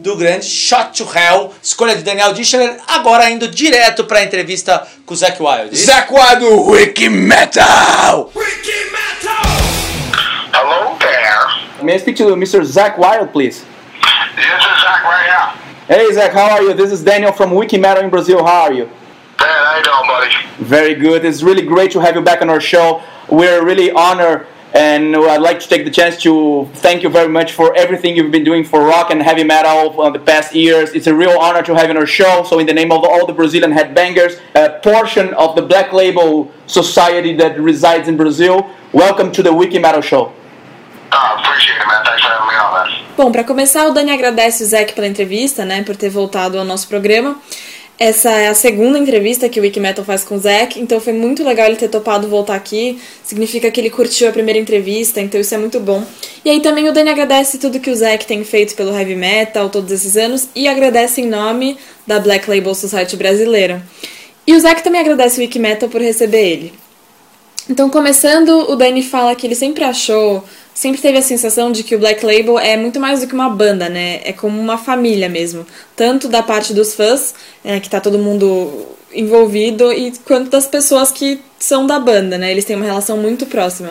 Do 0.01 0.15
grande 0.15 0.45
Shot 0.45 0.93
to 0.93 1.03
Hell, 1.03 1.53
escolha 1.61 1.93
de 1.93 2.03
Daniel 2.03 2.31
Dischler, 2.33 2.77
agora 2.87 3.29
indo 3.29 3.49
direto 3.49 4.05
pra 4.05 4.23
entrevista 4.23 4.87
com 5.05 5.13
o 5.13 5.17
Zac 5.17 5.43
Wild. 5.43 5.75
Zac 5.75 6.09
Wild 6.09 6.39
do 6.39 6.71
Wiki 6.71 7.09
Metal! 7.09 8.31
Hello 10.53 10.97
there. 10.99 11.83
May 11.83 11.95
I 11.95 11.99
speak 11.99 12.15
to 12.15 12.33
Mr. 12.37 12.63
Zac 12.63 12.97
Wild, 12.97 13.33
please? 13.33 13.65
This 14.37 14.45
is 14.45 14.81
Zach 14.81 15.03
right 15.03 15.27
now. 15.27 15.55
Hey 15.93 16.13
Zac, 16.13 16.31
how 16.31 16.49
are 16.49 16.63
you? 16.63 16.73
This 16.73 16.93
is 16.93 17.03
Daniel 17.03 17.33
from 17.33 17.53
Wiki 17.53 17.77
Metal 17.77 18.05
in 18.05 18.09
Brazil. 18.09 18.45
How 18.45 18.67
are 18.67 18.73
you? 18.73 18.85
Man, 18.85 18.93
how 19.39 19.75
you 19.75 19.83
doing, 19.83 20.07
buddy? 20.07 20.63
Very 20.63 20.95
good. 20.95 21.25
It's 21.25 21.43
really 21.43 21.63
great 21.63 21.91
to 21.91 21.99
have 21.99 22.15
you 22.15 22.21
back 22.21 22.41
on 22.41 22.49
our 22.49 22.61
show. 22.61 23.01
We're 23.27 23.65
really 23.65 23.91
honored, 23.91 24.47
and 24.73 25.15
I'd 25.15 25.41
like 25.41 25.59
to 25.61 25.67
take 25.67 25.83
the 25.83 25.91
chance 25.91 26.21
to 26.23 26.69
thank 26.75 27.01
you 27.03 27.09
very 27.09 27.27
much 27.27 27.53
for 27.53 27.75
everything 27.75 28.15
you've 28.15 28.31
been 28.31 28.43
doing 28.43 28.63
for 28.63 28.83
rock 28.83 29.09
and 29.11 29.21
heavy 29.21 29.43
metal 29.43 29.93
for 29.93 30.11
the 30.11 30.19
past 30.19 30.53
years. 30.53 30.91
It's 30.91 31.07
a 31.07 31.13
real 31.13 31.37
honor 31.39 31.63
to 31.63 31.75
have 31.75 31.85
you 31.85 31.91
on 31.91 31.97
our 31.97 32.05
show. 32.05 32.43
So, 32.43 32.59
in 32.59 32.67
the 32.67 32.73
name 32.73 32.91
of 32.91 33.03
all 33.03 33.25
the 33.25 33.33
Brazilian 33.33 33.71
headbangers, 33.71 34.39
a 34.55 34.79
portion 34.79 35.33
of 35.33 35.55
the 35.55 35.63
Black 35.63 35.91
Label 35.91 36.51
Society 36.67 37.35
that 37.37 37.59
resides 37.59 38.07
in 38.07 38.17
Brazil, 38.17 38.69
welcome 38.93 39.31
to 39.31 39.41
the 39.41 39.53
Wiki 39.53 39.79
Metal 39.79 40.01
Show. 40.01 40.33
Ah, 41.11 41.41
appreciate 41.41 41.77
it, 41.77 41.87
man. 41.87 42.05
Thanks 42.05 42.21
for 42.21 42.29
having 42.29 42.47
me 42.47 42.55
on, 42.55 42.71
man. 42.73 43.05
Bom, 43.17 43.31
para 43.31 43.43
começar, 43.43 43.87
o 43.87 43.91
Dani 43.91 44.11
agradece 44.11 44.63
o 44.63 44.65
Zac 44.67 44.93
pela 44.93 45.07
entrevista, 45.07 45.65
né, 45.65 45.83
por 45.83 45.95
ter 45.95 46.09
voltado 46.09 46.57
ao 46.57 46.63
nosso 46.63 46.87
programa. 46.87 47.37
Essa 47.99 48.31
é 48.31 48.47
a 48.47 48.53
segunda 48.53 48.97
entrevista 48.97 49.49
que 49.49 49.59
o 49.59 49.63
Wikimetal 49.63 50.05
faz 50.05 50.23
com 50.23 50.35
o 50.35 50.39
Zac, 50.39 50.79
então 50.79 51.01
foi 51.01 51.11
muito 51.11 51.43
legal 51.43 51.67
ele 51.67 51.75
ter 51.75 51.89
topado 51.89 52.29
voltar 52.29 52.55
aqui. 52.55 52.97
Significa 53.25 53.69
que 53.69 53.81
ele 53.81 53.89
curtiu 53.89 54.29
a 54.29 54.31
primeira 54.31 54.57
entrevista, 54.57 55.19
então 55.19 55.41
isso 55.41 55.53
é 55.53 55.57
muito 55.57 55.81
bom. 55.81 56.01
E 56.45 56.49
aí 56.49 56.61
também 56.61 56.87
o 56.87 56.93
Dani 56.93 57.09
agradece 57.09 57.57
tudo 57.57 57.77
que 57.77 57.89
o 57.89 57.95
Zac 57.95 58.25
tem 58.25 58.41
feito 58.45 58.73
pelo 58.73 58.97
heavy 58.97 59.17
metal 59.17 59.69
todos 59.69 59.91
esses 59.91 60.15
anos 60.15 60.47
e 60.55 60.65
agradece 60.65 61.19
em 61.19 61.27
nome 61.27 61.77
da 62.07 62.21
Black 62.21 62.49
Label 62.49 62.73
Society 62.73 63.17
brasileira. 63.17 63.83
E 64.47 64.55
o 64.55 64.59
Zac 64.61 64.81
também 64.81 65.01
agradece 65.01 65.37
o 65.37 65.41
Wikimetal 65.41 65.89
por 65.89 65.99
receber 65.99 66.47
ele. 66.47 66.73
Então, 67.69 67.89
começando, 67.89 68.71
o 68.71 68.77
Dani 68.77 69.03
fala 69.03 69.35
que 69.35 69.45
ele 69.45 69.55
sempre 69.55 69.83
achou, 69.83 70.43
sempre 70.79 71.01
teve 71.01 71.17
a 71.17 71.21
sensação 71.21 71.73
de 71.73 71.83
que 71.83 71.93
o 71.93 71.99
Black 71.99 72.25
Label 72.25 72.57
é 72.57 72.77
muito 72.77 73.01
mais 73.01 73.19
do 73.19 73.27
que 73.27 73.33
uma 73.33 73.49
banda, 73.49 73.89
né? 73.89 74.21
É 74.23 74.31
como 74.31 74.57
uma 74.57 74.77
família 74.77 75.27
mesmo. 75.27 75.67
Tanto 75.93 76.29
da 76.29 76.41
parte 76.41 76.73
dos 76.73 76.93
fãs, 76.93 77.35
é, 77.65 77.81
que 77.81 77.89
tá 77.89 77.99
todo 77.99 78.17
mundo 78.17 78.87
envolvido, 79.13 79.91
e 79.91 80.13
quanto 80.25 80.49
das 80.49 80.67
pessoas 80.67 81.11
que 81.11 81.41
são 81.59 81.85
da 81.85 81.99
banda, 81.99 82.37
né? 82.37 82.49
Eles 82.49 82.63
têm 82.63 82.77
uma 82.77 82.85
relação 82.85 83.17
muito 83.17 83.45
próxima. 83.45 83.89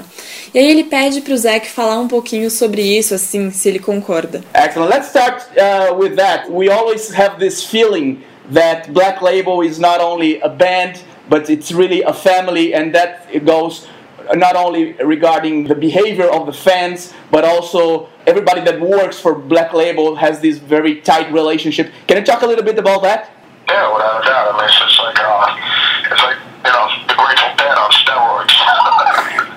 E 0.55 0.59
aí 0.59 0.67
ele 0.67 0.85
pede 0.85 1.21
pro 1.21 1.37
Zac 1.37 1.69
falar 1.69 2.01
um 2.01 2.09
pouquinho 2.09 2.51
sobre 2.51 2.81
isso, 2.81 3.15
assim, 3.15 3.51
se 3.51 3.69
ele 3.69 3.81
concorda. 3.81 4.43
Excellent. 4.55 4.89
Let's 4.89 5.09
start 5.09 5.43
uh, 5.43 5.95
with 5.95 6.17
that. 6.17 6.51
We 6.51 6.71
always 6.71 7.13
have 7.15 7.39
this 7.39 7.63
feeling 7.63 8.21
that 8.55 8.91
Black 8.93 9.23
Label 9.23 9.63
is 9.63 9.79
not 9.79 10.01
only 10.01 10.41
a 10.41 10.49
band, 10.49 11.01
but 11.29 11.51
it's 11.51 11.71
really 11.71 12.03
a 12.03 12.15
family, 12.15 12.73
and 12.75 12.93
that 12.93 13.27
goes 13.45 13.87
not 14.35 14.57
only 14.57 14.93
regarding 14.95 15.65
the 15.65 15.75
behavior 15.75 16.29
of 16.31 16.47
the 16.47 16.53
fans, 16.53 17.13
but 17.31 17.45
also 17.45 18.09
everybody 18.27 18.61
that 18.63 18.81
works 18.81 19.19
for 19.21 19.35
Black 19.35 19.73
Label 19.73 20.17
has 20.17 20.41
this 20.41 20.59
very 20.59 21.01
tight 21.01 21.33
relationship. 21.33 21.93
Can 22.07 22.19
you 22.19 22.25
talk 22.25 22.43
a 22.43 22.47
little 22.47 22.65
bit 22.65 22.79
about 22.79 23.03
that? 23.03 23.31
Yeah, 23.69 23.93
without 23.93 24.23
a 24.23 24.25
doubt. 24.25 24.49
I 24.49 24.57
mean, 24.57 24.65
it's 24.65 24.79
just 24.81 24.99
like, 24.99 25.19
uh, 25.21 26.13
it's 26.13 26.23
like, 26.25 26.39
you 26.65 26.73
know, 26.73 26.87
the 27.05 27.15
Grateful 27.17 27.53
Dead 27.61 27.77
on 27.77 27.91
steroids. 27.93 28.55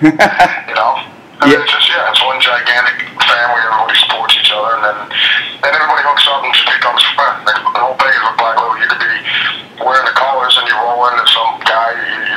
you 0.68 0.76
know? 0.76 1.00
I 1.42 1.48
mean, 1.48 1.56
Yeah. 1.56 1.64
it's 1.64 1.72
just, 1.72 1.88
yeah, 1.90 2.12
it's 2.12 2.22
one 2.22 2.38
gigantic 2.44 3.08
family. 3.24 3.60
Everybody 3.64 3.96
supports 4.04 4.36
each 4.36 4.52
other, 4.52 4.76
and 4.78 4.84
then, 4.84 4.98
then 5.64 5.72
everybody 5.74 6.04
hooks 6.04 6.28
up 6.28 6.44
and 6.44 6.52
just 6.54 6.68
becomes 6.68 7.02
friends. 7.16 7.40
Like, 7.48 7.56
the 7.72 7.80
whole 7.82 7.96
thing 7.98 8.12
is 8.12 8.22
with 8.28 8.36
Black 8.38 8.56
Label. 8.60 8.76
You 8.84 8.88
could 8.92 9.00
be 9.00 9.16
wearing 9.80 10.06
the 10.06 10.14
collars 10.14 10.54
and 10.60 10.68
you're 10.68 10.78
roll 10.84 11.08
into 11.08 11.26
some 11.32 11.58
guy, 11.66 11.71
you, 11.71 11.71
you 11.71 11.71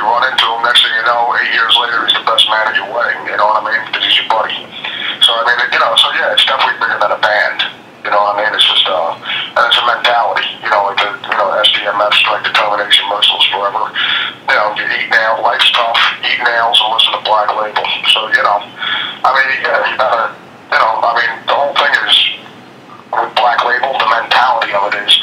run 0.05 0.23
into 0.29 0.45
him, 0.45 0.61
next 0.61 0.85
thing 0.85 0.93
you 0.93 1.05
know, 1.05 1.33
eight 1.41 1.51
years 1.51 1.73
later, 1.81 2.05
he's 2.05 2.15
the 2.15 2.25
best 2.25 2.45
man 2.47 2.69
at 2.69 2.75
your 2.77 2.89
wedding. 2.93 3.19
You 3.25 3.37
know 3.37 3.49
what 3.49 3.65
I 3.65 3.65
mean? 3.65 3.81
Because 3.89 4.05
he's 4.05 4.17
your 4.21 4.29
buddy. 4.29 4.55
So, 5.25 5.33
I 5.33 5.41
mean, 5.49 5.57
you 5.73 5.81
know, 5.81 5.93
so 5.97 6.07
yeah, 6.13 6.33
it's 6.33 6.45
definitely 6.45 6.77
bigger 6.77 6.97
than 7.01 7.11
a 7.11 7.21
band. 7.21 7.65
You 8.05 8.13
know 8.13 8.21
what 8.21 8.37
I 8.37 8.45
mean? 8.45 8.53
It's 8.53 8.61
just, 8.61 8.85
uh, 8.85 9.17
and 9.17 9.63
it's 9.65 9.81
a 9.81 9.85
mentality, 9.89 10.45
you 10.61 10.69
know, 10.69 10.93
like 10.93 11.01
the, 11.01 11.09
you 11.25 11.37
know, 11.41 11.49
SDMF, 11.57 12.13
strike 12.13 12.45
determination, 12.45 13.01
merciless 13.09 13.49
forever. 13.49 13.81
You 14.45 14.53
know, 14.53 14.77
you 14.77 14.85
eat 14.93 15.09
nails, 15.09 15.41
life's 15.41 15.65
tough, 15.73 15.97
eat 16.21 16.37
nails 16.37 16.77
and 16.85 16.93
listen 16.93 17.17
to 17.17 17.21
Black 17.25 17.49
Label. 17.49 17.81
So, 18.13 18.29
you 18.29 18.45
know, 18.45 18.61
I 19.25 19.29
mean, 19.33 19.49
yeah, 19.65 19.89
you 19.89 19.97
gotta, 19.97 20.37
you 20.69 20.77
know, 20.77 21.01
I 21.01 21.11
mean, 21.17 21.31
the 21.49 21.55
whole 21.57 21.73
thing 21.73 21.93
is, 22.05 22.15
with 23.09 23.33
Black 23.33 23.65
Label, 23.65 23.97
the 23.97 24.09
mentality 24.13 24.69
of 24.77 24.85
it 24.93 25.01
is, 25.01 25.13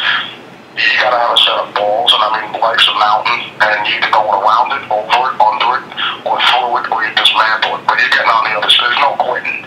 you 0.76 0.96
gotta 1.00 1.18
have 1.18 1.32
a 1.34 1.40
set 1.40 1.56
of 1.60 1.68
balls, 1.74 2.12
and 2.14 2.22
I 2.22 2.28
mean, 2.40 2.60
life's 2.60 2.88
a 2.88 2.94
mountain, 2.96 3.40
and 3.60 3.86
you 3.86 3.96
either 4.00 4.10
going 4.10 4.32
around 4.40 4.72
it, 4.72 4.82
over 4.88 5.20
it, 5.28 5.36
under 5.40 5.70
it, 5.80 5.84
or 6.24 6.36
through 6.48 6.72
it, 6.80 6.84
or 6.90 6.98
you 7.04 7.12
dismantle 7.14 7.76
it. 7.76 7.82
But 7.86 8.00
you're 8.00 8.08
getting 8.10 8.32
on 8.32 8.44
the 8.48 8.54
other 8.56 8.70
side. 8.70 8.88
There's 8.88 9.02
no 9.04 9.12
quitting. 9.20 9.58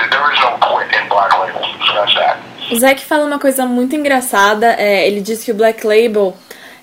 There 0.00 0.32
is 0.32 0.40
no 0.40 0.56
quit 0.64 0.88
in 0.96 1.08
Black 1.08 1.32
Label, 1.38 1.62
so 1.86 1.92
that's 1.94 2.14
that. 2.14 2.36
O 2.72 2.78
Zac 2.78 3.00
fala 3.04 3.24
uma 3.26 3.38
coisa 3.38 3.66
muito 3.66 3.94
engraçada. 3.96 4.74
é, 4.78 5.06
ele 5.06 5.20
diz 5.20 5.44
que 5.44 5.50
o 5.50 5.54
Black 5.54 5.86
Label 5.86 6.36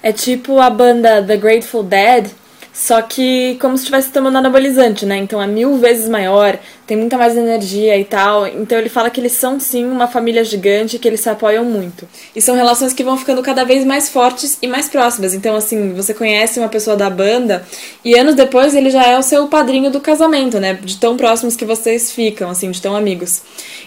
é 0.03 0.11
tipo 0.11 0.59
a 0.59 0.69
banda 0.69 1.23
The 1.23 1.37
Grateful 1.37 1.83
Dead, 1.83 2.29
Só 2.77 3.01
que 3.01 3.57
como 3.59 3.75
se 3.75 3.85
estivesse 3.85 4.11
tomando 4.11 4.37
anabolizante, 4.37 5.03
né? 5.03 5.17
Então 5.17 5.41
é 5.41 5.47
mil 5.47 5.77
vezes 5.77 6.07
maior, 6.07 6.59
tem 6.85 6.95
muita 6.95 7.17
mais 7.17 7.35
energia 7.35 7.97
e 7.97 8.05
tal. 8.05 8.45
Então 8.45 8.77
ele 8.77 8.87
fala 8.87 9.09
que 9.09 9.19
eles 9.19 9.31
são 9.31 9.59
sim 9.59 9.83
uma 9.83 10.07
família 10.07 10.43
gigante, 10.43 10.99
que 10.99 11.07
eles 11.07 11.21
se 11.21 11.27
apoiam 11.27 11.65
muito. 11.65 12.07
E 12.35 12.41
são 12.41 12.55
relações 12.55 12.93
que 12.93 13.03
vão 13.03 13.17
ficando 13.17 13.41
cada 13.41 13.63
vez 13.63 13.83
mais 13.83 14.09
fortes 14.09 14.59
e 14.61 14.67
mais 14.67 14.87
próximas. 14.87 15.33
Então, 15.33 15.55
assim, 15.55 15.91
você 15.93 16.13
conhece 16.13 16.59
uma 16.59 16.69
pessoa 16.69 16.95
da 16.95 17.09
banda 17.09 17.65
e 18.05 18.15
anos 18.15 18.35
depois 18.35 18.75
ele 18.75 18.91
já 18.91 19.03
é 19.07 19.17
o 19.17 19.23
seu 19.23 19.47
padrinho 19.47 19.89
do 19.89 19.99
casamento, 19.99 20.59
né? 20.59 20.75
De 20.75 20.97
tão 20.97 21.17
próximos 21.17 21.55
que 21.55 21.65
vocês 21.65 22.11
ficam, 22.11 22.47
assim, 22.47 22.69
de 22.69 22.79
tão 22.79 22.95
amigos. 22.95 23.41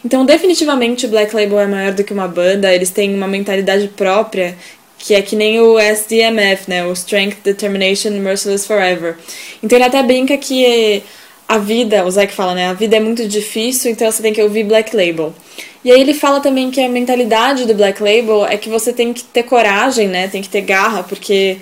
Então, 0.04 0.26
definitivamente, 0.26 1.06
Black 1.06 1.32
Label 1.32 1.60
é 1.60 1.66
maior 1.68 1.92
do 1.92 2.02
que 2.02 2.12
uma 2.12 2.26
banda, 2.26 2.74
eles 2.74 2.90
têm 2.90 3.14
uma 3.14 3.28
mentalidade 3.28 3.86
própria 3.86 4.56
que 5.00 5.14
é 5.14 5.22
que 5.22 5.34
nem 5.34 5.58
o 5.58 5.78
SDMF, 5.78 6.68
né? 6.68 6.86
O 6.86 6.92
Strength, 6.92 7.38
Determination, 7.42 8.10
Merciless 8.10 8.66
Forever. 8.66 9.16
Então 9.62 9.78
ele 9.78 9.86
até 9.86 10.02
brinca 10.02 10.36
que 10.36 11.02
a 11.48 11.56
vida, 11.58 12.04
o 12.04 12.10
Zack 12.10 12.32
fala, 12.32 12.54
né? 12.54 12.68
A 12.68 12.74
vida 12.74 12.96
é 12.96 13.00
muito 13.00 13.26
difícil, 13.26 13.90
então 13.90 14.10
você 14.12 14.22
tem 14.22 14.32
que 14.32 14.42
ouvir 14.42 14.62
Black 14.62 14.94
Label. 14.94 15.34
E 15.82 15.90
aí 15.90 16.00
ele 16.00 16.12
fala 16.12 16.40
também 16.40 16.70
que 16.70 16.80
a 16.82 16.88
mentalidade 16.88 17.64
do 17.64 17.74
Black 17.74 18.00
Label 18.02 18.44
é 18.44 18.58
que 18.58 18.68
você 18.68 18.92
tem 18.92 19.14
que 19.14 19.24
ter 19.24 19.44
coragem, 19.44 20.06
né? 20.06 20.28
Tem 20.28 20.42
que 20.42 20.50
ter 20.50 20.60
garra, 20.60 21.02
porque 21.02 21.56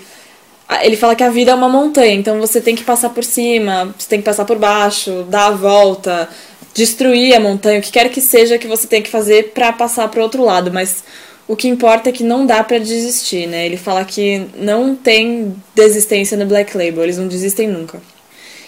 ele 0.81 0.97
fala 0.97 1.15
que 1.15 1.23
a 1.23 1.29
vida 1.29 1.51
é 1.51 1.55
uma 1.55 1.69
montanha, 1.69 2.13
então 2.13 2.39
você 2.39 2.59
tem 2.59 2.75
que 2.75 2.83
passar 2.83 3.09
por 3.09 3.23
cima, 3.23 3.95
você 3.97 4.07
tem 4.09 4.19
que 4.19 4.25
passar 4.25 4.43
por 4.43 4.59
baixo, 4.59 5.25
dar 5.29 5.47
a 5.47 5.51
volta, 5.51 6.29
destruir 6.73 7.33
a 7.33 7.39
montanha, 7.39 7.79
o 7.79 7.81
que 7.81 7.91
quer 7.91 8.09
que 8.09 8.21
seja 8.21 8.57
que 8.57 8.67
você 8.67 8.85
tem 8.85 9.01
que 9.01 9.09
fazer 9.09 9.51
para 9.53 9.71
passar 9.71 10.07
para 10.09 10.21
outro 10.21 10.43
lado, 10.43 10.71
mas 10.71 11.03
o 11.49 11.55
que 11.55 11.67
importa 11.67 12.09
é 12.09 12.11
que 12.11 12.23
não 12.23 12.45
dá 12.45 12.63
para 12.63 12.77
desistir, 12.77 13.47
né? 13.47 13.65
Ele 13.65 13.75
fala 13.75 14.05
que 14.05 14.45
não 14.55 14.95
tem 14.95 15.55
desistência 15.73 16.37
no 16.37 16.45
Black 16.45 16.77
Label, 16.77 17.03
eles 17.03 17.17
não 17.17 17.27
desistem 17.27 17.67
nunca. 17.67 17.99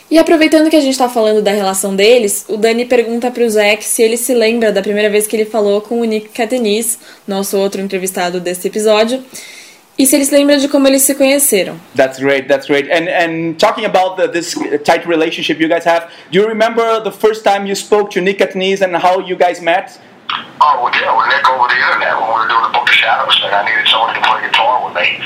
E 0.10 0.18
aproveitando 0.18 0.68
que 0.68 0.76
a 0.76 0.82
gente 0.82 0.98
tá 0.98 1.08
falando 1.08 1.44
da 1.44 1.52
relação 1.52 1.96
deles, 1.96 2.44
o 2.50 2.58
Dani 2.58 2.86
pergunta 2.86 3.30
pro 3.30 3.48
Zack 3.48 3.84
se 3.86 4.02
ele 4.02 4.18
se 4.18 4.34
lembra 4.34 4.72
da 4.72 4.82
primeira 4.82 5.12
vez 5.12 5.28
que 5.28 5.36
ele 5.36 5.46
falou 5.46 5.80
com 5.80 6.02
o 6.02 6.04
Nick 6.04 6.30
Catenis, 6.30 6.98
nosso 7.28 7.56
outro 7.56 7.80
entrevistado 7.80 8.40
desse 8.40 8.68
episódio, 8.68 9.24
e 9.96 10.08
se 10.08 10.16
ele 10.16 10.26
se 10.26 10.34
lembra 10.34 10.58
de 10.58 10.68
como 10.68 10.88
eles 10.88 11.04
se 11.04 11.14
conheceram. 11.14 11.80
That's 11.96 12.20
great. 12.20 12.48
That's 12.48 12.66
great. 12.66 12.90
And 12.92 13.08
and 13.08 13.54
talking 13.60 13.86
about 13.86 14.16
the, 14.20 14.28
this 14.28 14.56
tight 14.84 15.08
relationship 15.08 15.62
you 15.62 15.70
guys 15.70 15.86
have, 15.86 16.08
do 16.32 16.40
you 16.40 16.48
remember 16.48 17.00
the 17.04 17.12
first 17.12 17.44
time 17.44 17.68
you 17.68 17.76
spoke 17.76 18.10
to 18.16 18.22
Nick 18.22 18.40
Katniss 18.40 18.82
and 18.82 18.98
how 18.98 19.20
you 19.20 19.38
guys 19.38 19.62
met? 19.62 20.00
Oh, 20.62 20.78
well, 20.78 20.94
yeah, 20.94 21.10
with 21.10 21.26
Nick 21.34 21.44
over 21.50 21.66
the 21.66 21.80
internet 21.80 22.14
when 22.22 22.30
we 22.30 22.38
were 22.38 22.50
doing 22.50 22.66
the 22.70 22.74
Book 22.74 22.86
of 22.86 22.94
Shadows 22.94 23.34
thing. 23.42 23.50
I 23.50 23.66
needed 23.66 23.90
somebody 23.90 24.20
to 24.20 24.24
play 24.24 24.46
guitar 24.46 24.78
with 24.86 24.94
me. 24.94 25.18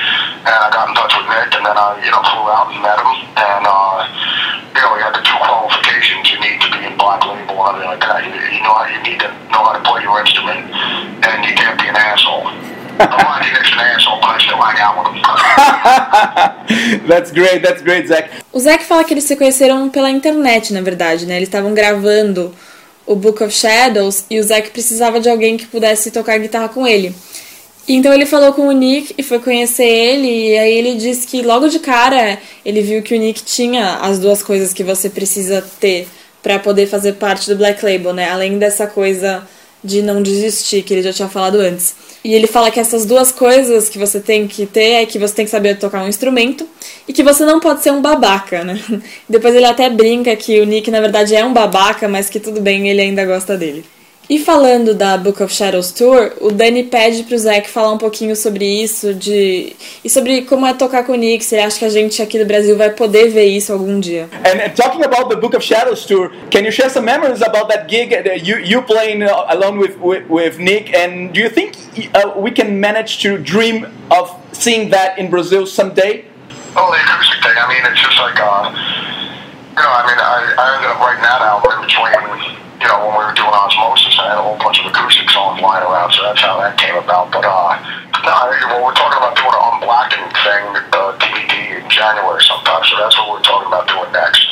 And 0.48 0.56
I 0.56 0.68
got 0.72 0.88
in 0.88 0.96
touch 0.96 1.12
with 1.12 1.28
Nick, 1.28 1.52
and 1.60 1.64
then 1.68 1.76
I, 1.76 2.00
you 2.00 2.12
know, 2.12 2.24
flew 2.24 2.48
out 2.48 2.72
and 2.72 2.80
met 2.80 2.96
him. 2.96 3.12
And, 3.36 3.64
uh, 3.68 4.08
you 4.74 4.80
know, 4.80 4.96
we 4.96 5.04
had 5.04 5.12
the 5.12 5.24
two 5.28 5.36
qualifications 5.36 6.32
you 6.32 6.40
need 6.40 6.64
to 6.64 6.70
be 6.72 6.88
in 6.88 6.96
Black 6.96 7.20
Label 7.28 7.60
and 7.68 7.84
everything 7.84 7.92
like 7.92 8.04
that. 8.08 8.24
You, 8.24 8.32
you 8.32 8.62
know 8.64 8.74
how 8.74 8.88
you 8.88 9.00
need 9.04 9.20
to 9.22 9.30
know 9.52 9.62
how 9.68 9.76
to 9.76 9.84
play 9.84 10.08
your 10.08 10.16
instrument, 10.24 10.72
and 11.24 11.38
you 11.44 11.54
can't 11.54 11.76
be 11.80 11.88
an 11.92 12.00
asshole. 12.00 12.48
I'm 12.96 13.12
not 13.12 13.44
Nick's 13.44 13.72
an 13.76 13.80
asshole, 13.80 14.20
but 14.22 14.30
I 14.30 14.38
still 14.40 14.62
hang 14.62 14.80
out 14.80 14.96
with 15.04 15.12
him. 15.12 15.24
that's 17.12 17.32
great. 17.32 17.62
That's 17.62 17.82
great, 17.82 18.08
Zach. 18.08 18.30
O 18.54 18.60
Zack 18.60 18.84
fala 18.84 19.04
que 19.04 19.14
eles 19.14 19.26
se 19.26 19.36
conheceram 19.36 19.90
pela 19.90 20.10
internet, 20.10 20.72
na 20.72 20.82
verdade, 20.82 21.26
né? 21.26 21.36
Eles 21.36 21.50
estavam 21.50 21.74
gravando 21.74 22.56
o 23.06 23.16
Book 23.16 23.44
of 23.44 23.54
Shadows 23.54 24.26
e 24.30 24.40
o 24.40 24.44
Zack 24.44 24.72
precisava 24.72 25.20
de 25.20 25.30
alguém 25.30 25.58
que 25.58 25.66
pudesse 25.66 26.12
tocar 26.12 26.38
guitarra 26.40 26.70
com 26.70 26.88
ele. 26.88 27.16
Então 27.88 28.12
ele 28.12 28.26
falou 28.26 28.52
com 28.54 28.68
o 28.68 28.72
Nick 28.72 29.14
e 29.16 29.22
foi 29.22 29.38
conhecer 29.38 29.86
ele, 29.86 30.28
e 30.28 30.58
aí 30.58 30.74
ele 30.74 30.96
disse 30.96 31.28
que 31.28 31.44
logo 31.44 31.68
de 31.68 31.78
cara 31.78 32.40
ele 32.66 32.82
viu 32.82 33.04
que 33.04 33.16
o 33.16 33.20
Nick 33.20 33.44
tinha 33.44 33.98
as 33.98 34.18
duas 34.18 34.42
coisas 34.42 34.74
que 34.74 34.84
você 34.84 35.08
precisa 35.08 35.64
ter 35.80 36.08
para 36.42 36.58
poder 36.58 36.88
fazer 36.88 37.14
parte 37.14 37.48
do 37.48 37.56
Black 37.56 37.86
Label, 37.86 38.14
né? 38.14 38.30
Além 38.30 38.58
dessa 38.58 38.88
coisa 38.88 39.48
de 39.84 40.02
não 40.02 40.22
desistir, 40.22 40.82
que 40.82 40.94
ele 40.96 41.04
já 41.04 41.14
tinha 41.14 41.30
falado 41.30 41.60
antes. 41.60 41.94
E 42.26 42.34
ele 42.34 42.48
fala 42.48 42.72
que 42.72 42.80
essas 42.80 43.06
duas 43.06 43.32
coisas 43.32 43.88
que 43.88 44.00
você 44.00 44.20
tem 44.20 44.48
que 44.48 44.66
ter 44.66 45.04
é 45.04 45.06
que 45.06 45.20
você 45.20 45.32
tem 45.32 45.46
que 45.46 45.52
saber 45.52 45.78
tocar 45.78 46.04
um 46.04 46.08
instrumento 46.08 46.68
e 47.08 47.14
que 47.14 47.22
você 47.22 47.46
não 47.46 47.60
pode 47.60 47.84
ser 47.84 47.92
um 47.92 48.02
babaca, 48.02 48.64
né? 48.64 48.82
Depois 49.30 49.54
ele 49.54 49.68
até 49.68 49.92
brinca 49.92 50.36
que 50.36 50.60
o 50.60 50.66
Nick 50.66 50.90
na 50.90 51.00
verdade 51.00 51.36
é 51.36 51.46
um 51.46 51.54
babaca, 51.54 52.08
mas 52.08 52.28
que 52.28 52.40
tudo 52.40 52.60
bem, 52.60 52.90
ele 52.90 53.00
ainda 53.00 53.24
gosta 53.26 53.56
dele. 53.56 53.86
E 54.28 54.40
falando 54.40 54.96
da 54.96 55.18
Book 55.18 55.44
of 55.44 55.54
Shadows 55.54 55.92
Tour, 55.92 56.34
o 56.42 56.52
Danny 56.52 56.84
pede 56.84 57.24
pro 57.24 57.38
Zack 57.38 57.70
falar 57.70 57.92
um 57.92 57.98
pouquinho 57.98 58.36
sobre 58.36 58.66
isso, 58.66 59.14
de 59.14 59.76
e 60.04 60.10
sobre 60.10 60.42
como 60.44 60.66
é 60.66 60.74
tocar 60.74 61.04
com 61.04 61.12
o 61.12 61.16
Nick, 61.16 61.44
se 61.44 61.54
ele 61.56 61.64
acha 61.64 61.78
que 61.78 61.86
a 61.86 61.90
gente 61.90 62.22
aqui 62.22 62.40
do 62.40 62.46
Brasil 62.46 62.76
vai 62.76 62.90
poder 62.90 63.30
ver 63.30 63.46
isso 63.46 63.72
algum 63.72 64.00
dia. 64.00 64.28
And, 64.44 64.60
and 64.62 64.70
talking 64.76 65.04
about 65.04 65.30
the 65.30 65.36
Book 65.36 65.56
of 65.56 65.64
Shadows 65.64 66.06
tour, 66.06 66.32
can 66.50 66.62
you 66.62 66.72
share 66.72 66.90
some 66.90 67.06
memories 67.06 67.44
about 67.44 67.68
that 67.70 67.88
gig? 67.88 68.12
You 68.44 68.58
you 68.60 68.82
playing 68.82 69.22
uh, 69.22 69.46
alone 69.50 69.78
with, 69.78 69.96
with 70.02 70.24
with 70.28 70.58
Nick, 70.58 70.92
and 70.96 71.32
do 71.32 71.40
you 71.40 71.50
think 71.50 71.74
uh, 72.16 72.34
we 72.36 72.50
can 72.50 72.80
manage 72.80 73.22
to 73.22 73.38
dream 73.38 73.86
of 74.10 74.32
seeing 74.54 74.90
that 74.90 75.20
in 75.20 75.30
Brazil 75.30 75.68
someday? 75.68 76.26
Oh, 76.76 76.92
the 76.92 76.98
acoustic 76.98 77.44
thing. 77.44 77.58
I 77.58 77.68
mean, 77.70 77.86
it's 77.86 78.02
just 78.02 78.18
like, 78.18 78.40
uh, 78.42 78.74
you 79.70 79.82
know, 79.84 79.94
I 79.94 80.04
mean, 80.08 80.18
I, 80.20 80.56
I 80.58 80.76
ended 80.76 80.90
up 80.90 81.00
writing 81.00 81.22
that 81.22 81.42
album 81.42 81.72
in 81.72 81.82
between, 81.86 82.65
you 82.86 82.94
know, 82.94 83.02
when 83.10 83.18
we 83.18 83.26
were 83.26 83.34
doing 83.34 83.50
Osmosis. 83.50 84.14
I 84.22 84.30
had 84.30 84.38
a 84.38 84.46
whole 84.46 84.62
bunch 84.62 84.78
of 84.78 84.86
acoustic 84.86 85.26
songs 85.34 85.58
lying 85.58 85.82
around, 85.90 86.14
so 86.14 86.22
that's 86.22 86.38
how 86.38 86.62
that 86.62 86.78
came 86.78 86.94
about. 86.94 87.34
But, 87.34 87.42
uh, 87.42 87.82
no, 88.22 88.30
well, 88.70 88.86
we're 88.86 88.94
talking 88.94 89.18
about 89.18 89.34
doing 89.34 89.58
an 89.58 89.64
unblacking 89.74 90.30
thing, 90.46 90.64
uh, 90.94 91.18
DVD 91.18 91.82
in 91.82 91.90
January 91.90 92.46
sometime, 92.46 92.86
so 92.86 92.94
that's 93.02 93.18
what 93.18 93.34
we're 93.34 93.42
talking 93.42 93.74
about 93.74 93.90
doing 93.90 94.14
next. 94.14 94.46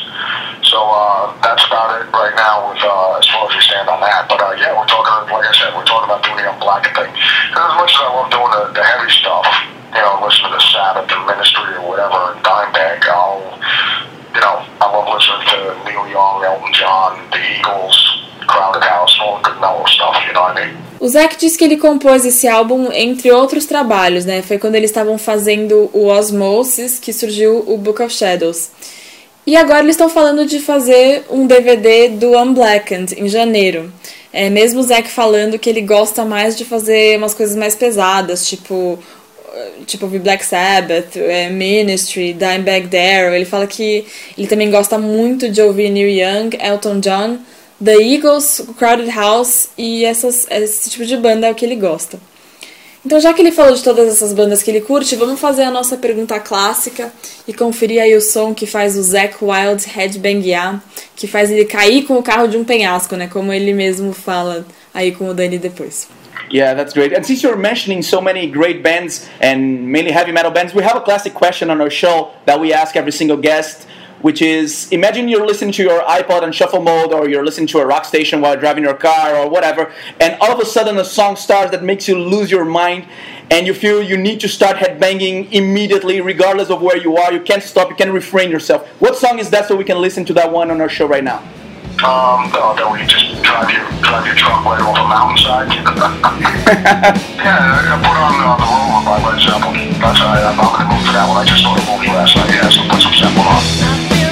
So, 0.65 0.81
uh, 0.81 1.29
that's 1.45 1.61
about 1.69 2.01
it 2.01 2.09
right 2.09 2.33
now 2.33 2.73
with, 2.73 2.81
uh, 2.81 3.21
as 3.21 3.25
far 3.29 3.45
as 3.45 3.53
we 3.53 3.61
stand 3.61 3.85
on 3.85 4.01
that. 4.01 4.25
But, 4.25 4.41
uh, 4.41 4.57
yeah, 4.57 4.73
we're 4.73 4.89
talking, 4.89 5.29
like 5.29 5.45
I 5.45 5.53
said, 5.53 5.69
we're 5.77 5.85
talking 5.85 6.09
about 6.09 6.25
doing 6.25 6.41
the 6.41 6.49
unblacking 6.49 6.95
thing. 6.97 7.13
'Cause 7.53 7.69
as 7.69 7.77
much 7.77 7.93
as 7.93 8.01
I 8.01 8.09
love 8.17 8.33
doing 8.33 8.49
the, 8.49 8.63
the 8.73 8.83
heavy 8.83 9.13
stuff, 9.13 9.45
you 9.93 10.01
know, 10.01 10.17
listen 10.25 10.41
to 10.49 10.57
the 10.57 10.63
Sabbath 10.73 11.05
or 11.13 11.21
Ministry 11.29 11.77
or 11.77 11.85
whatever, 11.85 12.32
O 21.03 21.07
Zack 21.09 21.35
disse 21.35 21.57
que 21.57 21.65
ele 21.65 21.75
compôs 21.75 22.25
esse 22.25 22.47
álbum 22.47 22.89
entre 22.93 23.29
outros 23.29 23.65
trabalhos, 23.65 24.23
né? 24.23 24.41
Foi 24.41 24.57
quando 24.57 24.75
eles 24.75 24.89
estavam 24.89 25.17
fazendo 25.17 25.89
o 25.91 26.05
Osmosis 26.05 26.97
que 26.97 27.11
surgiu 27.11 27.61
o 27.67 27.75
Book 27.75 28.01
of 28.01 28.15
Shadows. 28.15 28.69
E 29.45 29.57
agora 29.57 29.81
eles 29.81 29.95
estão 29.95 30.07
falando 30.07 30.45
de 30.45 30.59
fazer 30.59 31.25
um 31.29 31.45
DVD 31.45 32.07
do 32.07 32.37
Unblackened 32.41 33.15
em 33.19 33.27
janeiro. 33.27 33.91
É, 34.31 34.49
mesmo 34.49 34.79
o 34.79 34.83
Zack 34.83 35.09
falando 35.09 35.59
que 35.59 35.69
ele 35.69 35.81
gosta 35.81 36.23
mais 36.23 36.55
de 36.55 36.63
fazer 36.63 37.17
umas 37.17 37.33
coisas 37.33 37.57
mais 37.57 37.75
pesadas, 37.75 38.47
tipo 38.47 38.97
tipo 39.85 40.05
ouvir 40.05 40.19
Black 40.19 40.45
Sabbath, 40.45 41.17
é, 41.17 41.49
Ministry, 41.49 42.31
Dimebag 42.31 42.87
Darrell. 42.87 43.35
Ele 43.35 43.43
fala 43.43 43.67
que 43.67 44.05
ele 44.37 44.47
também 44.47 44.71
gosta 44.71 44.97
muito 44.97 45.49
de 45.49 45.61
ouvir 45.61 45.89
Neil 45.89 46.07
Young, 46.07 46.57
Elton 46.61 47.01
John, 47.01 47.39
The 47.83 47.95
Eagles, 47.95 48.65
Crowded 48.77 49.09
House 49.09 49.69
e 49.77 50.05
essas, 50.05 50.47
esse 50.49 50.89
tipo 50.89 51.05
de 51.05 51.17
banda 51.17 51.47
é 51.47 51.51
o 51.51 51.55
que 51.55 51.65
ele 51.65 51.75
gosta. 51.75 52.19
Então, 53.05 53.19
já 53.19 53.33
que 53.33 53.41
ele 53.41 53.51
falou 53.51 53.75
de 53.75 53.83
todas 53.83 54.07
essas 54.07 54.31
bandas 54.31 54.63
que 54.63 54.71
ele 54.71 54.79
curte, 54.79 55.17
vamos 55.17 55.37
fazer 55.37 55.63
a 55.63 55.71
nossa 55.71 55.97
pergunta 55.97 56.39
clássica 56.39 57.11
e 57.45 57.53
conferir 57.53 58.01
aí 58.01 58.15
o 58.15 58.21
som 58.21 58.53
que 58.53 58.65
faz 58.65 58.95
o 58.95 59.03
Zack 59.03 59.35
Wild 59.41 59.85
headbanguear, 59.85 60.81
que 61.13 61.27
faz 61.27 61.51
ele 61.51 61.65
cair 61.65 62.03
com 62.03 62.17
o 62.17 62.23
carro 62.23 62.47
de 62.47 62.55
um 62.55 62.63
penhasco, 62.63 63.17
né? 63.17 63.27
Como 63.27 63.51
ele 63.51 63.73
mesmo 63.73 64.13
fala 64.13 64.65
aí 64.93 65.11
com 65.11 65.27
o 65.27 65.33
Dani 65.33 65.57
depois. 65.57 66.07
Yeah, 66.49 66.75
that's 66.75 66.93
great. 66.93 67.13
And 67.13 67.23
since 67.23 67.43
you're 67.43 67.59
mentioning 67.59 68.03
so 68.03 68.21
many 68.21 68.47
great 68.47 68.81
bands 68.81 69.27
and 69.41 69.57
mainly 69.57 70.11
heavy 70.11 70.31
metal 70.31 70.51
bands, 70.51 70.73
we 70.73 70.83
have 70.83 70.95
a 70.95 71.01
classic 71.01 71.33
question 71.33 71.69
on 71.69 71.81
our 71.81 71.91
show 71.91 72.31
that 72.45 72.59
we 72.59 72.73
ask 72.73 72.95
every 72.95 73.11
single 73.11 73.37
guest, 73.37 73.85
which 74.23 74.41
is 74.41 74.91
imagine 74.91 75.27
you're 75.27 75.45
listening 75.45 75.73
to 75.73 75.83
your 75.83 76.01
iPod 76.03 76.41
on 76.41 76.51
shuffle 76.51 76.81
mode 76.81 77.13
or 77.13 77.29
you're 77.29 77.45
listening 77.45 77.67
to 77.67 77.79
a 77.79 77.85
rock 77.85 78.05
station 78.05 78.41
while 78.41 78.57
driving 78.57 78.83
your 78.83 78.93
car 78.93 79.35
or 79.35 79.49
whatever, 79.49 79.91
and 80.19 80.37
all 80.41 80.51
of 80.51 80.59
a 80.59 80.65
sudden 80.65 80.97
a 80.97 81.05
song 81.05 81.35
starts 81.35 81.71
that 81.71 81.83
makes 81.83 82.07
you 82.07 82.17
lose 82.17 82.49
your 82.49 82.65
mind 82.65 83.05
and 83.51 83.67
you 83.67 83.73
feel 83.73 84.01
you 84.01 84.17
need 84.17 84.39
to 84.39 84.47
start 84.47 84.77
headbanging 84.77 85.51
immediately 85.51 86.21
regardless 86.21 86.69
of 86.69 86.81
where 86.81 86.97
you 86.97 87.17
are. 87.17 87.33
You 87.33 87.41
can't 87.41 87.61
stop, 87.61 87.89
you 87.89 87.95
can't 87.95 88.11
refrain 88.11 88.49
yourself. 88.49 88.87
What 88.99 89.17
song 89.17 89.39
is 89.39 89.49
that 89.49 89.67
so 89.67 89.75
we 89.75 89.83
can 89.83 89.99
listen 89.99 90.23
to 90.25 90.33
that 90.33 90.51
one 90.51 90.71
on 90.71 90.79
our 90.79 90.89
show 90.89 91.05
right 91.05 91.23
now? 91.23 91.43
Um, 92.03 92.51
oh, 92.59 92.75
that 92.75 92.83
we 92.91 92.99
just 93.07 93.31
drive 93.47 93.71
your 93.71 93.87
drive 94.03 94.27
your 94.27 94.35
truck 94.35 94.59
right 94.67 94.83
off 94.83 94.99
a 94.99 95.07
mountainside. 95.07 95.71
yeah, 95.71 97.15
I 97.15 97.95
put 97.95 98.17
on 98.19 98.35
uh, 98.43 98.59
the 98.59 98.67
Rover 98.67 99.07
by 99.07 99.23
Led 99.23 99.39
Zeppelin. 99.39 99.95
That's 100.03 100.19
I, 100.19 100.51
I'm 100.51 100.59
not 100.59 100.75
gonna 100.75 100.91
move 100.91 100.99
to 101.07 101.15
that 101.15 101.31
one. 101.31 101.39
I 101.39 101.47
just 101.47 101.63
saw 101.63 101.71
the 101.71 101.85
movie 101.87 102.11
last 102.11 102.35
night. 102.35 102.51
Yeah, 102.51 102.67
so 102.67 102.83
put 102.91 102.99
some 102.99 103.15
Zeppelin 103.15 103.47
on. 103.47 104.22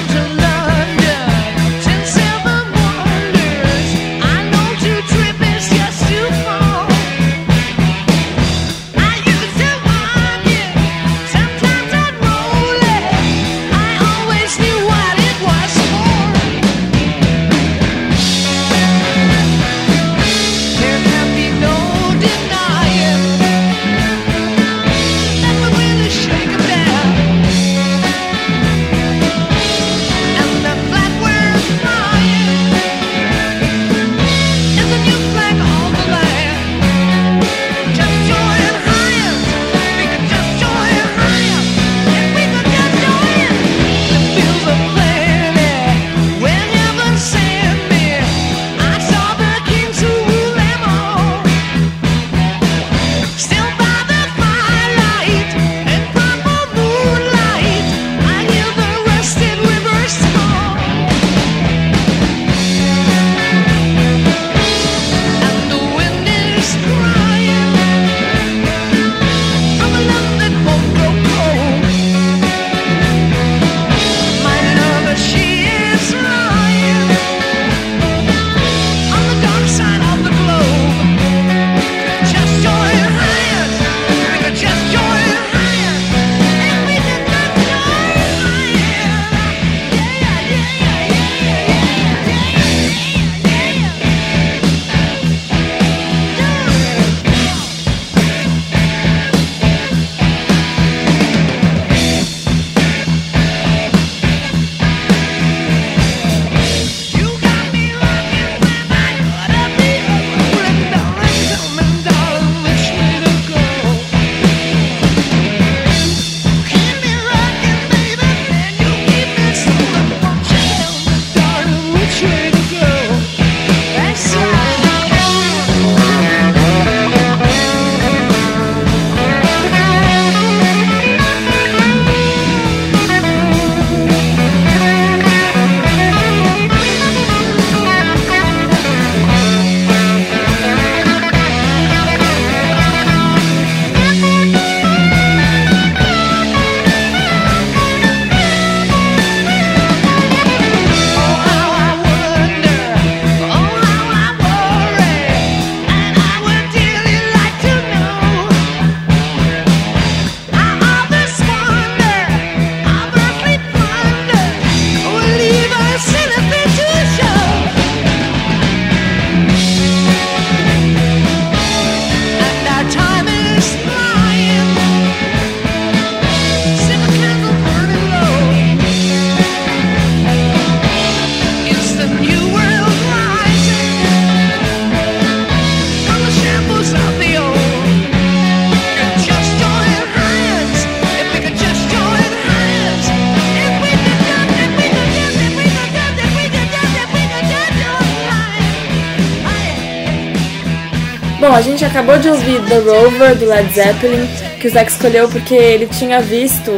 Acabou 202.02 202.18
de 202.18 202.30
ouvir 202.30 202.60
The 202.68 202.78
Rover 202.78 203.36
do 203.36 203.46
Led 203.46 203.72
Zeppelin, 203.72 204.26
que 204.60 204.66
o 204.66 204.70
Zac 204.72 204.90
escolheu 204.90 205.28
porque 205.28 205.54
ele 205.54 205.86
tinha 205.86 206.20
visto 206.20 206.72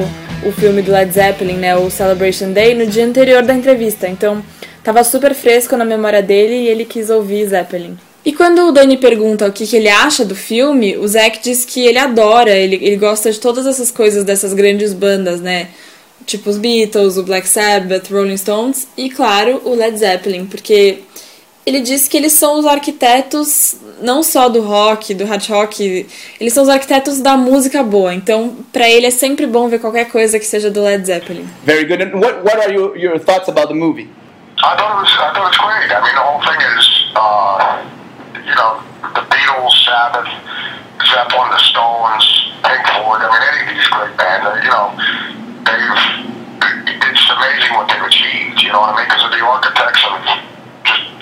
o 0.46 0.52
filme 0.52 0.82
do 0.82 0.92
Led 0.92 1.10
Zeppelin, 1.10 1.56
né, 1.56 1.74
o 1.74 1.88
Celebration 1.88 2.52
Day, 2.52 2.74
no 2.74 2.86
dia 2.86 3.06
anterior 3.06 3.42
da 3.42 3.54
entrevista. 3.54 4.06
Então, 4.06 4.44
tava 4.82 5.02
super 5.02 5.34
fresco 5.34 5.78
na 5.78 5.84
memória 5.86 6.20
dele 6.20 6.54
e 6.54 6.68
ele 6.68 6.84
quis 6.84 7.08
ouvir 7.08 7.48
Zeppelin. 7.48 7.96
E 8.22 8.34
quando 8.34 8.68
o 8.68 8.72
Danny 8.72 8.98
pergunta 8.98 9.46
o 9.46 9.52
que, 9.52 9.66
que 9.66 9.76
ele 9.76 9.88
acha 9.88 10.26
do 10.26 10.34
filme, 10.34 10.98
o 10.98 11.08
Zac 11.08 11.40
diz 11.42 11.64
que 11.64 11.86
ele 11.86 11.98
adora, 11.98 12.54
ele, 12.54 12.76
ele 12.82 12.96
gosta 12.96 13.32
de 13.32 13.40
todas 13.40 13.66
essas 13.66 13.90
coisas 13.90 14.24
dessas 14.24 14.52
grandes 14.52 14.92
bandas, 14.92 15.40
né? 15.40 15.68
Tipo 16.26 16.50
os 16.50 16.58
Beatles, 16.58 17.16
o 17.16 17.22
Black 17.22 17.48
Sabbath, 17.48 18.10
Rolling 18.10 18.36
Stones 18.36 18.86
e, 18.94 19.08
claro, 19.08 19.62
o 19.64 19.74
Led 19.74 19.96
Zeppelin, 19.96 20.44
porque 20.44 20.98
ele 21.66 21.80
diz 21.80 22.06
que 22.08 22.16
eles 22.16 22.32
são 22.32 22.58
os 22.58 22.66
arquitetos 22.66 23.76
não 24.00 24.22
só 24.22 24.48
do 24.48 24.60
rock, 24.60 25.14
do 25.14 25.24
hard 25.24 25.48
rock, 25.48 26.06
eles 26.38 26.52
são 26.52 26.62
os 26.62 26.68
arquitetos 26.68 27.20
da 27.20 27.36
música 27.36 27.82
boa. 27.82 28.14
Então, 28.14 28.56
pra 28.72 28.88
ele 28.88 29.06
é 29.06 29.10
sempre 29.10 29.46
bom 29.46 29.68
ver 29.68 29.78
qualquer 29.78 30.10
coisa 30.10 30.38
que 30.38 30.44
seja 30.44 30.70
do 30.70 30.82
Led 30.82 31.06
Zeppelin. 31.06 31.48
Very 31.64 31.84
good. 31.84 32.02
And 32.02 32.20
what, 32.20 32.42
what 32.44 32.56
are 32.58 32.72
your, 32.72 32.96
your 32.96 33.18
thoughts 33.18 33.48
about 33.48 33.68
the 33.68 33.74
movie? 33.74 34.08
I 34.58 34.76
thought 34.76 34.92
it 34.92 35.00
was 35.00 35.12
I 35.18 35.32
thought 35.32 35.44
it 35.44 35.50
was 35.50 35.58
great. 35.58 35.90
I 35.90 36.00
mean, 36.00 36.14
the 36.14 36.24
whole 36.24 36.42
thing 36.44 36.60
is, 36.78 36.84
uh, 37.16 37.82
you 38.44 38.54
know, 38.54 38.80
the 39.14 39.24
Beatles, 39.28 39.74
Sabbath, 39.84 40.30
Zeppelin, 41.04 41.50
the 41.50 41.58
Stones, 41.58 42.24
Pink 42.62 42.84
Floyd. 42.92 43.20
I 43.20 43.28
mean, 43.28 43.42
any 43.44 43.60
of 43.60 43.68
these 43.74 43.88
great 43.88 44.16
bands, 44.16 44.46
uh, 44.46 44.56
you 44.62 44.70
know, 44.70 44.94
they've 45.64 46.24
it's 46.86 47.30
amazing 47.30 47.72
what 47.74 47.88
they've 47.88 48.04
achieved. 48.04 48.62
You 48.62 48.72
know 48.72 48.80
what 48.80 48.94
I 48.94 49.00
mean? 49.00 49.08
Because 49.08 49.24
of 49.24 49.32
the 49.32 49.42
architects 49.44 50.02
and 50.06 50.54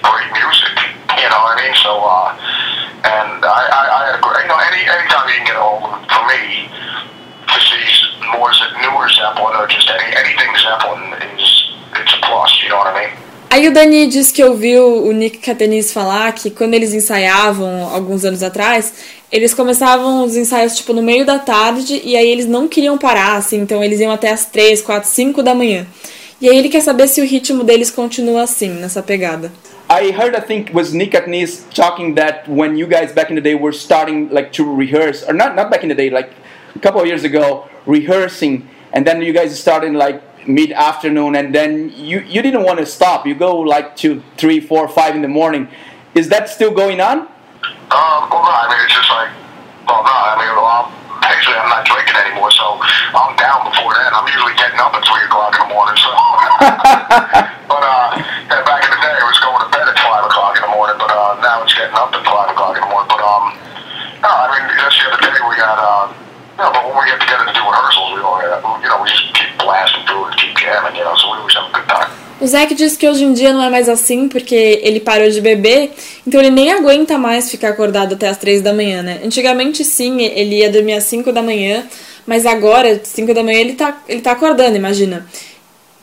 great 0.03 0.31
music. 0.33 0.75
You 1.19 1.29
know 1.29 1.41
what 1.45 1.59
I 1.59 1.63
mean? 1.63 1.75
So, 1.83 1.93
uh, 2.03 2.29
and 3.05 3.45
I, 3.45 3.63
I, 3.69 3.83
I 3.93 4.01
had 4.11 4.17
a 4.19 4.23
great, 4.23 4.43
you 4.45 4.51
know, 4.51 4.61
any 4.61 4.83
anytime 4.87 5.29
you 5.29 5.37
can 5.41 5.47
get 5.47 5.57
a 5.57 5.63
hold 5.63 5.85
of 5.87 6.01
for 6.09 6.25
me 6.31 6.71
to 7.51 7.59
see 7.61 7.85
more 8.35 8.51
newer 8.81 9.09
Zeppelin 9.09 9.55
or 9.57 9.67
just 9.67 9.89
any 9.91 10.09
anything 10.17 10.51
Zeppelin 10.57 11.03
is 11.37 11.45
it's 11.95 12.15
a 12.15 12.21
plus. 12.27 12.51
You 12.63 12.71
know 12.71 12.79
what 12.79 12.95
I 12.95 13.01
mean? 13.01 13.13
Aí 13.53 13.69
o 13.69 13.73
Dani 13.73 14.07
disse 14.07 14.33
que 14.33 14.43
ouviu 14.43 15.05
o 15.05 15.13
Nick 15.13 15.37
Catenis 15.37 15.93
falar 15.93 16.33
que 16.33 16.51
quando 16.51 16.73
eles 16.73 16.95
ensaiavam 16.95 17.87
alguns 17.95 18.25
anos 18.25 18.43
atrás, 18.43 18.95
eles 19.31 19.53
começavam 19.53 20.25
os 20.25 20.37
ensaios 20.37 20.75
tipo 20.75 20.95
no 20.95 21.03
meio 21.03 21.27
da 21.27 21.39
tarde 21.39 22.01
e 22.03 22.17
aí 22.17 22.31
eles 22.31 22.47
não 22.47 22.67
queriam 22.67 22.97
parar, 22.97 23.37
assim, 23.37 23.61
então 23.61 23.85
eles 23.85 24.01
iam 24.01 24.11
até 24.11 24.31
as 24.31 24.47
3, 24.47 24.81
4, 24.81 25.07
5 25.07 25.43
da 25.43 25.55
manhã. 25.55 25.87
E 26.43 26.49
aí 26.49 26.59
ele 26.59 26.69
quer 26.69 26.81
saber 26.81 27.07
se 27.07 27.21
o 27.21 27.25
ritmo 27.25 27.63
deles 27.63 27.89
continua 27.89 28.43
assim, 28.43 28.69
nessa 28.69 29.01
pegada. 29.01 29.53
I 29.89 30.11
heard, 30.11 30.35
I 30.35 30.41
think, 30.41 30.71
it 30.71 30.75
was 30.75 30.93
Nick 30.93 31.13
Katniss 31.13 31.65
talking 31.73 32.17
that 32.17 32.49
when 32.49 32.77
you 32.77 32.89
guys 32.89 33.13
back 33.13 33.31
in 33.31 33.37
the 33.37 33.41
day 33.41 33.55
were 33.55 33.73
starting 33.73 34.29
like 34.29 34.51
to 34.55 34.65
rehearse, 34.65 35.23
or 35.23 35.35
not 35.35 35.55
not 35.55 35.71
back 35.71 35.85
in 35.85 35.89
the 35.89 35.95
day, 35.95 36.11
like 36.11 36.33
a 36.75 36.81
couple 36.81 37.01
of 37.01 37.07
years 37.07 37.23
ago, 37.23 37.69
rehearsing, 37.87 38.69
and 38.93 39.07
then 39.07 39.23
you 39.23 39.33
guys 39.33 39.57
started 39.57 39.93
like 39.93 40.21
mid 40.49 40.73
afternoon, 40.73 41.37
and 41.37 41.55
then 41.55 41.93
you 41.95 42.25
you 42.27 42.43
didn't 42.43 42.65
want 42.65 42.81
to 42.81 42.87
stop. 42.87 43.25
You 43.25 43.37
go 43.37 43.61
like 43.61 43.95
to 43.99 44.21
three, 44.37 44.59
four, 44.59 44.89
five 44.89 45.15
in 45.15 45.23
the 45.23 45.29
morning. 45.29 45.69
Is 46.17 46.29
that 46.31 46.49
still 46.49 46.73
going 46.73 47.01
on? 47.01 47.19
Um, 47.21 48.27
well, 48.35 48.43
no, 48.43 48.51
I 48.51 48.67
mean, 48.67 48.83
it's 48.83 48.95
just 48.99 49.11
like, 49.15 49.31
well, 49.87 50.03
no, 50.03 50.11
I 50.11 50.35
mean, 50.43 50.51
well, 50.59 50.67
I'm, 50.67 50.89
actually, 51.23 51.55
I'm 51.55 51.71
not 51.71 51.87
drinking 51.87 52.17
anymore, 52.19 52.51
so 52.51 52.83
I'm 53.15 53.37
down 53.37 53.71
before 53.71 53.95
then. 53.95 54.11
I'm 54.11 54.27
usually 54.27 54.59
getting 54.59 54.81
up 54.81 54.93
at 54.93 55.07
3 55.07 55.25
o'clock 55.31 55.55
in 55.55 55.69
the 55.69 55.75
morning, 55.75 55.97
so. 55.97 56.32
but, 57.71 57.83
uh, 57.83 58.09
yeah, 58.19 58.63
back 58.67 58.83
in 58.85 58.91
the 58.93 59.01
day, 59.01 59.17
was 59.25 59.41
going 59.41 59.61
to 59.63 59.69
bed 59.73 59.89
at 59.89 59.97
5 59.97 60.27
o'clock 60.29 60.57
in 60.57 60.63
the 60.67 60.73
morning, 60.77 60.97
but, 60.99 61.11
uh, 61.11 61.41
now 61.41 61.63
it's 61.63 61.73
getting 61.73 61.97
up 61.97 62.13
5 62.13 62.25
o'clock 62.25 62.77
in 62.77 62.83
the 62.83 62.91
morning. 62.91 63.09
But, 63.09 63.23
um, 63.25 63.57
no, 64.21 64.29
I 64.29 64.47
mean, 64.53 64.65
just 64.77 64.97
the 65.01 65.09
other 65.09 65.23
day 65.23 65.37
we 65.49 65.57
uh, 65.63 66.13
but 66.59 66.85
when 66.85 66.95
we 66.95 67.11
get 67.11 67.21
together 67.21 67.47
to 67.47 67.53
do 67.53 67.65
rehearsals, 67.65 68.15
we 68.15 68.21
all, 68.21 68.37
uh, 68.37 68.81
you 68.83 68.89
know, 68.89 69.03
we 69.03 69.09
just 69.09 69.35
keep 69.35 69.51
blasting 69.59 70.05
through 70.07 70.31
keep 70.37 70.55
jamming, 70.57 70.95
you 70.97 71.05
know, 71.05 71.17
so 71.17 71.33
we 71.33 71.39
always 71.39 71.55
have 71.55 71.71
a 71.71 71.73
good 71.73 71.89
time. 71.89 72.11
O 72.41 72.47
Zac 72.47 72.75
diz 72.75 72.97
que 72.97 73.09
hoje 73.09 73.25
em 73.25 73.33
dia 73.33 73.53
não 73.53 73.63
é 73.63 73.71
mais 73.71 73.89
assim 73.89 74.29
porque 74.29 74.81
ele 74.83 74.99
parou 74.99 75.31
de 75.31 75.41
beber, 75.41 75.93
então 76.27 76.41
ele 76.41 76.51
nem 76.51 76.73
aguenta 76.73 77.17
mais 77.17 77.49
ficar 77.49 77.69
acordado 77.69 78.15
até 78.15 78.29
as 78.29 78.37
3 78.37 78.61
da 78.61 78.73
manhã, 78.73 79.01
né? 79.01 79.21
Antigamente 79.25 79.85
sim, 79.85 80.21
ele 80.23 80.57
ia 80.57 80.71
dormir 80.71 80.95
às 80.95 81.05
5 81.05 81.33
da 81.33 81.41
manhã, 81.41 81.87
mas 82.27 82.45
agora, 82.45 83.01
5 83.05 83.33
da 83.33 83.45
manhã, 83.45 83.61
ele 83.61 83.75
tá, 83.75 83.97
ele 84.09 84.21
tá 84.21 84.33
acordando, 84.33 84.77
imagina. 84.77 85.25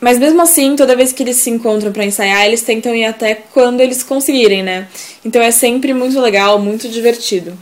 Mas 0.00 0.18
mesmo 0.18 0.40
assim, 0.40 0.74
toda 0.76 0.96
vez 0.96 1.12
que 1.12 1.22
eles 1.22 1.36
se 1.36 1.50
encontram 1.50 1.92
pra 1.92 2.04
ensaiar, 2.04 2.46
eles 2.46 2.62
tentam 2.62 2.94
ir 2.94 3.04
até 3.04 3.34
quando 3.34 3.80
eles 3.80 4.02
conseguirem, 4.02 4.62
né? 4.62 4.88
Então 5.24 5.42
é 5.42 5.50
sempre 5.50 5.92
muito 5.92 6.18
legal, 6.20 6.58
muito 6.58 6.88
divertido. 6.88 7.52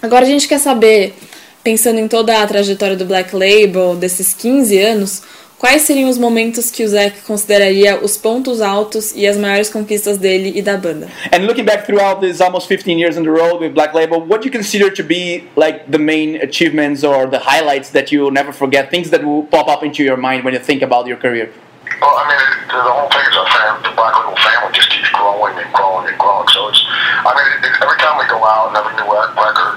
Agora 0.00 0.24
a 0.24 0.28
gente 0.28 0.46
quer 0.46 0.60
saber, 0.60 1.14
pensando 1.64 1.98
em 1.98 2.06
toda 2.06 2.40
a 2.40 2.46
trajetória 2.46 2.96
do 2.96 3.04
Black 3.04 3.34
Label, 3.34 3.96
desses 3.96 4.32
15 4.32 4.78
anos, 4.78 5.22
quais 5.58 5.82
seriam 5.82 6.08
os 6.08 6.16
momentos 6.16 6.70
que 6.70 6.84
o 6.84 6.88
Zac 6.88 7.20
consideraria 7.26 7.98
os 8.02 8.16
pontos 8.16 8.62
altos 8.62 9.12
e 9.14 9.26
as 9.26 9.36
maiores 9.36 9.68
conquistas 9.68 10.16
dele 10.16 10.52
e 10.54 10.62
da 10.62 10.76
banda? 10.76 11.08
And 11.32 11.44
looking 11.44 11.64
back 11.64 11.86
throughout 11.86 12.20
these 12.20 12.40
almost 12.42 12.68
15 12.68 12.98
years 12.98 13.18
on 13.18 13.24
the 13.24 13.30
road 13.30 13.62
with 13.62 13.74
Black 13.74 13.94
Label, 13.94 14.20
what 14.20 14.42
do 14.42 14.46
you 14.46 14.52
consider 14.52 14.90
to 14.94 15.02
be 15.02 15.44
like 15.56 15.90
the 15.90 15.98
main 15.98 16.36
achievements 16.36 17.04
or 17.04 17.28
the 17.28 17.40
highlights 17.40 17.90
that 17.90 18.12
you'll 18.12 18.32
never 18.32 18.52
forget? 18.52 18.90
Things 18.90 19.10
that 19.10 19.24
will 19.24 19.42
pop 19.42 19.68
up 19.68 19.82
into 19.82 20.04
your 20.04 20.16
mind 20.16 20.44
when 20.44 20.54
you 20.54 20.60
think 20.60 20.82
about 20.82 21.08
your 21.08 21.18
career? 21.18 21.50
Well, 22.00 22.16
I 22.16 22.24
mean, 22.32 22.40
it, 22.40 22.52
the 22.72 22.80
whole 22.80 23.12
thing 23.12 23.24
is 23.28 23.36
a 23.36 23.44
fam- 23.52 23.84
the 23.84 23.92
Black 23.92 24.16
Label 24.16 24.36
family 24.40 24.72
just 24.72 24.88
keeps 24.88 25.12
growing 25.12 25.52
and 25.60 25.68
growing 25.76 26.08
and 26.08 26.16
growing. 26.16 26.48
So 26.48 26.72
it's, 26.72 26.80
I 26.80 27.30
mean, 27.36 27.48
it, 27.60 27.68
it, 27.68 27.76
every 27.76 28.00
time 28.00 28.16
we 28.16 28.24
go 28.24 28.40
out 28.40 28.72
and 28.72 28.80
every 28.80 28.96
new 28.96 29.04
record, 29.04 29.76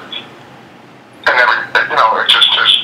and 1.28 1.36
every, 1.36 1.60
you 1.92 1.98
know, 2.00 2.10
it 2.24 2.32
just, 2.32 2.48
just, 2.56 2.76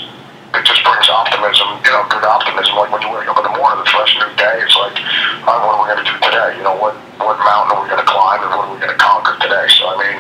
it 0.60 0.64
just 0.68 0.84
brings 0.84 1.08
optimism, 1.08 1.80
you 1.88 1.92
know, 1.96 2.04
good 2.12 2.28
optimism. 2.28 2.76
Like 2.76 2.92
when 2.92 3.00
you 3.00 3.12
wake 3.16 3.32
up 3.32 3.40
in 3.40 3.48
the 3.48 3.56
morning, 3.56 3.80
a 3.80 3.88
fresh 3.88 4.12
new 4.20 4.28
day. 4.36 4.60
It's 4.60 4.76
like, 4.76 5.00
all 5.48 5.56
right, 5.56 5.64
what 5.64 5.72
are 5.72 5.82
we 5.84 5.88
going 5.88 6.04
to 6.04 6.08
do 6.12 6.16
today? 6.20 6.60
You 6.60 6.64
know, 6.68 6.76
what, 6.76 7.00
what 7.24 7.40
mountain 7.40 7.80
are 7.80 7.82
we 7.84 7.88
going 7.88 8.04
to 8.04 8.10
climb 8.12 8.44
and 8.44 8.52
what 8.52 8.68
are 8.68 8.74
we 8.76 8.80
going 8.84 8.92
to 8.92 9.00
conquer 9.00 9.40
today? 9.40 9.68
So, 9.72 9.88
I 9.88 9.96
mean, 10.04 10.18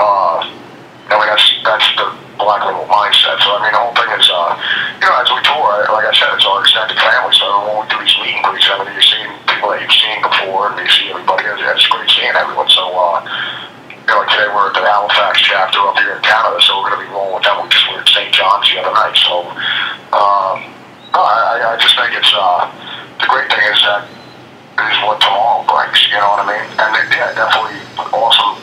uh, 0.00 0.36
I 1.12 1.14
mean, 1.20 1.28
that's, 1.28 1.46
that's 1.60 1.88
the 1.96 2.08
Black 2.38 2.62
Label 2.66 2.84
mindset. 2.88 3.40
So, 3.40 3.56
I 3.56 3.64
mean, 3.64 3.72
the 3.72 3.80
whole 3.80 3.96
thing 3.96 4.10
is, 4.16 4.28
uh, 4.28 4.52
you 5.00 5.06
know, 5.08 5.16
as 5.16 5.28
we 5.32 5.40
tour, 5.46 5.88
like 5.88 6.06
I 6.06 6.14
said, 6.14 6.30
it's 6.36 6.44
our 6.44 6.60
extended 6.60 6.98
family. 7.00 7.32
So 7.32 7.46
when 7.64 7.74
we 7.80 7.84
do 7.88 7.96
these 8.02 8.16
meet 8.20 8.36
and 8.36 8.44
greets, 8.44 8.68
I 8.68 8.76
mean, 8.84 8.92
you're 8.92 9.08
seeing 9.08 9.32
people 9.48 9.72
that 9.72 9.75
you've 9.86 10.02
seen 10.02 10.18
before, 10.18 10.74
and 10.74 10.82
you 10.82 10.90
see 10.90 11.06
everybody. 11.14 11.46
It's, 11.46 11.62
it's 11.62 11.86
great 11.86 12.10
seeing 12.10 12.34
everyone. 12.34 12.66
So, 12.74 12.90
uh, 12.90 13.22
you 13.86 14.02
know, 14.10 14.18
like 14.18 14.30
today 14.34 14.50
we're 14.50 14.66
at 14.70 14.74
the 14.74 14.82
Halifax 14.82 15.38
chapter 15.46 15.78
up 15.86 15.94
here 16.02 16.18
in 16.18 16.22
Canada, 16.26 16.58
so 16.62 16.82
we're 16.82 16.90
going 16.90 16.98
to 16.98 17.06
be 17.06 17.12
rolling 17.14 17.38
with 17.38 17.46
them. 17.46 17.62
We 17.62 17.70
just 17.70 17.86
were 17.90 18.02
at 18.02 18.08
St. 18.10 18.34
John's 18.34 18.66
the 18.66 18.82
other 18.82 18.90
night. 18.94 19.14
So, 19.14 19.46
um, 20.10 20.58
I, 21.14 21.62
I- 21.70 21.78
just 21.78 21.94
think 21.94 22.12
it's, 22.18 22.32
uh, 22.34 22.66
the 23.22 23.26
great 23.30 23.46
thing 23.48 23.62
is 23.70 23.78
that 23.86 24.04
is 24.76 24.98
what 25.08 25.20
tomorrow 25.22 25.64
brings, 25.64 25.96
you 26.10 26.18
know 26.18 26.36
what 26.36 26.44
I 26.44 26.46
mean? 26.52 26.66
And 26.76 26.90
it, 27.00 27.06
yeah, 27.14 27.32
definitely 27.32 27.80
awesome. 28.12 28.58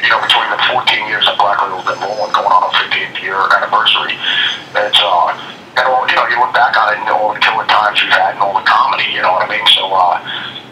You 0.00 0.08
know, 0.08 0.20
between 0.24 0.48
the 0.48 0.60
14 0.72 1.08
years 1.08 1.24
that 1.28 1.36
Black 1.36 1.60
Label's 1.60 1.84
been 1.84 2.00
rolling, 2.00 2.32
going 2.32 2.48
on 2.48 2.62
a 2.68 2.72
15th 2.80 3.20
year 3.20 3.36
anniversary, 3.58 4.16
it's, 4.16 5.00
uh, 5.02 5.36
and 5.76 5.86
all, 5.86 6.08
you 6.08 6.16
know, 6.16 6.26
you 6.28 6.38
look 6.40 6.52
back 6.52 6.76
on 6.76 6.92
it 6.92 6.98
and 7.00 7.08
all 7.10 7.32
the 7.34 7.40
killer 7.40 7.66
times 7.66 8.00
we've 8.02 8.10
had 8.12 8.34
and 8.34 8.40
all 8.40 8.54
the 8.54 8.66
comedy, 8.66 9.04
you 9.12 9.22
know 9.22 9.32
what 9.32 9.46
I 9.46 9.48
mean? 9.48 9.66
So, 9.74 9.86
uh, 9.92 10.20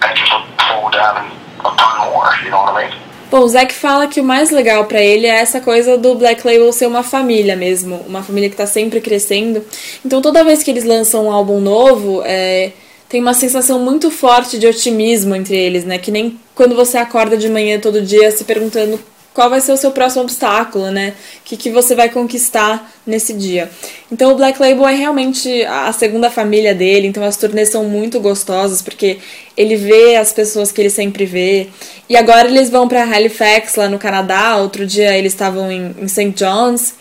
and 0.03 0.16
just 0.16 0.32
look 0.32 0.46
forward 0.68 0.92
to 0.92 1.01
having 1.01 1.30
a 1.61 1.70
ton 1.76 1.96
more, 2.11 2.30
you 2.44 2.51
know 2.51 2.62
what 2.62 2.74
I 2.74 2.88
mean? 2.88 3.09
Bom, 3.30 3.40
o 3.40 3.49
Zac 3.49 3.74
fala 3.74 4.07
que 4.07 4.22
o 4.22 4.24
mais 4.24 4.51
legal 4.51 4.86
pra 4.86 5.03
ele 5.03 5.26
é 5.26 5.40
essa 5.40 5.61
coisa 5.61 5.99
do 5.99 6.14
Black 6.14 6.46
Label 6.46 6.72
ser 6.72 6.86
uma 6.86 7.03
família 7.03 7.55
mesmo, 7.55 7.96
uma 8.09 8.22
família 8.22 8.49
que 8.49 8.57
tá 8.57 8.66
sempre 8.66 9.03
crescendo. 9.03 9.62
Então 10.03 10.22
toda 10.22 10.42
vez 10.42 10.62
que 10.62 10.70
eles 10.70 10.84
lançam 10.84 11.26
um 11.26 11.30
álbum 11.30 11.61
novo, 11.61 12.22
é, 12.24 12.72
tem 13.07 13.20
uma 13.20 13.34
sensação 13.34 13.78
muito 13.78 14.11
forte 14.11 14.59
de 14.59 14.66
otimismo 14.66 15.34
entre 15.34 15.57
eles, 15.57 15.84
né? 15.84 15.99
Que 15.99 16.11
nem 16.11 16.40
quando 16.55 16.74
você 16.74 16.96
acorda 16.96 17.36
de 17.36 17.51
manhã 17.51 17.78
todo 17.78 18.01
dia 18.01 18.30
se 18.30 18.44
perguntando 18.44 18.99
qual 19.39 19.49
vai 19.49 19.61
ser 19.61 19.70
o 19.70 19.76
seu 19.76 19.93
próximo 19.93 20.22
obstáculo, 20.22 20.91
né? 20.91 21.14
O 21.36 21.45
que, 21.45 21.57
que 21.57 21.70
você 21.70 21.95
vai 21.95 22.09
conquistar 22.09 22.93
nesse 23.07 23.32
dia. 23.32 23.70
Então 24.11 24.32
o 24.32 24.34
Black 24.34 24.61
Label 24.61 24.84
é 24.89 24.97
realmente 24.97 25.62
a 25.62 25.93
segunda 25.93 26.28
família 26.28 26.74
dele, 26.74 27.07
então 27.07 27.22
as 27.22 27.36
turnês 27.36 27.68
são 27.68 27.84
muito 27.84 28.18
gostosas, 28.18 28.82
porque 28.82 29.18
ele 29.57 29.76
vê 29.76 30.16
as 30.16 30.32
pessoas 30.32 30.72
que 30.72 30.80
ele 30.80 30.91
sempre 30.91 31.24
vê. 31.24 31.68
E 32.09 32.16
agora 32.16 32.49
eles 32.49 32.68
vão 32.68 32.89
para 32.89 33.05
Halifax, 33.05 33.76
lá 33.76 33.89
no 33.89 33.97
Canadá, 33.97 34.57
outro 34.57 34.84
dia 34.84 35.16
eles 35.16 35.34
estavam 35.34 35.70
em, 35.70 35.95
em 36.01 36.09
St. 36.09 36.30
John's. 36.30 36.95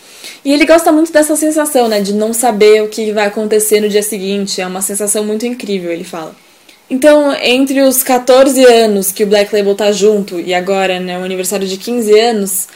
E 0.46 0.54
ele 0.54 0.68
gosta 0.68 0.92
muito 0.92 1.12
dessa 1.12 1.36
sensação, 1.36 1.88
né? 1.88 2.02
De 2.02 2.14
não 2.14 2.34
saber 2.34 2.84
o 2.84 2.88
que 2.88 3.12
vai 3.12 3.26
acontecer 3.26 3.82
no 3.82 3.90
dia 3.90 4.04
seguinte. 4.04 4.62
É 4.62 4.68
uma 4.68 4.84
sensação 4.84 5.26
muito 5.26 5.44
incrível, 5.44 5.92
ele 5.92 6.04
fala. 6.04 6.36
Então, 6.90 7.36
entre 7.42 7.82
os 7.82 8.02
14 8.02 8.64
anos 8.64 9.12
que 9.12 9.24
o 9.24 9.28
Black 9.28 9.54
Label 9.54 9.76
tá 9.76 9.92
junto 9.92 10.40
e 10.40 10.54
agora, 10.54 11.00
né, 11.00 11.20
o 11.20 11.24
aniversário 11.24 11.68
de 11.68 11.78
15 11.78 12.18
anos, 12.18 12.68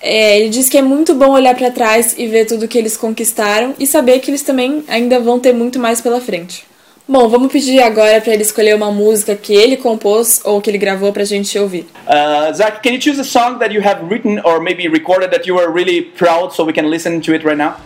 é, 0.00 0.38
ele 0.38 0.48
diz 0.48 0.68
que 0.68 0.78
é 0.78 0.82
muito 0.82 1.14
bom 1.14 1.32
olhar 1.32 1.54
pra 1.54 1.70
trás 1.70 2.14
e 2.16 2.26
ver 2.26 2.46
tudo 2.46 2.68
que 2.68 2.78
eles 2.78 2.96
conquistaram 2.96 3.74
e 3.78 3.86
saber 3.86 4.20
que 4.20 4.30
eles 4.30 4.42
também 4.42 4.84
ainda 4.88 5.20
vão 5.20 5.38
ter 5.38 5.52
muito 5.52 5.78
mais 5.78 6.00
pela 6.00 6.20
frente. 6.20 6.66
Bom, 7.10 7.26
vamos 7.26 7.50
pedir 7.50 7.82
agora 7.82 8.20
pra 8.20 8.34
ele 8.34 8.42
escolher 8.42 8.76
uma 8.76 8.92
música 8.92 9.34
que 9.34 9.54
ele 9.54 9.78
compôs 9.78 10.42
ou 10.44 10.60
que 10.60 10.70
ele 10.70 10.76
gravou 10.76 11.10
pra 11.10 11.24
gente 11.24 11.58
ouvir. 11.58 11.88
Uh, 12.06 12.52
Zach, 12.54 12.82
can 12.82 12.90
you 12.90 13.00
choose 13.00 13.18
a 13.18 13.24
song 13.24 13.58
that 13.58 13.74
you 13.74 13.82
have 13.82 14.04
written 14.10 14.38
or 14.44 14.60
maybe 14.60 14.86
recorded 14.88 15.30
that 15.30 15.48
you 15.48 15.58
are 15.58 15.72
really 15.72 16.02
proud 16.02 16.52
so 16.52 16.64
we 16.66 16.72
can 16.72 16.90
listen 16.90 17.20
to 17.20 17.32
it 17.32 17.42
right 17.44 17.56
now? 17.56 17.76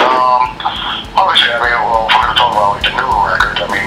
Um, 0.00 0.58
obviously, 1.14 1.54
I 1.54 1.62
mean, 1.62 1.70
well, 1.86 2.06
if 2.06 2.14
we're 2.14 2.22
going 2.22 2.34
to 2.34 2.38
talk 2.38 2.50
about 2.50 2.74
like 2.74 2.82
the 2.82 2.94
newer 2.98 3.30
record, 3.30 3.58
I 3.62 3.66
mean, 3.70 3.77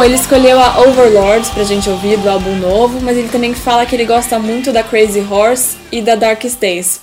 Bom, 0.00 0.04
ele 0.04 0.14
escolheu 0.14 0.58
a 0.58 0.80
Overlords 0.80 1.50
pra 1.50 1.62
gente 1.62 1.90
ouvir 1.90 2.16
do 2.16 2.30
álbum 2.30 2.56
novo, 2.56 2.98
mas 3.02 3.18
ele 3.18 3.28
também 3.28 3.52
fala 3.52 3.84
que 3.84 3.94
ele 3.94 4.06
gosta 4.06 4.38
muito 4.38 4.72
da 4.72 4.82
Crazy 4.82 5.20
Horse 5.20 5.76
e 5.92 6.00
da 6.00 6.14
Darkest 6.14 6.58
Days. 6.58 7.02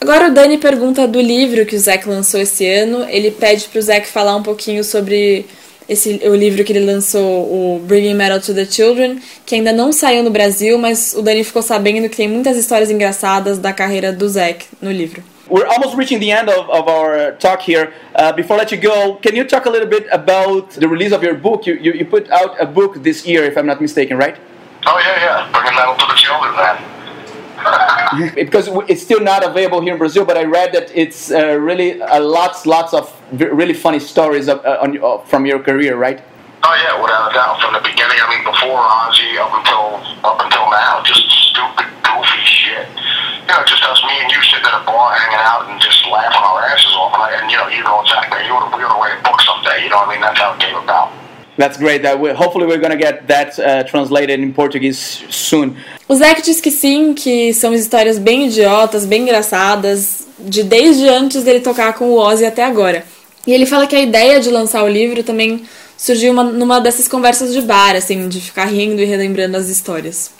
Agora 0.00 0.26
o 0.26 0.34
Dani 0.34 0.58
pergunta 0.58 1.06
do 1.06 1.20
livro 1.20 1.64
que 1.64 1.76
o 1.76 1.78
Zack 1.78 2.08
lançou 2.08 2.40
esse 2.40 2.66
ano. 2.66 3.06
Ele 3.08 3.30
pede 3.30 3.68
pro 3.68 3.80
Zack 3.80 4.08
falar 4.08 4.34
um 4.34 4.42
pouquinho 4.42 4.82
sobre 4.82 5.46
esse, 5.88 6.20
o 6.24 6.34
livro 6.34 6.64
que 6.64 6.72
ele 6.72 6.84
lançou, 6.84 7.22
o 7.22 7.80
Bringing 7.86 8.14
Metal 8.14 8.40
to 8.40 8.52
the 8.52 8.64
Children, 8.64 9.20
que 9.46 9.54
ainda 9.54 9.72
não 9.72 9.92
saiu 9.92 10.24
no 10.24 10.30
Brasil, 10.30 10.76
mas 10.78 11.14
o 11.16 11.22
Dani 11.22 11.44
ficou 11.44 11.62
sabendo 11.62 12.08
que 12.08 12.16
tem 12.16 12.26
muitas 12.26 12.56
histórias 12.56 12.90
engraçadas 12.90 13.56
da 13.56 13.72
carreira 13.72 14.12
do 14.12 14.28
Zack 14.28 14.66
no 14.80 14.90
livro. 14.90 15.22
We're 15.48 15.66
almost 15.66 15.96
reaching 15.96 16.20
the 16.20 16.30
end 16.30 16.48
of, 16.48 16.70
of 16.70 16.88
our 16.88 17.32
talk 17.32 17.60
here. 17.60 17.92
Uh, 18.14 18.32
before 18.32 18.56
I 18.56 18.60
let 18.60 18.72
you 18.72 18.78
go, 18.78 19.16
can 19.16 19.34
you 19.34 19.44
talk 19.44 19.66
a 19.66 19.70
little 19.70 19.88
bit 19.88 20.06
about 20.12 20.70
the 20.70 20.88
release 20.88 21.12
of 21.12 21.22
your 21.22 21.34
book? 21.34 21.66
You, 21.66 21.74
you, 21.74 21.92
you 21.92 22.04
put 22.04 22.30
out 22.30 22.60
a 22.60 22.66
book 22.66 23.02
this 23.02 23.26
year, 23.26 23.44
if 23.44 23.58
I'm 23.58 23.66
not 23.66 23.80
mistaken, 23.80 24.16
right? 24.16 24.38
Oh 24.86 24.98
yeah, 24.98 25.20
yeah, 25.20 25.52
bringing 25.52 25.74
metal 25.74 25.94
to 25.96 26.06
the 26.06 26.14
children, 26.14 26.54
man. 26.54 26.92
because 28.34 28.68
it's 28.88 29.02
still 29.02 29.20
not 29.20 29.44
available 29.44 29.80
here 29.80 29.92
in 29.92 29.98
Brazil, 29.98 30.24
but 30.24 30.36
I 30.36 30.44
read 30.44 30.72
that 30.72 30.90
it's 30.94 31.30
uh, 31.30 31.56
really 31.58 32.00
uh, 32.00 32.20
lots, 32.20 32.66
lots 32.66 32.92
of 32.94 33.12
really 33.32 33.74
funny 33.74 34.00
stories 34.00 34.48
of, 34.48 34.64
uh, 34.64 34.78
on, 34.80 34.98
uh, 35.02 35.18
from 35.18 35.46
your 35.46 35.60
career, 35.60 35.96
right? 35.96 36.22
Oh 36.62 36.74
yeah, 36.78 36.94
without 36.94 37.26
a 37.26 37.34
doubt. 37.34 37.58
From 37.58 37.74
the 37.74 37.82
beginning, 37.82 38.14
I 38.22 38.26
mean, 38.30 38.46
before 38.46 38.78
Ozzy 38.78 39.34
up 39.34 39.50
until 39.50 39.98
up 40.22 40.38
until 40.38 40.70
now, 40.70 41.02
just 41.02 41.26
stupid, 41.50 41.90
goofy 42.06 42.42
shit. 42.46 42.86
You 42.86 43.50
know, 43.50 43.66
just 43.66 43.82
us, 43.82 43.98
me 44.06 44.14
and 44.22 44.30
you 44.30 44.38
sitting 44.46 44.70
at 44.70 44.78
a 44.78 44.84
bar, 44.86 45.10
hanging 45.10 45.42
out, 45.42 45.66
and 45.66 45.82
just 45.82 46.06
laughing 46.06 46.38
our 46.38 46.62
asses 46.70 46.94
off. 46.94 47.18
And, 47.18 47.22
I, 47.26 47.42
and 47.42 47.50
you 47.50 47.58
know, 47.58 47.66
you 47.66 47.82
know 47.82 47.98
exactly. 48.06 48.46
You 48.46 48.54
to, 48.54 48.70
we 48.70 48.86
to 48.86 48.94
write 48.94 49.18
a 49.18 49.22
book 49.26 49.42
someday. 49.42 49.82
You 49.82 49.90
know 49.90 50.06
what 50.06 50.08
I 50.08 50.12
mean? 50.14 50.22
That's 50.22 50.38
how 50.38 50.54
it 50.54 50.62
came 50.62 50.78
about. 50.78 51.10
That's 51.58 51.76
great. 51.76 52.02
That 52.02 52.20
we, 52.20 52.30
hopefully 52.30 52.66
we're 52.66 52.78
gonna 52.78 52.96
get 52.96 53.26
that 53.26 53.58
uh, 53.58 53.82
translated 53.82 54.38
in 54.38 54.54
Portuguese 54.54 55.26
soon. 55.30 55.76
O 56.08 56.14
Zack 56.14 56.42
diz 56.42 56.60
que 56.60 56.70
sim, 56.70 57.12
que 57.12 57.52
são 57.54 57.74
histórias 57.74 58.18
bem 58.18 58.46
idiotas, 58.46 59.04
bem 59.04 59.22
engraçadas, 59.22 60.28
de 60.38 60.62
desde 60.62 61.08
antes 61.08 61.42
dele 61.42 61.58
tocar 61.60 61.94
com 61.94 62.04
o 62.04 62.18
Ozzy 62.18 62.46
até 62.46 62.64
agora. 62.64 63.04
E 63.44 63.52
ele 63.52 63.66
fala 63.66 63.88
que 63.88 63.96
a 63.96 64.00
ideia 64.00 64.38
de 64.38 64.48
lançar 64.48 64.84
o 64.84 64.88
livro 64.88 65.24
também 65.24 65.66
surgiu 66.02 66.32
uma, 66.32 66.42
numa 66.42 66.80
dessas 66.80 67.06
conversas 67.06 67.52
de 67.52 67.62
bar, 67.62 67.94
assim, 67.94 68.28
de 68.28 68.40
ficar 68.40 68.64
rindo 68.64 69.00
e 69.00 69.04
relembrando 69.04 69.56
as 69.56 69.68
histórias. 69.68 70.32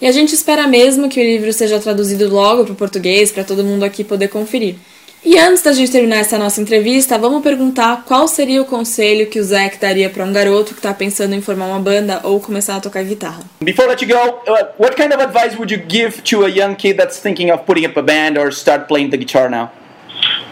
E 0.00 0.06
a 0.06 0.12
gente 0.12 0.32
espera 0.32 0.68
mesmo 0.68 1.08
que 1.08 1.20
o 1.20 1.24
livro 1.24 1.52
seja 1.52 1.80
traduzido 1.80 2.32
logo 2.32 2.64
para 2.64 2.72
o 2.72 2.76
português, 2.76 3.32
para 3.32 3.42
todo 3.42 3.64
mundo 3.64 3.84
aqui 3.84 4.04
poder 4.04 4.28
conferir. 4.28 4.76
E 5.24 5.36
antes 5.36 5.62
da 5.62 5.72
gente 5.72 5.90
terminar 5.90 6.18
essa 6.18 6.38
nossa 6.38 6.62
entrevista, 6.62 7.18
vamos 7.18 7.42
perguntar 7.42 8.04
qual 8.06 8.28
seria 8.28 8.62
o 8.62 8.64
conselho 8.64 9.26
que 9.26 9.40
o 9.40 9.42
Zac 9.42 9.78
daria 9.78 10.08
para 10.08 10.24
um 10.24 10.32
garoto 10.32 10.72
que 10.74 10.78
está 10.78 10.94
pensando 10.94 11.34
em 11.34 11.42
formar 11.42 11.66
uma 11.66 11.80
banda 11.80 12.20
ou 12.22 12.40
começar 12.40 12.76
a 12.76 12.80
tocar 12.80 13.02
guitarra. 13.02 13.42
Before 13.60 13.92
I 13.92 13.96
you 14.00 14.08
go, 14.08 14.50
uh, 14.50 14.68
what 14.78 14.94
kind 14.94 15.12
of 15.12 15.20
advice 15.20 15.56
would 15.56 15.74
you 15.74 15.82
give 15.86 16.22
to 16.22 16.44
a 16.46 16.48
young 16.48 16.76
kid 16.76 16.96
that's 16.96 17.18
thinking 17.18 17.50
of 17.50 17.64
putting 17.64 17.84
up 17.84 17.98
a 17.98 18.02
band 18.02 18.38
or 18.38 18.52
start 18.52 18.86
playing 18.86 19.10
the 19.10 19.18
guitar 19.18 19.50
now? 19.50 19.70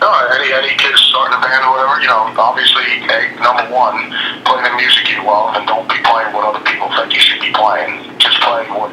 No, 0.00 0.06
any 0.30 0.52
any 0.52 0.76
kid 0.78 0.94
starting 1.10 1.34
a 1.34 1.40
band 1.42 1.64
or 1.66 1.74
whatever, 1.74 2.00
you 2.00 2.06
know, 2.06 2.30
obviously, 2.38 3.02
hey, 3.10 3.34
number 3.42 3.66
one, 3.74 4.14
play 4.46 4.62
the 4.62 4.70
music 4.76 5.10
you 5.10 5.24
love 5.24 5.56
and 5.56 5.66
don't 5.66 5.88
be 5.88 5.98
playing 6.06 6.32
what 6.32 6.46
other 6.46 6.62
people 6.64 6.86
think 6.94 7.12
you 7.12 7.18
should 7.18 7.40
be 7.40 7.50
playing. 7.50 8.06
Just 8.18 8.38
play 8.40 8.62
what 8.70 8.92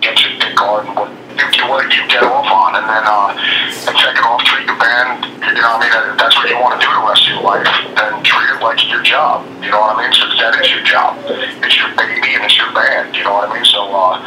gets 0.00 0.22
your 0.22 0.38
dick 0.38 0.54
hard 0.54 0.86
and 0.86 0.94
what 0.94 1.10
you, 1.36 1.46
you 1.52 1.64
what 1.68 1.88
you 1.92 2.02
get 2.08 2.24
off 2.24 2.48
on, 2.48 2.76
and 2.80 2.86
then 2.88 3.04
uh, 3.04 3.36
and 3.36 3.96
second 4.00 4.24
off, 4.24 4.42
treat 4.44 4.66
your 4.66 4.78
band. 4.80 5.24
You 5.44 5.62
know, 5.62 5.78
what 5.78 5.84
I 5.84 6.08
mean, 6.08 6.12
if 6.12 6.18
that's 6.18 6.36
what 6.36 6.48
you 6.48 6.58
want 6.58 6.80
to 6.80 6.82
do 6.82 6.90
the 6.90 7.04
rest 7.04 7.22
of 7.28 7.32
your 7.36 7.44
life. 7.44 7.68
Then 7.96 8.12
treat 8.24 8.48
it 8.50 8.60
like 8.60 8.80
your 8.88 9.04
job. 9.04 9.44
You 9.62 9.70
know 9.70 9.80
what 9.80 9.96
I 9.96 10.04
mean? 10.04 10.12
So 10.12 10.26
that 10.40 10.56
is 10.58 10.68
your 10.72 10.84
job. 10.84 11.16
It's 11.62 11.76
your 11.76 11.92
baby 11.96 12.34
and 12.34 12.42
it's 12.44 12.56
your 12.56 12.72
band. 12.72 13.14
You 13.14 13.24
know 13.24 13.36
what 13.36 13.48
I 13.48 13.54
mean? 13.54 13.64
So 13.64 13.84
uh, 13.84 14.20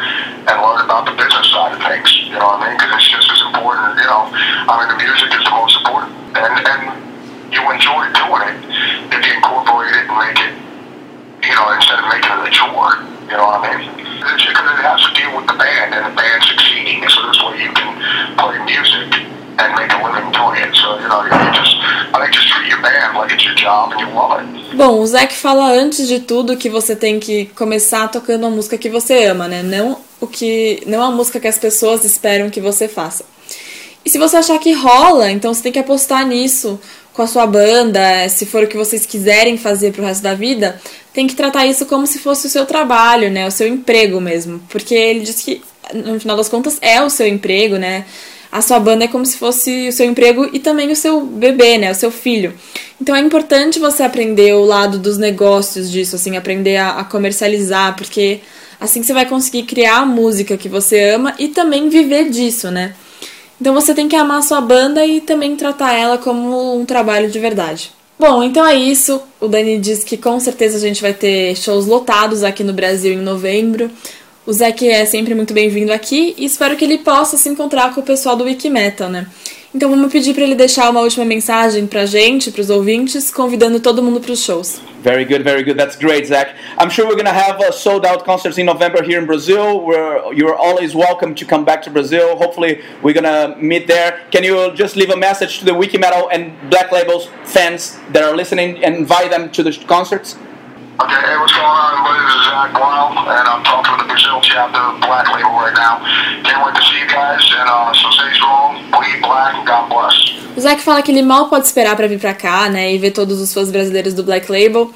and 0.49 0.55
learn 0.61 0.85
about 0.85 1.09
the 1.09 1.15
business 1.17 1.49
side 1.51 1.73
of 1.73 1.81
things. 1.81 2.09
You 2.29 2.37
know 2.37 2.49
what 2.55 2.61
I 2.61 2.69
mean? 2.69 2.77
Because 2.77 2.93
it's 2.97 3.09
just 3.09 3.27
as 3.29 3.41
important. 3.49 3.97
You 3.99 4.07
know, 4.07 4.29
I 4.33 4.73
mean, 4.79 4.89
the 4.93 4.99
music 5.01 5.29
is 5.33 5.43
the 5.43 5.53
most 5.53 5.75
important, 5.81 6.13
and 6.37 6.53
and 6.61 6.81
you 7.49 7.61
enjoy 7.65 8.05
doing 8.13 8.43
it 8.45 8.57
if 9.09 9.21
you 9.25 9.33
incorporate 9.33 9.97
it 9.97 10.05
and 10.05 10.17
make 10.17 10.37
it 10.37 10.68
you 11.43 11.55
know, 11.55 11.71
instead 11.73 11.99
of 11.99 12.07
making 12.09 12.31
it 12.31 12.47
a 12.47 12.51
chore. 12.51 13.03
You 13.29 13.37
know 13.37 13.45
what 13.45 13.61
I 13.61 13.77
mean? 13.77 13.91
Because 13.95 14.41
it 14.47 14.83
has 14.83 14.99
to 15.05 15.11
deal 15.13 15.31
with 15.37 15.47
the 15.47 15.57
band 15.57 15.93
and 15.93 16.09
the 16.09 16.15
band 16.15 16.43
succeeding. 16.43 17.05
So 17.09 17.27
this 17.27 17.39
way 17.45 17.63
you 17.63 17.71
can 17.73 17.89
play 18.37 18.57
music 18.65 19.09
and 19.59 19.69
make 19.75 19.91
a 19.93 19.99
living 20.01 20.31
doing 20.31 20.63
it. 20.65 20.73
So, 20.75 20.97
you 20.97 21.07
know, 21.07 21.23
you 21.23 21.51
just, 21.53 21.75
I 22.11 22.19
think 22.19 22.33
just 22.33 22.47
treat 22.49 22.69
band 22.81 23.17
like 23.17 23.31
it's 23.31 23.45
your 23.45 23.55
job 23.55 23.91
and 23.91 24.01
you 24.01 24.07
it. 24.09 24.75
Bom, 24.75 24.99
o 24.99 25.07
Zac 25.07 25.35
fala 25.35 25.71
antes 25.71 26.07
de 26.07 26.19
tudo 26.19 26.57
que 26.57 26.69
você 26.69 26.95
tem 26.95 27.19
que 27.19 27.45
começar 27.55 28.07
tocando 28.07 28.45
a 28.45 28.49
música 28.49 28.77
que 28.77 28.89
você 28.89 29.25
ama, 29.25 29.47
né? 29.47 29.63
Não 29.63 29.99
o 30.21 30.27
que, 30.27 30.83
não 30.85 31.03
a 31.03 31.11
música 31.11 31.39
que 31.39 31.47
as 31.47 31.57
pessoas 31.57 32.03
esperam 32.03 32.49
que 32.49 32.61
você 32.61 32.87
faça. 32.87 33.25
E 34.05 34.09
se 34.09 34.17
você 34.17 34.37
achar 34.37 34.57
que 34.59 34.71
rola, 34.73 35.29
então 35.29 35.53
você 35.53 35.61
tem 35.61 35.71
que 35.71 35.79
apostar 35.79 36.25
nisso 36.25 36.79
com 37.19 37.23
a 37.23 37.27
sua 37.27 37.45
banda, 37.45 38.29
se 38.29 38.45
for 38.45 38.63
o 38.63 38.67
que 38.67 38.77
vocês 38.77 39.05
quiserem 39.05 39.57
fazer 39.57 39.91
pro 39.91 40.05
resto 40.05 40.23
da 40.23 40.33
vida, 40.33 40.79
tem 41.11 41.27
que 41.27 41.35
tratar 41.35 41.65
isso 41.65 41.85
como 41.85 42.07
se 42.07 42.17
fosse 42.17 42.47
o 42.47 42.49
seu 42.49 42.65
trabalho, 42.65 43.29
né? 43.29 43.45
O 43.45 43.51
seu 43.51 43.67
emprego 43.67 44.21
mesmo. 44.21 44.61
Porque 44.69 44.95
ele 44.95 45.19
diz 45.19 45.35
que, 45.41 45.61
no 45.93 46.17
final 46.17 46.37
das 46.37 46.47
contas, 46.47 46.77
é 46.81 47.01
o 47.01 47.09
seu 47.09 47.27
emprego, 47.27 47.75
né? 47.75 48.05
A 48.49 48.61
sua 48.61 48.79
banda 48.79 49.03
é 49.03 49.07
como 49.09 49.25
se 49.25 49.35
fosse 49.35 49.89
o 49.89 49.91
seu 49.91 50.05
emprego 50.05 50.49
e 50.53 50.59
também 50.59 50.93
o 50.93 50.95
seu 50.95 51.19
bebê, 51.19 51.77
né? 51.77 51.91
O 51.91 51.95
seu 51.95 52.09
filho. 52.09 52.53
Então 53.01 53.13
é 53.13 53.19
importante 53.19 53.79
você 53.79 54.01
aprender 54.01 54.53
o 54.53 54.63
lado 54.63 54.97
dos 54.97 55.17
negócios 55.17 55.91
disso, 55.91 56.15
assim, 56.15 56.37
aprender 56.37 56.77
a, 56.77 56.99
a 56.99 57.03
comercializar, 57.03 57.97
porque 57.97 58.39
assim 58.79 59.03
você 59.03 59.11
vai 59.11 59.25
conseguir 59.25 59.63
criar 59.63 59.97
a 59.97 60.05
música 60.05 60.55
que 60.55 60.69
você 60.69 61.09
ama 61.09 61.35
e 61.37 61.49
também 61.49 61.89
viver 61.89 62.29
disso, 62.29 62.71
né? 62.71 62.93
Então 63.59 63.73
você 63.73 63.93
tem 63.93 64.07
que 64.07 64.15
amar 64.15 64.41
sua 64.43 64.61
banda 64.61 65.05
e 65.05 65.19
também 65.19 65.55
tratar 65.55 65.93
ela 65.93 66.17
como 66.17 66.79
um 66.79 66.85
trabalho 66.85 67.29
de 67.29 67.39
verdade. 67.39 67.91
Bom, 68.17 68.43
então 68.43 68.65
é 68.65 68.75
isso. 68.75 69.21
O 69.39 69.47
Dani 69.47 69.79
diz 69.79 70.03
que 70.03 70.17
com 70.17 70.39
certeza 70.39 70.77
a 70.77 70.79
gente 70.79 71.01
vai 71.01 71.13
ter 71.13 71.55
shows 71.55 71.85
lotados 71.85 72.43
aqui 72.43 72.63
no 72.63 72.73
Brasil 72.73 73.13
em 73.13 73.21
novembro. 73.21 73.89
O 74.45 74.51
Zac 74.51 74.87
é 74.87 75.05
sempre 75.05 75.35
muito 75.35 75.53
bem-vindo 75.53 75.93
aqui 75.93 76.33
e 76.37 76.45
espero 76.45 76.75
que 76.75 76.83
ele 76.83 76.97
possa 76.97 77.37
se 77.37 77.47
encontrar 77.49 77.93
com 77.93 78.01
o 78.01 78.03
pessoal 78.03 78.35
do 78.35 78.45
Wikimetal, 78.45 79.09
né? 79.09 79.27
Então 79.73 79.87
vamos 79.87 80.11
pedir 80.11 80.33
para 80.33 80.43
ele 80.43 80.55
deixar 80.55 80.89
uma 80.89 81.01
última 81.01 81.23
mensagem 81.23 81.85
pra 81.85 82.03
gente, 82.03 82.49
pros 82.49 82.71
ouvintes, 82.71 83.29
convidando 83.29 83.79
todo 83.79 84.01
mundo 84.01 84.19
pros 84.19 84.43
shows. 84.43 84.81
Very 85.03 85.23
good, 85.23 85.43
very 85.43 85.63
good. 85.63 85.77
That's 85.77 85.95
great, 85.95 86.27
Zach. 86.27 86.55
I'm 86.79 86.89
sure 86.89 87.05
we're 87.05 87.15
gonna 87.15 87.31
have 87.31 87.61
uh, 87.61 87.71
sold 87.71 88.03
out 88.03 88.25
concerts 88.25 88.57
in 88.57 88.65
November 88.65 89.03
here 89.03 89.21
in 89.21 89.27
Brazil. 89.27 89.85
Where 89.85 90.33
you're 90.33 90.55
always 90.55 90.95
welcome 90.95 91.35
to 91.35 91.45
come 91.45 91.63
back 91.63 91.83
to 91.83 91.91
Brazil. 91.91 92.35
Hopefully, 92.35 92.81
we're 93.03 93.13
gonna 93.13 93.55
meet 93.59 93.85
there. 93.87 94.21
Can 94.31 94.43
you 94.43 94.73
just 94.73 94.95
leave 94.95 95.11
a 95.11 95.15
message 95.15 95.59
to 95.59 95.65
the 95.65 95.73
Wiki 95.75 95.99
Metal 95.99 96.27
and 96.31 96.51
Black 96.71 96.91
Labels 96.91 97.29
fans 97.45 97.99
that 98.11 98.23
are 98.23 98.35
listening 98.35 98.83
and 98.83 98.95
invite 98.95 99.29
them 99.29 99.51
to 99.51 99.61
the 99.61 99.71
concerts? 99.87 100.35
Okay, 101.01 101.15
hey, 101.15 101.37
what's 101.39 101.53
going 101.53 101.63
on, 101.63 101.95
everybody? 101.95 102.19
This 102.27 102.35
is 102.35 102.45
Zach 102.51 102.73
Wild, 102.75 103.15
and 103.15 103.47
I'm 103.47 103.63
talking 103.63 103.95
to 103.95 104.03
the 104.03 104.07
Brazil 104.11 104.41
chapter 104.41 104.81
of 104.81 104.99
Black 104.99 105.31
Label 105.31 105.55
right 105.55 105.73
now. 105.73 106.03
Can't 106.43 106.59
wait 106.65 106.75
to 106.75 106.81
see 106.81 106.99
you 106.99 107.07
guys, 107.07 107.39
and 107.55 107.69
uh, 107.69 107.93
so 107.93 108.11
stay 108.11 108.27
strong, 108.35 108.83
black, 108.91 109.65
God 109.65 109.87
bless. 109.87 110.13
O 110.57 110.59
Zac 110.59 110.81
fala 110.81 111.01
que 111.01 111.09
ele 111.09 111.21
mal 111.21 111.47
pode 111.47 111.65
esperar 111.67 111.95
pra 111.95 112.05
vir 112.05 112.19
pra 112.19 112.33
cá, 112.33 112.67
né, 112.67 112.93
e 112.93 112.97
ver 112.97 113.11
todos 113.11 113.39
os 113.39 113.53
fãs 113.53 113.71
brasileiros 113.71 114.13
do 114.13 114.23
Black 114.23 114.51
Label. 114.51 114.93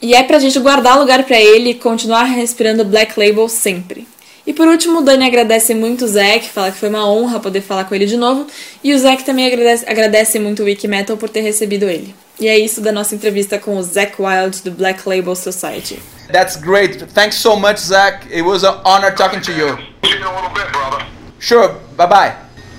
E 0.00 0.14
é 0.14 0.22
pra 0.22 0.38
gente 0.38 0.58
guardar 0.58 0.98
lugar 0.98 1.22
pra 1.24 1.38
ele 1.38 1.72
e 1.72 1.74
continuar 1.74 2.22
respirando 2.22 2.82
Black 2.82 3.20
Label 3.20 3.46
sempre. 3.46 4.08
E 4.46 4.54
por 4.54 4.66
último, 4.66 5.00
o 5.00 5.02
Dani 5.02 5.26
agradece 5.26 5.74
muito 5.74 6.06
o 6.06 6.08
Zac, 6.08 6.48
fala 6.48 6.70
que 6.70 6.78
foi 6.78 6.88
uma 6.88 7.06
honra 7.06 7.38
poder 7.38 7.60
falar 7.60 7.84
com 7.84 7.94
ele 7.94 8.06
de 8.06 8.16
novo. 8.16 8.46
E 8.82 8.94
o 8.94 8.98
Zac 8.98 9.22
também 9.22 9.46
agradece, 9.46 9.84
agradece 9.86 10.38
muito 10.38 10.62
o 10.62 10.64
Wiki 10.64 10.88
Metal 10.88 11.14
por 11.18 11.28
ter 11.28 11.42
recebido 11.42 11.90
ele. 11.90 12.14
E 12.42 12.48
é 12.48 12.58
isso 12.58 12.80
da 12.80 12.90
nossa 12.90 13.14
entrevista 13.14 13.56
com 13.56 13.76
o 13.76 13.82
Zac 13.84 14.20
Wild 14.20 14.62
do 14.64 14.72
Black 14.72 15.08
Label 15.08 15.36
Society. 15.36 16.02
That's 16.32 16.56
great. 16.56 17.06
Thanks 17.14 17.36
so 17.36 17.54
much, 17.54 17.78
Zach. 17.78 18.26
It 18.28 18.42
was 18.42 18.64
an 18.64 18.80
honor 18.84 19.14
talking 19.14 19.40
to 19.40 19.52
you. 19.52 19.78
See 20.04 20.10
you 20.10 20.16
in 20.16 20.24
a 20.24 20.34
little 20.34 20.50
bit, 20.50 20.66
brother. 20.72 21.06
Sure. 21.38 21.68
Bye 21.96 22.08
bye. 22.08 22.34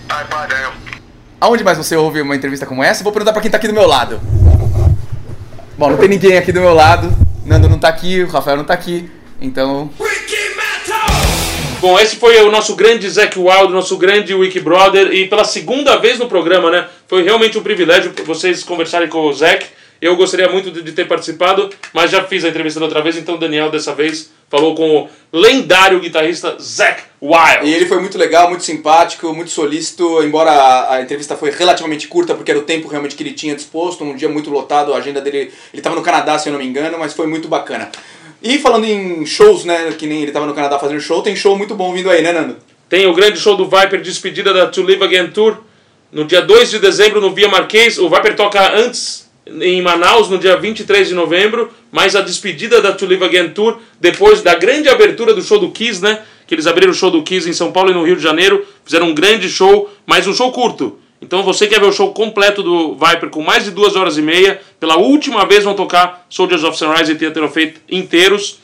Right, 0.09 0.29
bye, 0.29 0.47
Daniel. 0.49 0.73
Aonde 1.39 1.63
mais 1.63 1.77
você 1.77 1.95
ouve 1.95 2.21
uma 2.21 2.35
entrevista 2.35 2.65
como 2.65 2.83
essa? 2.83 3.05
Vou 3.05 3.13
perguntar 3.13 3.31
pra 3.31 3.41
quem 3.41 3.49
tá 3.49 3.55
aqui 3.55 3.69
do 3.69 3.73
meu 3.73 3.87
lado. 3.87 4.19
Bom, 5.77 5.91
não 5.91 5.97
tem 5.97 6.09
ninguém 6.09 6.37
aqui 6.37 6.51
do 6.51 6.59
meu 6.59 6.73
lado. 6.73 7.15
Nando 7.45 7.69
não 7.69 7.79
tá 7.79 7.87
aqui, 7.87 8.21
o 8.21 8.27
Rafael 8.27 8.57
não 8.57 8.65
tá 8.65 8.73
aqui. 8.73 9.09
Então, 9.39 9.89
Bom, 11.83 11.99
esse 11.99 12.15
foi 12.15 12.41
o 12.41 12.49
nosso 12.49 12.77
grande 12.77 13.09
Zac 13.09 13.37
Wild, 13.37 13.73
nosso 13.73 13.97
grande 13.97 14.33
Wiki 14.33 14.61
Brother, 14.61 15.13
e 15.13 15.27
pela 15.27 15.43
segunda 15.43 15.97
vez 15.97 16.17
no 16.17 16.29
programa, 16.29 16.71
né? 16.71 16.87
Foi 17.09 17.23
realmente 17.23 17.57
um 17.57 17.61
privilégio 17.61 18.13
vocês 18.25 18.63
conversarem 18.63 19.09
com 19.09 19.19
o 19.19 19.33
Zac. 19.33 19.65
Eu 20.01 20.15
gostaria 20.15 20.47
muito 20.47 20.71
de, 20.71 20.91
ter 20.93 21.05
participado, 21.09 21.69
mas 21.91 22.09
já 22.09 22.23
fiz 22.23 22.45
a 22.45 22.47
entrevista 22.47 22.79
da 22.79 22.85
outra 22.85 23.01
vez, 23.01 23.17
então 23.17 23.35
o 23.35 23.37
Daniel 23.37 23.69
dessa 23.69 23.93
vez 23.93 24.31
falou 24.49 24.73
com 24.75 24.97
o 24.97 25.09
lendário 25.37 25.99
guitarrista 25.99 26.55
Zac 26.57 27.03
Wild. 27.21 27.67
E 27.67 27.73
ele 27.73 27.85
foi 27.85 27.99
muito 27.99 28.17
legal, 28.17 28.47
muito 28.47 28.63
simpático, 28.63 29.33
muito 29.33 29.51
solícito, 29.51 30.23
embora 30.23 30.51
a, 30.51 30.95
a 30.95 31.01
entrevista 31.01 31.35
foi 31.35 31.51
relativamente 31.51 32.07
curta, 32.07 32.33
porque 32.33 32.51
era 32.51 32.61
o 32.61 32.63
tempo 32.63 32.87
realmente 32.87 33.13
que 33.13 33.23
ele 33.23 33.33
tinha 33.33 33.55
disposto, 33.55 34.05
um 34.05 34.15
dia 34.15 34.29
muito 34.29 34.49
lotado, 34.49 34.93
a 34.93 34.99
agenda 34.99 35.19
dele, 35.19 35.37
ele 35.37 35.51
estava 35.73 35.97
no 35.97 36.01
Canadá, 36.01 36.39
se 36.39 36.47
eu 36.47 36.53
não 36.53 36.59
me 36.59 36.65
engano, 36.65 36.97
mas 36.97 37.11
foi 37.11 37.27
muito 37.27 37.49
bacana. 37.49 37.91
E 38.43 38.57
falando 38.59 38.83
em 38.83 39.25
shows, 39.25 39.63
né, 39.63 39.93
que 39.97 40.05
nem 40.05 40.17
ele 40.17 40.27
estava 40.27 40.45
no 40.45 40.53
Canadá 40.53 40.77
fazendo 40.77 40.99
show, 40.99 41.21
tem 41.21 41.33
show 41.33 41.57
muito 41.57 41.75
bom 41.75 41.93
vindo 41.93 42.09
aí, 42.09 42.21
né, 42.21 42.33
Nando? 42.33 42.57
Tem 42.89 43.07
o 43.07 43.13
grande 43.13 43.39
show 43.39 43.55
do 43.55 43.63
Viper, 43.63 44.01
despedida 44.01 44.53
da 44.53 44.67
To 44.67 44.81
Live 44.81 45.01
Again 45.01 45.27
Tour, 45.27 45.59
no 46.11 46.25
dia 46.25 46.41
2 46.41 46.69
de 46.69 46.79
dezembro 46.79 47.21
no 47.21 47.33
Via 47.33 47.47
Marquês. 47.47 47.97
O 47.97 48.09
Viper 48.09 48.35
toca 48.35 48.75
antes 48.77 49.31
em 49.47 49.81
Manaus, 49.81 50.29
no 50.29 50.37
dia 50.37 50.57
23 50.57 51.07
de 51.07 51.13
novembro, 51.13 51.71
mas 51.89 52.17
a 52.17 52.21
despedida 52.21 52.81
da 52.81 52.91
To 52.91 53.05
Live 53.05 53.23
Again 53.23 53.49
Tour, 53.51 53.79
depois 54.01 54.41
da 54.41 54.55
grande 54.55 54.89
abertura 54.89 55.33
do 55.33 55.41
show 55.41 55.57
do 55.57 55.71
Kiss, 55.71 56.03
né? 56.03 56.21
Que 56.45 56.53
eles 56.53 56.67
abriram 56.67 56.91
o 56.91 56.93
show 56.93 57.09
do 57.09 57.23
Kiss 57.23 57.49
em 57.49 57.53
São 57.53 57.71
Paulo 57.71 57.91
e 57.91 57.93
no 57.93 58.03
Rio 58.03 58.17
de 58.17 58.21
Janeiro, 58.21 58.67
fizeram 58.83 59.07
um 59.07 59.15
grande 59.15 59.47
show, 59.47 59.89
mas 60.05 60.27
um 60.27 60.33
show 60.33 60.51
curto. 60.51 60.99
Então 61.23 61.41
você 61.41 61.67
quer 61.67 61.79
ver 61.79 61.87
o 61.87 61.93
show 61.93 62.13
completo 62.13 62.61
do 62.61 62.95
Viper 62.95 63.29
com 63.29 63.41
mais 63.41 63.63
de 63.63 63.71
duas 63.71 63.95
horas 63.95 64.17
e 64.17 64.21
meia, 64.21 64.59
pela 64.77 64.97
última 64.97 65.45
vez 65.45 65.63
vão 65.63 65.73
tocar 65.73 66.25
Soldiers 66.29 66.65
of 66.65 66.77
Sunrise 66.77 67.13
e 67.13 67.15
Theater 67.15 67.45
of 67.45 67.53
Fate 67.53 67.81
inteiros. 67.89 68.59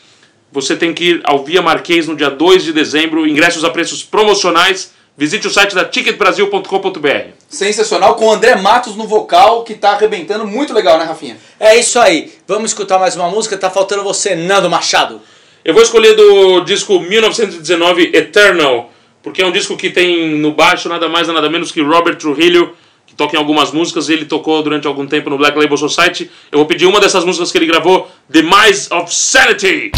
Você 0.52 0.76
tem 0.76 0.94
que 0.94 1.06
ir 1.06 1.22
ao 1.24 1.42
Via 1.42 1.62
Marquês 1.62 2.06
no 2.06 2.18
dia 2.18 2.30
2 2.30 2.66
de 2.66 2.74
dezembro, 2.74 3.26
ingressos 3.26 3.64
a 3.64 3.70
preços 3.70 4.04
promocionais. 4.04 4.92
Visite 5.18 5.48
o 5.48 5.50
site 5.50 5.74
da 5.74 5.86
ticketbrasil.com.br. 5.86 7.32
Sensacional, 7.48 8.16
com 8.16 8.28
o 8.28 8.32
André 8.32 8.56
Matos 8.58 8.96
no 8.98 9.08
vocal, 9.08 9.64
que 9.64 9.76
tá 9.76 9.92
arrebentando, 9.92 10.46
muito 10.46 10.74
legal, 10.74 10.98
né, 10.98 11.06
Rafinha? 11.06 11.38
É 11.60 11.78
isso 11.78 11.98
aí. 11.98 12.34
Vamos 12.46 12.72
escutar 12.72 13.00
mais 13.00 13.16
uma 13.16 13.30
música. 13.30 13.58
Tá 13.58 13.70
faltando 13.70 14.04
você, 14.04 14.36
Nando 14.36 14.70
Machado. 14.70 15.22
Eu 15.64 15.74
vou 15.74 15.84
escolher 15.84 16.14
do 16.14 16.62
disco 16.62 17.00
1919 17.00 18.12
Eternal, 18.14 18.92
porque 19.22 19.42
é 19.42 19.46
um 19.46 19.52
disco 19.52 19.76
que 19.76 19.90
tem 19.90 20.36
no 20.36 20.54
baixo 20.54 20.88
nada 20.90 21.10
mais 21.10 21.28
nada 21.28 21.50
menos 21.50 21.72
que 21.72 21.82
Robert 21.82 22.18
Trujillo, 22.18 22.76
que 23.06 23.16
toca 23.16 23.36
em 23.36 23.40
algumas 23.40 23.72
músicas, 23.72 24.10
e 24.10 24.14
ele 24.14 24.26
tocou 24.26 24.62
durante 24.64 24.88
algum 24.88 25.06
tempo 25.06 25.30
no 25.30 25.38
Black 25.38 25.58
Label 25.58 25.78
Society. 25.78 26.30
Eu 26.52 26.60
vou 26.60 26.66
pedir 26.66 26.86
uma 26.86 27.00
dessas 27.00 27.26
músicas 27.26 27.52
que 27.52 27.58
ele 27.58 27.66
gravou, 27.66 28.10
Demise 28.30 28.88
of 28.94 29.14
Sanity. 29.14 29.92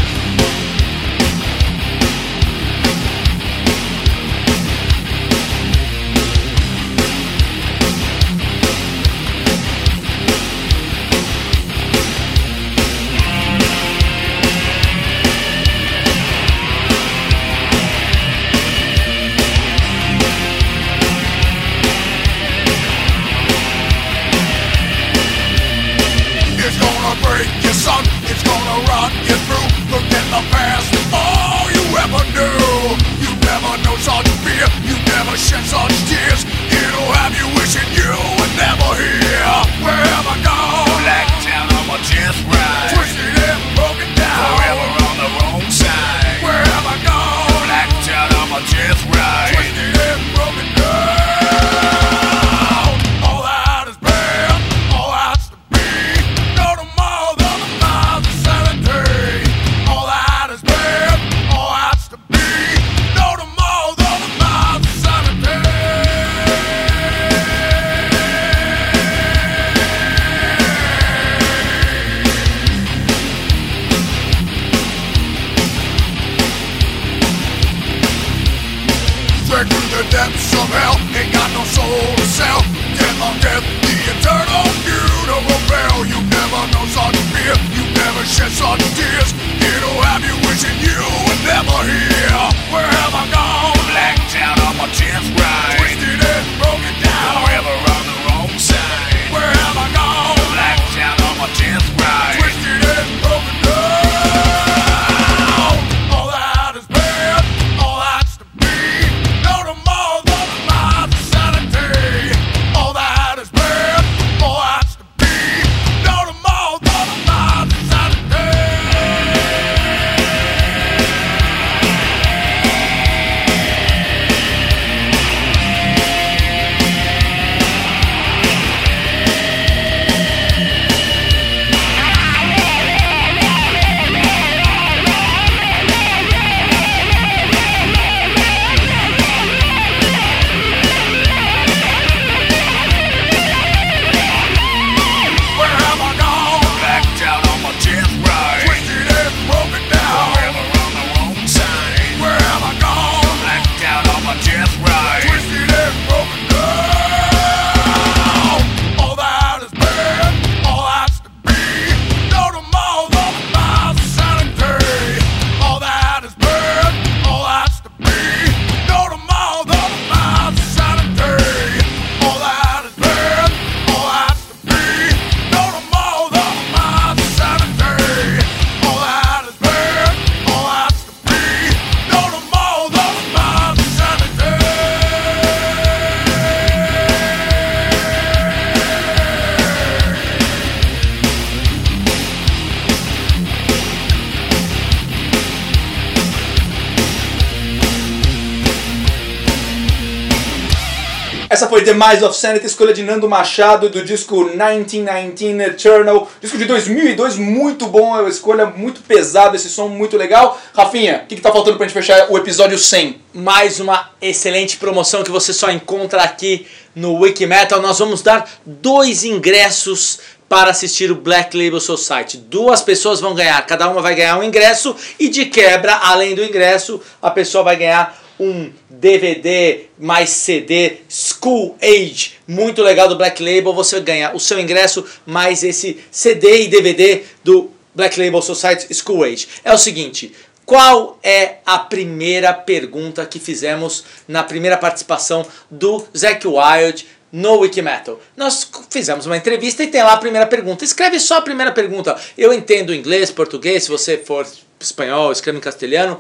Essa 201.62 201.70
foi 201.70 201.84
The 201.84 201.94
Miles 201.94 202.24
of 202.24 202.36
Sanity, 202.36 202.66
escolha 202.66 202.92
de 202.92 203.04
Nando 203.04 203.30
Machado 203.30 203.88
do 203.88 204.04
disco 204.04 204.46
1919 204.46 205.64
Eternal, 205.64 206.28
disco 206.42 206.58
de 206.58 206.66
2002, 206.66 207.38
muito 207.38 207.86
bom, 207.86 208.18
é 208.18 208.22
uma 208.22 208.30
escolha 208.30 208.66
muito 208.66 209.02
pesada, 209.02 209.56
esse 209.56 209.70
som 209.70 209.88
muito 209.88 210.18
legal. 210.18 210.60
Rafinha, 210.74 211.22
o 211.24 211.28
que, 211.28 211.36
que 211.36 211.42
tá 211.42 211.52
faltando 211.52 211.78
pra 211.78 211.86
gente 211.86 211.94
fechar 211.94 212.32
o 212.32 212.38
episódio 212.40 212.80
100? 212.80 213.22
Mais 213.36 213.80
uma 213.80 214.10
excelente 214.20 214.78
promoção 214.78 215.24
que 215.24 215.30
você 215.30 215.54
só 215.54 215.70
encontra 215.70 216.24
aqui 216.24 216.66
no 216.96 217.20
Wikimetal. 217.20 217.80
Nós 217.80 218.00
vamos 218.00 218.24
dar 218.24 218.50
dois 218.66 219.24
ingressos 219.24 220.18
para 220.50 220.72
assistir 220.72 221.12
o 221.12 221.16
Black 221.16 221.56
Label 221.56 221.80
Society. 221.80 222.38
Duas 222.38 222.82
pessoas 222.82 223.22
vão 223.22 223.36
ganhar, 223.36 223.64
cada 223.68 223.88
uma 223.88 224.02
vai 224.02 224.16
ganhar 224.16 224.38
um 224.40 224.44
ingresso 224.44 224.96
e 225.20 225.30
de 225.30 225.46
quebra, 225.46 225.94
além 225.96 226.34
do 226.34 226.44
ingresso, 226.44 227.00
a 227.22 227.30
pessoa 227.30 227.64
vai 227.64 227.76
ganhar 227.76 228.21
um 228.42 228.74
DVD 228.90 229.86
mais 230.00 230.32
CD 230.32 230.98
School 231.08 231.78
Age, 231.80 232.40
muito 232.48 232.82
legal 232.82 233.08
do 233.08 233.16
Black 233.16 233.40
Label. 233.42 233.72
Você 233.72 234.00
ganha 234.00 234.32
o 234.34 234.40
seu 234.40 234.60
ingresso 234.60 235.06
mais 235.28 235.64
esse 235.64 236.04
CD 236.10 236.64
e 236.64 236.68
DVD 236.68 237.22
do 237.44 237.70
Black 237.94 238.20
Label 238.20 238.42
Society 238.42 238.92
School 238.96 239.24
Age. 239.24 239.48
É 239.64 239.72
o 239.72 239.78
seguinte, 239.78 240.34
qual 240.66 241.20
é 241.22 241.58
a 241.64 241.78
primeira 241.78 242.52
pergunta 242.52 243.24
que 243.28 243.38
fizemos 243.38 244.04
na 244.28 244.42
primeira 244.42 244.76
participação 244.76 245.46
do 245.70 246.04
Zack 246.18 246.48
Wild 246.48 247.06
no 247.32 247.60
Wikimetal? 247.60 248.20
Nós 248.36 248.68
fizemos 248.90 249.28
uma 249.28 249.38
entrevista 249.38 249.84
e 249.84 249.88
tem 249.88 250.02
lá 250.02 250.14
a 250.14 250.18
primeira 250.18 250.48
pergunta. 250.48 250.84
Escreve 250.84 251.20
só 251.20 251.38
a 251.38 251.42
primeira 251.42 251.72
pergunta. 251.72 252.20
Eu 252.36 252.52
entendo 252.52 252.92
inglês, 252.92 253.30
português, 253.30 253.84
se 253.84 253.90
você 253.90 254.18
for 254.18 254.48
espanhol, 254.80 255.32
escreve 255.32 255.60
em 255.60 255.62
castelhano. 255.62 256.20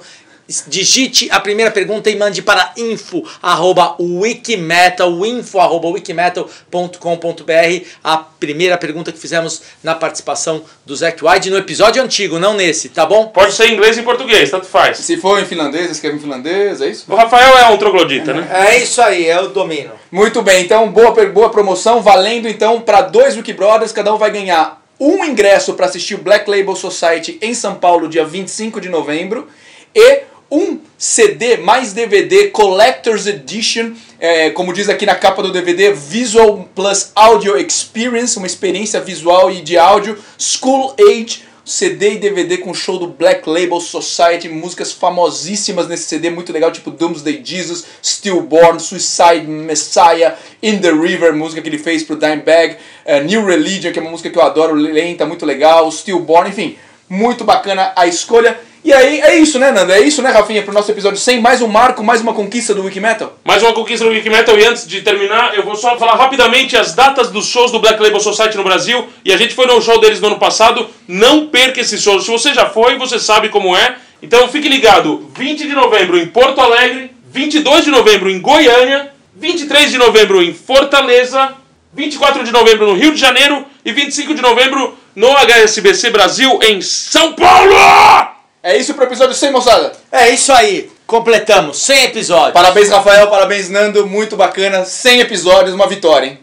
Digite 0.68 1.30
a 1.32 1.40
primeira 1.40 1.72
pergunta 1.72 2.10
e 2.10 2.15
mande 2.15 2.41
para 2.41 2.73
info 2.78 3.23
arroba 3.41 3.95
wikimetal, 3.99 5.26
info 5.26 5.60
arroba 5.60 5.88
wikimetal.com.br 5.90 7.86
a 8.03 8.18
primeira 8.18 8.78
pergunta 8.78 9.11
que 9.11 9.19
fizemos 9.19 9.61
na 9.84 9.95
participação 9.95 10.64
do 10.86 10.95
Zack 10.95 11.23
White 11.23 11.49
no 11.49 11.57
episódio 11.57 12.02
antigo, 12.03 12.40
não 12.40 12.53
nesse, 12.53 12.90
tá 12.90 13.06
bom? 13.06 13.28
Pode 13.28 13.53
ser 13.53 13.68
em 13.68 13.73
inglês 13.73 13.98
e 13.98 14.02
em 14.02 14.03
português, 14.03 14.49
tanto 14.49 14.65
faz. 14.65 14.98
Se 14.98 15.18
for 15.18 15.40
em 15.40 15.45
finlandês, 15.45 15.91
escreve 15.91 16.18
em 16.18 16.19
finlandês, 16.19 16.82
é 16.82 16.90
isso? 16.90 17.06
O 17.07 17.15
Rafael 17.15 17.57
é 17.57 17.69
um 17.69 17.78
troglodita, 17.78 18.34
né? 18.34 18.48
É 18.52 18.78
isso 18.80 19.02
aí, 19.02 19.28
é 19.28 19.40
o 19.40 19.49
domínio. 19.49 19.91
Muito 20.11 20.41
bem, 20.41 20.64
então 20.64 20.91
boa, 20.91 21.11
boa 21.28 21.49
promoção, 21.49 22.02
valendo 22.02 22.48
então 22.48 22.82
para 22.82 23.02
dois 23.02 23.36
Wiki 23.36 23.53
Brothers, 23.53 23.91
cada 23.91 24.14
um 24.14 24.18
vai 24.18 24.32
ganhar 24.32 24.82
um 24.99 25.26
ingresso 25.26 25.73
para 25.73 25.88
assistir 25.88 26.15
o 26.15 26.19
Black 26.19 26.49
Label 26.49 26.76
Society 26.76 27.40
em 27.41 27.56
São 27.56 27.76
Paulo, 27.76 28.07
dia 28.07 28.23
25 28.23 28.80
de 28.80 28.88
novembro, 28.88 29.48
e 29.95 30.22
um 30.52 30.80
CD 30.98 31.57
mais 31.57 31.94
DVD 31.94 32.49
Collector's 32.49 33.26
Edition, 33.26 33.94
é, 34.19 34.49
como 34.49 34.73
diz 34.73 34.90
aqui 34.90 35.06
na 35.06 35.15
capa 35.15 35.41
do 35.41 35.52
DVD, 35.52 35.94
Visual 35.94 36.69
Plus 36.76 37.11
Audio 37.15 37.57
Experience, 37.57 38.38
uma 38.38 38.45
experiência 38.45 38.99
visual 38.99 39.49
e 39.49 39.61
de 39.61 39.78
áudio, 39.78 40.18
School 40.38 40.94
Age, 40.99 41.44
CD 41.64 42.15
e 42.15 42.18
DVD 42.18 42.57
com 42.57 42.73
show 42.73 42.98
do 42.98 43.07
Black 43.07 43.48
Label 43.48 43.80
Society, 43.80 44.49
músicas 44.49 44.91
famosíssimas 44.91 45.88
nesse 45.88 46.03
CD, 46.03 46.30
muito 46.30 46.52
legal, 46.52 46.69
tipo 46.72 46.91
Doomsday 46.91 47.41
Jesus, 47.44 47.86
Stillborn, 48.03 48.80
Suicide 48.80 49.48
Messiah, 49.48 50.36
In 50.61 50.80
the 50.80 50.91
River, 50.91 51.34
música 51.34 51.61
que 51.61 51.69
ele 51.69 51.78
fez 51.78 52.03
pro 52.03 52.18
Dimebag, 52.18 52.76
eh, 53.06 53.23
New 53.23 53.45
Religion, 53.45 53.94
que 53.94 53.99
é 53.99 54.02
uma 54.02 54.11
música 54.11 54.30
que 54.30 54.38
eu 54.38 54.44
adoro, 54.44 54.73
lenta, 54.73 55.26
muito 55.26 55.45
legal, 55.45 55.90
Stillborn, 55.90 56.49
enfim, 56.49 56.78
muito 57.07 57.45
bacana 57.45 57.94
a 57.95 58.06
escolha. 58.06 58.60
E 58.84 58.91
aí, 58.91 59.22
é 59.22 59.38
isso, 59.38 59.60
né, 59.60 59.72
Nando? 59.72 59.91
É 59.91 60.02
isso, 60.02 60.24
né, 60.24 60.32
Rafinha, 60.32 60.64
pro 60.64 60.74
nosso 60.74 60.90
episódio 60.90 61.20
100, 61.20 61.40
mais 61.40 61.62
um 61.62 61.68
marco, 61.68 62.03
mais 62.03 62.20
uma 62.20 62.34
conquista 62.34 62.74
do 62.74 62.84
Wikimetal? 62.84 63.38
Mais 63.45 63.62
uma 63.62 63.74
conquista 63.74 64.03
do 64.03 64.12
Wikimetal 64.12 64.58
e 64.58 64.66
antes 64.66 64.88
de 64.88 65.02
terminar, 65.02 65.56
eu 65.56 65.64
vou 65.64 65.76
só 65.76 65.99
falar 65.99 66.16
rapidamente 66.16 66.76
as 66.76 66.95
datas 66.95 67.30
dos 67.30 67.45
shows 67.45 67.72
do 67.72 67.78
Black 67.78 68.02
Label 68.02 68.20
Society 68.20 68.58
no 68.58 68.64
Brasil. 68.64 69.08
E 69.24 69.32
a 69.32 69.38
gente 69.38 69.53
foi 69.53 69.68
no 69.68 69.80
show 69.80 69.99
deles 69.99 70.20
no 70.20 70.28
ano 70.28 70.40
passado. 70.40 70.90
Não 71.08 71.45
perca 71.45 71.80
esse 71.80 71.95
show. 71.99 72.20
Se 72.20 72.32
você 72.32 72.56
já 72.56 72.66
foi, 72.66 72.98
você 72.98 73.20
sabe 73.20 73.49
como 73.49 73.78
é. 73.78 73.98
Então 74.20 74.48
fique 74.48 74.68
ligado. 74.68 75.30
20 75.38 75.60
de 75.68 75.74
novembro 75.76 76.18
em 76.18 76.26
Porto 76.26 76.60
Alegre, 76.60 77.12
22 77.32 77.86
de 77.86 77.91
novembro 77.91 78.32
em 78.32 78.41
Goiânia, 78.41 79.14
23 79.36 79.91
de 79.91 79.99
novembro 79.99 80.41
em 80.41 80.56
Fortaleza, 80.56 81.53
24 81.94 82.44
de 82.44 82.52
novembro 82.52 82.88
no 82.88 82.95
Rio 82.95 83.14
de 83.14 83.20
Janeiro 83.20 83.64
e 83.86 83.91
25 83.91 84.34
de 84.34 84.41
novembro 84.41 84.98
no 85.16 85.28
HSBC 85.28 86.10
Brasil 86.10 86.60
em 86.64 86.82
São 86.82 87.34
Paulo! 87.34 88.31
É 88.64 88.78
isso 88.78 88.94
pro 88.94 89.06
episódio 89.06 89.34
100, 89.34 89.52
moçada? 89.52 89.92
É 90.12 90.30
isso 90.30 90.54
aí, 90.54 90.92
completamos 91.08 91.82
100 91.82 92.04
episódios. 92.04 92.54
Parabéns, 92.54 92.90
Rafael, 92.90 93.28
parabéns, 93.28 93.70
Nando, 93.70 94.06
muito 94.06 94.38
bacana, 94.38 94.86
100 94.86 95.22
episódios, 95.22 95.74
uma 95.74 95.88
vitória, 95.88 96.28
hein? 96.28 96.40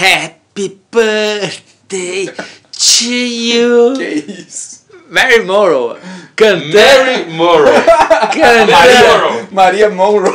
Happy 0.00 0.80
birthday 0.92 2.26
to 2.70 3.04
you. 3.04 3.94
Que 3.96 4.44
isso? 4.48 4.85
Mary 5.08 5.42
Morrow 5.44 5.96
cantando. 6.34 6.74
Mary 6.74 7.24
Morrow. 7.30 7.72
cantando. 8.34 8.72
Morrow. 8.72 9.48
Maria 9.50 9.88
Monroe. 9.90 10.34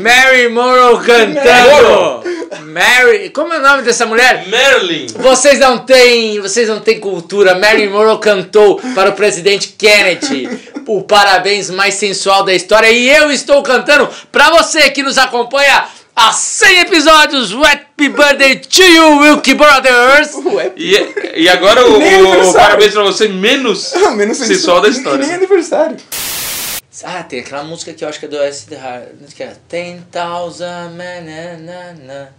Mary 0.00 0.48
Morrow 0.48 0.98
cantando. 0.98 2.22
Mary, 2.64 3.30
como 3.30 3.52
é 3.52 3.58
o 3.58 3.62
nome 3.62 3.82
dessa 3.82 4.06
mulher? 4.06 4.46
Merlin. 4.48 5.06
Vocês 5.18 5.58
não 5.58 5.78
têm, 5.78 6.40
vocês 6.40 6.68
não 6.68 6.80
têm 6.80 6.98
cultura. 6.98 7.58
Mary 7.58 7.88
Morrow 7.88 8.18
cantou 8.18 8.80
para 8.94 9.10
o 9.10 9.14
presidente 9.14 9.74
Kennedy. 9.76 10.48
o 10.86 11.02
parabéns 11.02 11.70
mais 11.70 11.94
sensual 11.94 12.44
da 12.44 12.54
história. 12.54 12.90
E 12.90 13.10
eu 13.10 13.30
estou 13.30 13.62
cantando 13.62 14.08
pra 14.32 14.50
você 14.50 14.90
que 14.90 15.02
nos 15.02 15.18
acompanha 15.18 15.84
há 16.18 16.32
100 16.32 16.80
episódios. 16.80 17.52
Happy 17.52 18.08
birthday 18.08 18.56
to 18.58 18.82
you, 18.82 19.18
Wilkie 19.20 19.54
Brothers! 19.54 20.32
E, 20.76 21.42
e 21.42 21.48
agora 21.48 21.86
o, 21.86 21.98
o- 21.98 22.52
parabéns 22.52 22.92
pra 22.92 23.02
você 23.04 23.28
menos, 23.28 23.92
Menos 24.14 24.36
sensual 24.38 24.80
da 24.80 24.88
e 24.88 24.92
história. 24.92 25.24
Nem 25.26 25.34
aniversário. 25.36 25.96
Ah, 27.04 27.22
tem 27.22 27.40
aquela 27.40 27.62
música 27.62 27.92
que 27.94 28.04
eu 28.04 28.08
acho 28.08 28.18
que 28.18 28.24
é 28.26 28.28
do 28.28 28.38
Acid 28.40 28.72
Heart. 28.72 29.32
Que 29.34 29.42
é 29.44 29.56
10,000 29.68 30.90
manana. 30.96 32.34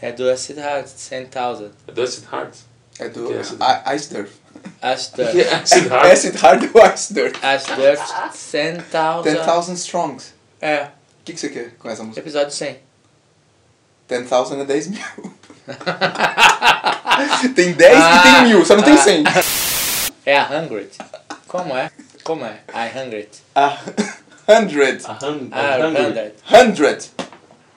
É 0.00 0.12
do 0.12 0.30
Acid 0.30 0.56
Heart, 0.58 0.86
100,000. 0.86 1.70
Dustin 1.92 2.24
Hart. 2.32 2.54
É 2.98 3.08
do 3.08 3.26
Que 3.28 3.34
é 3.34 3.40
Acid- 3.40 3.58
I- 3.60 3.96
Ice 3.96 4.08
Dirt. 4.14 4.28
Acid 4.80 5.14
Que 5.30 5.40
é 5.42 5.54
Acid. 5.54 5.92
Acid 5.92 6.34
Hard 6.36 6.70
ou 6.72 6.86
Ice 6.94 7.12
Dirt? 7.14 7.36
Acid 7.42 7.74
Dirt, 7.76 8.00
100,000. 8.32 9.22
10,000 9.22 9.74
Strongs. 9.74 10.34
É, 10.60 10.84
O 10.84 10.88
que, 11.24 11.32
que 11.34 11.40
você 11.40 11.48
quer 11.50 11.74
com 11.78 11.88
essa 11.90 12.02
música? 12.02 12.20
episódio 12.20 12.50
100. 12.52 12.78
10,000 14.08 14.60
é 14.60 14.64
10 14.64 14.86
mil. 14.88 15.00
tem 17.54 17.72
10 17.72 17.98
e 17.98 18.22
tem 18.22 18.42
mil, 18.48 18.64
só 18.64 18.74
não 18.76 18.82
tem 18.82 18.96
100. 18.96 19.24
É 20.24 20.38
a 20.38 20.48
hundred. 20.48 20.88
Como 21.46 21.76
é? 21.76 21.90
Como 22.24 22.44
é? 22.44 22.60
I 22.74 22.98
hundred. 22.98 23.28
A 23.54 23.78
hundred. 24.48 25.04
A 25.04 25.12
hun- 25.24 25.48
Ah, 25.52 25.74
a 25.74 25.86
hundred. 25.86 26.06
hundred. 26.06 26.32
Hundred. 26.50 27.04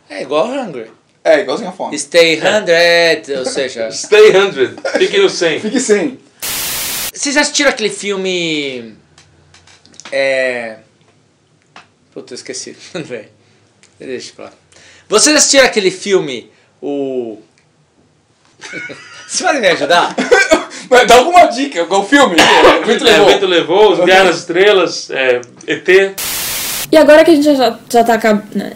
É 0.09 0.21
igual 0.21 0.47
hungry. 0.47 0.91
É, 1.23 1.41
igualzinho 1.41 1.69
a 1.69 1.71
fome. 1.71 1.97
Stay 1.97 2.39
hundred, 2.39 3.31
ou 3.37 3.45
seja... 3.45 3.91
Stay 3.93 4.31
100. 4.31 4.75
Fique 4.97 5.17
no 5.19 5.29
100. 5.29 5.59
Fique 5.59 5.79
sem. 5.79 6.19
Vocês 7.13 7.37
assistiram 7.37 7.69
aquele 7.69 7.89
filme... 7.89 8.95
É... 10.11 10.77
Puta, 12.13 12.33
eu 12.33 12.35
esqueci. 12.35 12.75
Velho. 12.93 13.29
Deixa 13.99 14.33
pra 14.35 14.45
lá. 14.45 14.51
Vocês 15.11 15.35
assistiram 15.35 15.65
aquele 15.65 15.91
filme, 15.91 16.49
o... 16.81 17.38
Você 19.27 19.43
pode 19.43 19.59
me 19.59 19.67
ajudar? 19.67 20.15
Mas 20.89 21.05
dá 21.05 21.15
alguma 21.15 21.47
dica, 21.47 21.85
qual 21.85 22.07
filme? 22.07 22.38
O 22.81 22.85
vento 22.85 23.05
É, 23.05 23.09
o 23.09 23.11
levou. 23.11 23.27
vento 23.27 23.45
levou, 23.45 23.91
os 23.91 24.05
Guerra 24.05 24.23
nas 24.23 24.38
Estrelas, 24.38 25.09
é, 25.11 25.41
ET. 25.67 26.15
E 26.89 26.95
agora 26.95 27.25
que 27.25 27.31
a 27.31 27.35
gente 27.35 27.43
já, 27.43 27.77
já 27.89 28.03
tá 28.05 28.13
acabando. 28.13 28.73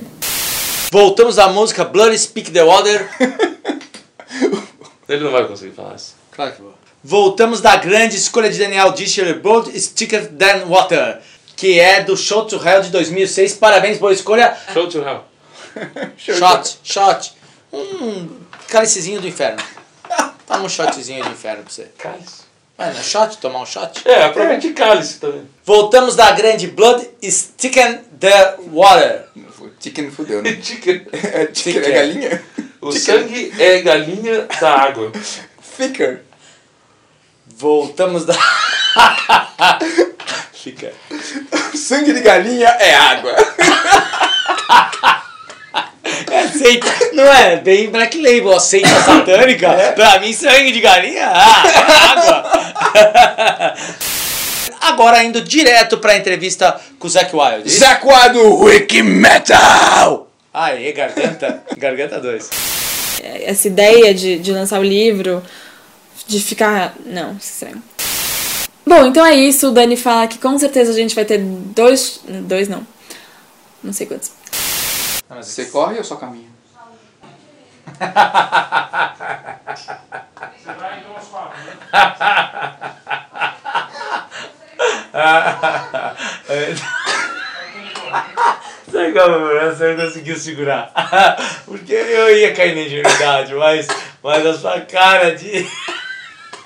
Voltamos 0.91 1.39
à 1.39 1.47
música 1.47 1.85
Blood 1.85 2.17
Speak 2.19 2.51
the 2.51 2.63
Water. 2.65 3.09
Ele 5.07 5.23
não 5.23 5.31
vai 5.31 5.45
conseguir 5.47 5.71
falar 5.73 5.95
isso. 5.95 6.15
Claro 6.33 6.51
que 6.51 6.61
vou. 6.61 6.73
Voltamos 7.01 7.61
da 7.61 7.77
grande 7.77 8.17
escolha 8.17 8.49
de 8.49 8.59
Daniel 8.59 8.91
Disher, 8.91 9.39
Blood 9.39 9.71
Sticker 9.79 10.27
Than 10.33 10.65
Water, 10.67 11.19
que 11.55 11.79
é 11.79 12.03
do 12.03 12.17
Show 12.17 12.43
to 12.43 12.61
Hell 12.61 12.81
de 12.81 12.89
2006. 12.89 13.53
Parabéns, 13.53 13.97
boa 13.99 14.11
escolha. 14.11 14.53
Show 14.73 14.89
to 14.89 14.99
Hell. 14.99 15.23
Shot, 16.17 16.79
shot. 16.83 17.33
Um 17.71 18.29
cálicezinho 18.69 19.21
do 19.21 19.27
inferno. 19.27 19.61
Toma 20.47 20.63
um 20.63 20.69
shotzinho 20.69 21.23
de 21.23 21.29
inferno 21.29 21.63
pra 21.63 21.71
você. 21.71 21.89
Cálice. 21.97 22.45
Mano, 22.77 22.97
é 22.97 23.03
shot? 23.03 23.37
Tomar 23.37 23.61
um 23.61 23.65
shot? 23.65 24.01
É, 24.05 24.25
aproveite 24.25 24.73
cálice 24.73 25.19
também. 25.19 25.47
Voltamos 25.63 26.15
da 26.15 26.31
grande 26.31 26.67
Blood 26.67 27.07
Sticken 27.23 28.01
the 28.19 28.55
Water. 28.71 29.25
Chicken 29.79 30.11
fudeu, 30.11 30.41
né? 30.41 30.57
Chicken. 30.61 31.07
É, 31.11 31.49
chicken, 31.53 31.73
Chicken. 31.73 31.83
é 31.83 31.91
galinha? 31.91 32.43
O 32.81 32.91
sangue 32.91 33.53
é 33.59 33.81
galinha 33.81 34.47
da 34.59 34.75
água. 34.75 35.11
Thicker. 35.77 36.21
Voltamos 37.47 38.25
da. 38.25 38.33
Fica. 40.53 40.91
Sangue 41.75 42.13
de 42.13 42.21
galinha 42.21 42.67
é 42.67 42.95
água. 42.95 43.35
É 46.31 46.47
seita, 46.47 46.87
não 47.13 47.23
é? 47.23 47.57
Bem 47.57 47.89
Black 47.89 48.17
Label, 48.17 48.55
a 48.55 48.59
seita 48.59 48.89
satânica. 49.01 49.93
Pra 49.95 50.19
mim, 50.19 50.33
sangue 50.33 50.71
de 50.71 50.81
galinha, 50.81 51.27
ah, 51.27 51.63
água. 52.11 53.75
Agora 54.81 55.23
indo 55.23 55.41
direto 55.41 55.97
pra 55.97 56.15
entrevista 56.15 56.79
com 56.99 57.07
o 57.07 57.09
Zac 57.09 57.35
Wild. 57.35 57.69
Zaquá 57.69 58.27
do 58.27 58.59
Wiki 58.59 59.01
Metal! 59.01 60.27
Aê, 60.53 60.91
garganta. 60.93 61.63
Garganta 61.77 62.19
2. 62.19 62.49
Essa 63.43 63.67
ideia 63.67 64.13
de, 64.13 64.37
de 64.39 64.51
lançar 64.51 64.79
o 64.79 64.83
livro, 64.83 65.43
de 66.27 66.39
ficar. 66.39 66.93
Não, 67.05 67.35
estranho. 67.35 67.81
Bom, 68.85 69.07
então 69.07 69.25
é 69.25 69.35
isso. 69.35 69.69
O 69.69 69.71
Dani 69.71 69.97
fala 69.97 70.27
que 70.27 70.37
com 70.37 70.57
certeza 70.57 70.91
a 70.91 70.95
gente 70.95 71.15
vai 71.15 71.25
ter 71.25 71.39
dois. 71.39 72.21
Dois 72.43 72.69
não. 72.69 72.85
Não 73.83 73.91
sei 73.91 74.05
quantos. 74.05 74.31
Você 75.29 75.65
corre 75.65 75.97
ou 75.97 76.03
só 76.03 76.17
caminha? 76.17 76.49
Sabe 88.91 89.13
qual 89.13 89.25
é 89.25 89.29
o 89.29 89.39
problema? 89.39 89.73
Você 89.73 89.93
não 89.93 90.05
conseguiu 90.05 90.37
segurar. 90.37 90.91
Porque 91.65 91.93
eu 91.93 92.37
ia 92.37 92.53
cair 92.53 92.75
na 92.75 92.81
ingenuidade, 92.81 93.53
mas, 93.55 93.87
mas 94.21 94.45
a 94.45 94.53
sua 94.53 94.81
cara 94.81 95.35
de. 95.35 95.67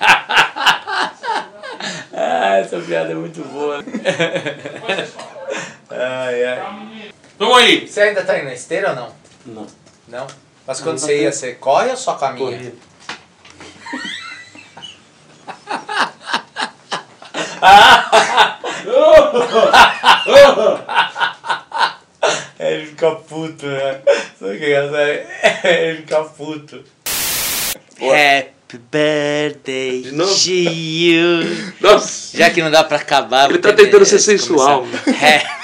ah, 2.12 2.56
essa 2.58 2.78
piada 2.80 3.12
é 3.12 3.14
muito 3.14 3.42
boa. 3.44 3.82
ai, 5.90 6.44
ai. 6.44 6.99
Vamos 7.40 7.56
aí. 7.56 7.88
Você 7.88 8.02
ainda 8.02 8.22
tá 8.22 8.36
indo 8.36 8.44
na 8.44 8.52
esteira 8.52 8.90
ou 8.90 8.94
não? 8.94 9.14
Não. 9.46 9.66
Não? 10.06 10.26
Mas 10.66 10.78
quando 10.78 10.98
você 10.98 11.22
ia, 11.22 11.32
você 11.32 11.54
corre 11.54 11.88
ou 11.88 11.96
só 11.96 12.12
caminha? 12.12 12.50
Corria. 12.50 12.72
Ele 22.60 22.86
fica 22.86 23.10
puto, 23.12 23.66
né? 23.66 24.00
Sabe 24.38 24.56
o 24.56 24.58
que 24.58 24.64
é? 24.66 25.26
Ele 25.88 25.96
fica 26.02 26.22
puto. 26.24 26.84
Happy 27.96 28.78
birthday 28.92 30.02
De 30.02 30.12
novo? 30.12 30.34
to 30.34 30.50
you. 30.50 31.72
Nossa. 31.80 32.36
Já 32.36 32.50
que 32.50 32.60
não 32.62 32.70
dá 32.70 32.84
pra 32.84 32.98
acabar. 32.98 33.48
Ele 33.48 33.58
tá 33.60 33.72
tentando 33.72 34.04
ser 34.04 34.18
sensual. 34.18 34.84
Happy 34.84 35.48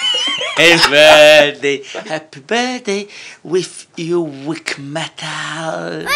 birthday. 0.56 1.82
Happy 2.08 2.40
birthday 2.40 3.08
with 3.42 3.86
you, 3.96 4.20
Wick 4.22 4.78
Metal. 4.78 6.06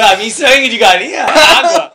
Pra 0.00 0.16
mim, 0.16 0.30
sangue 0.30 0.70
de 0.70 0.78
galinha 0.78 1.26
água. 1.26 1.88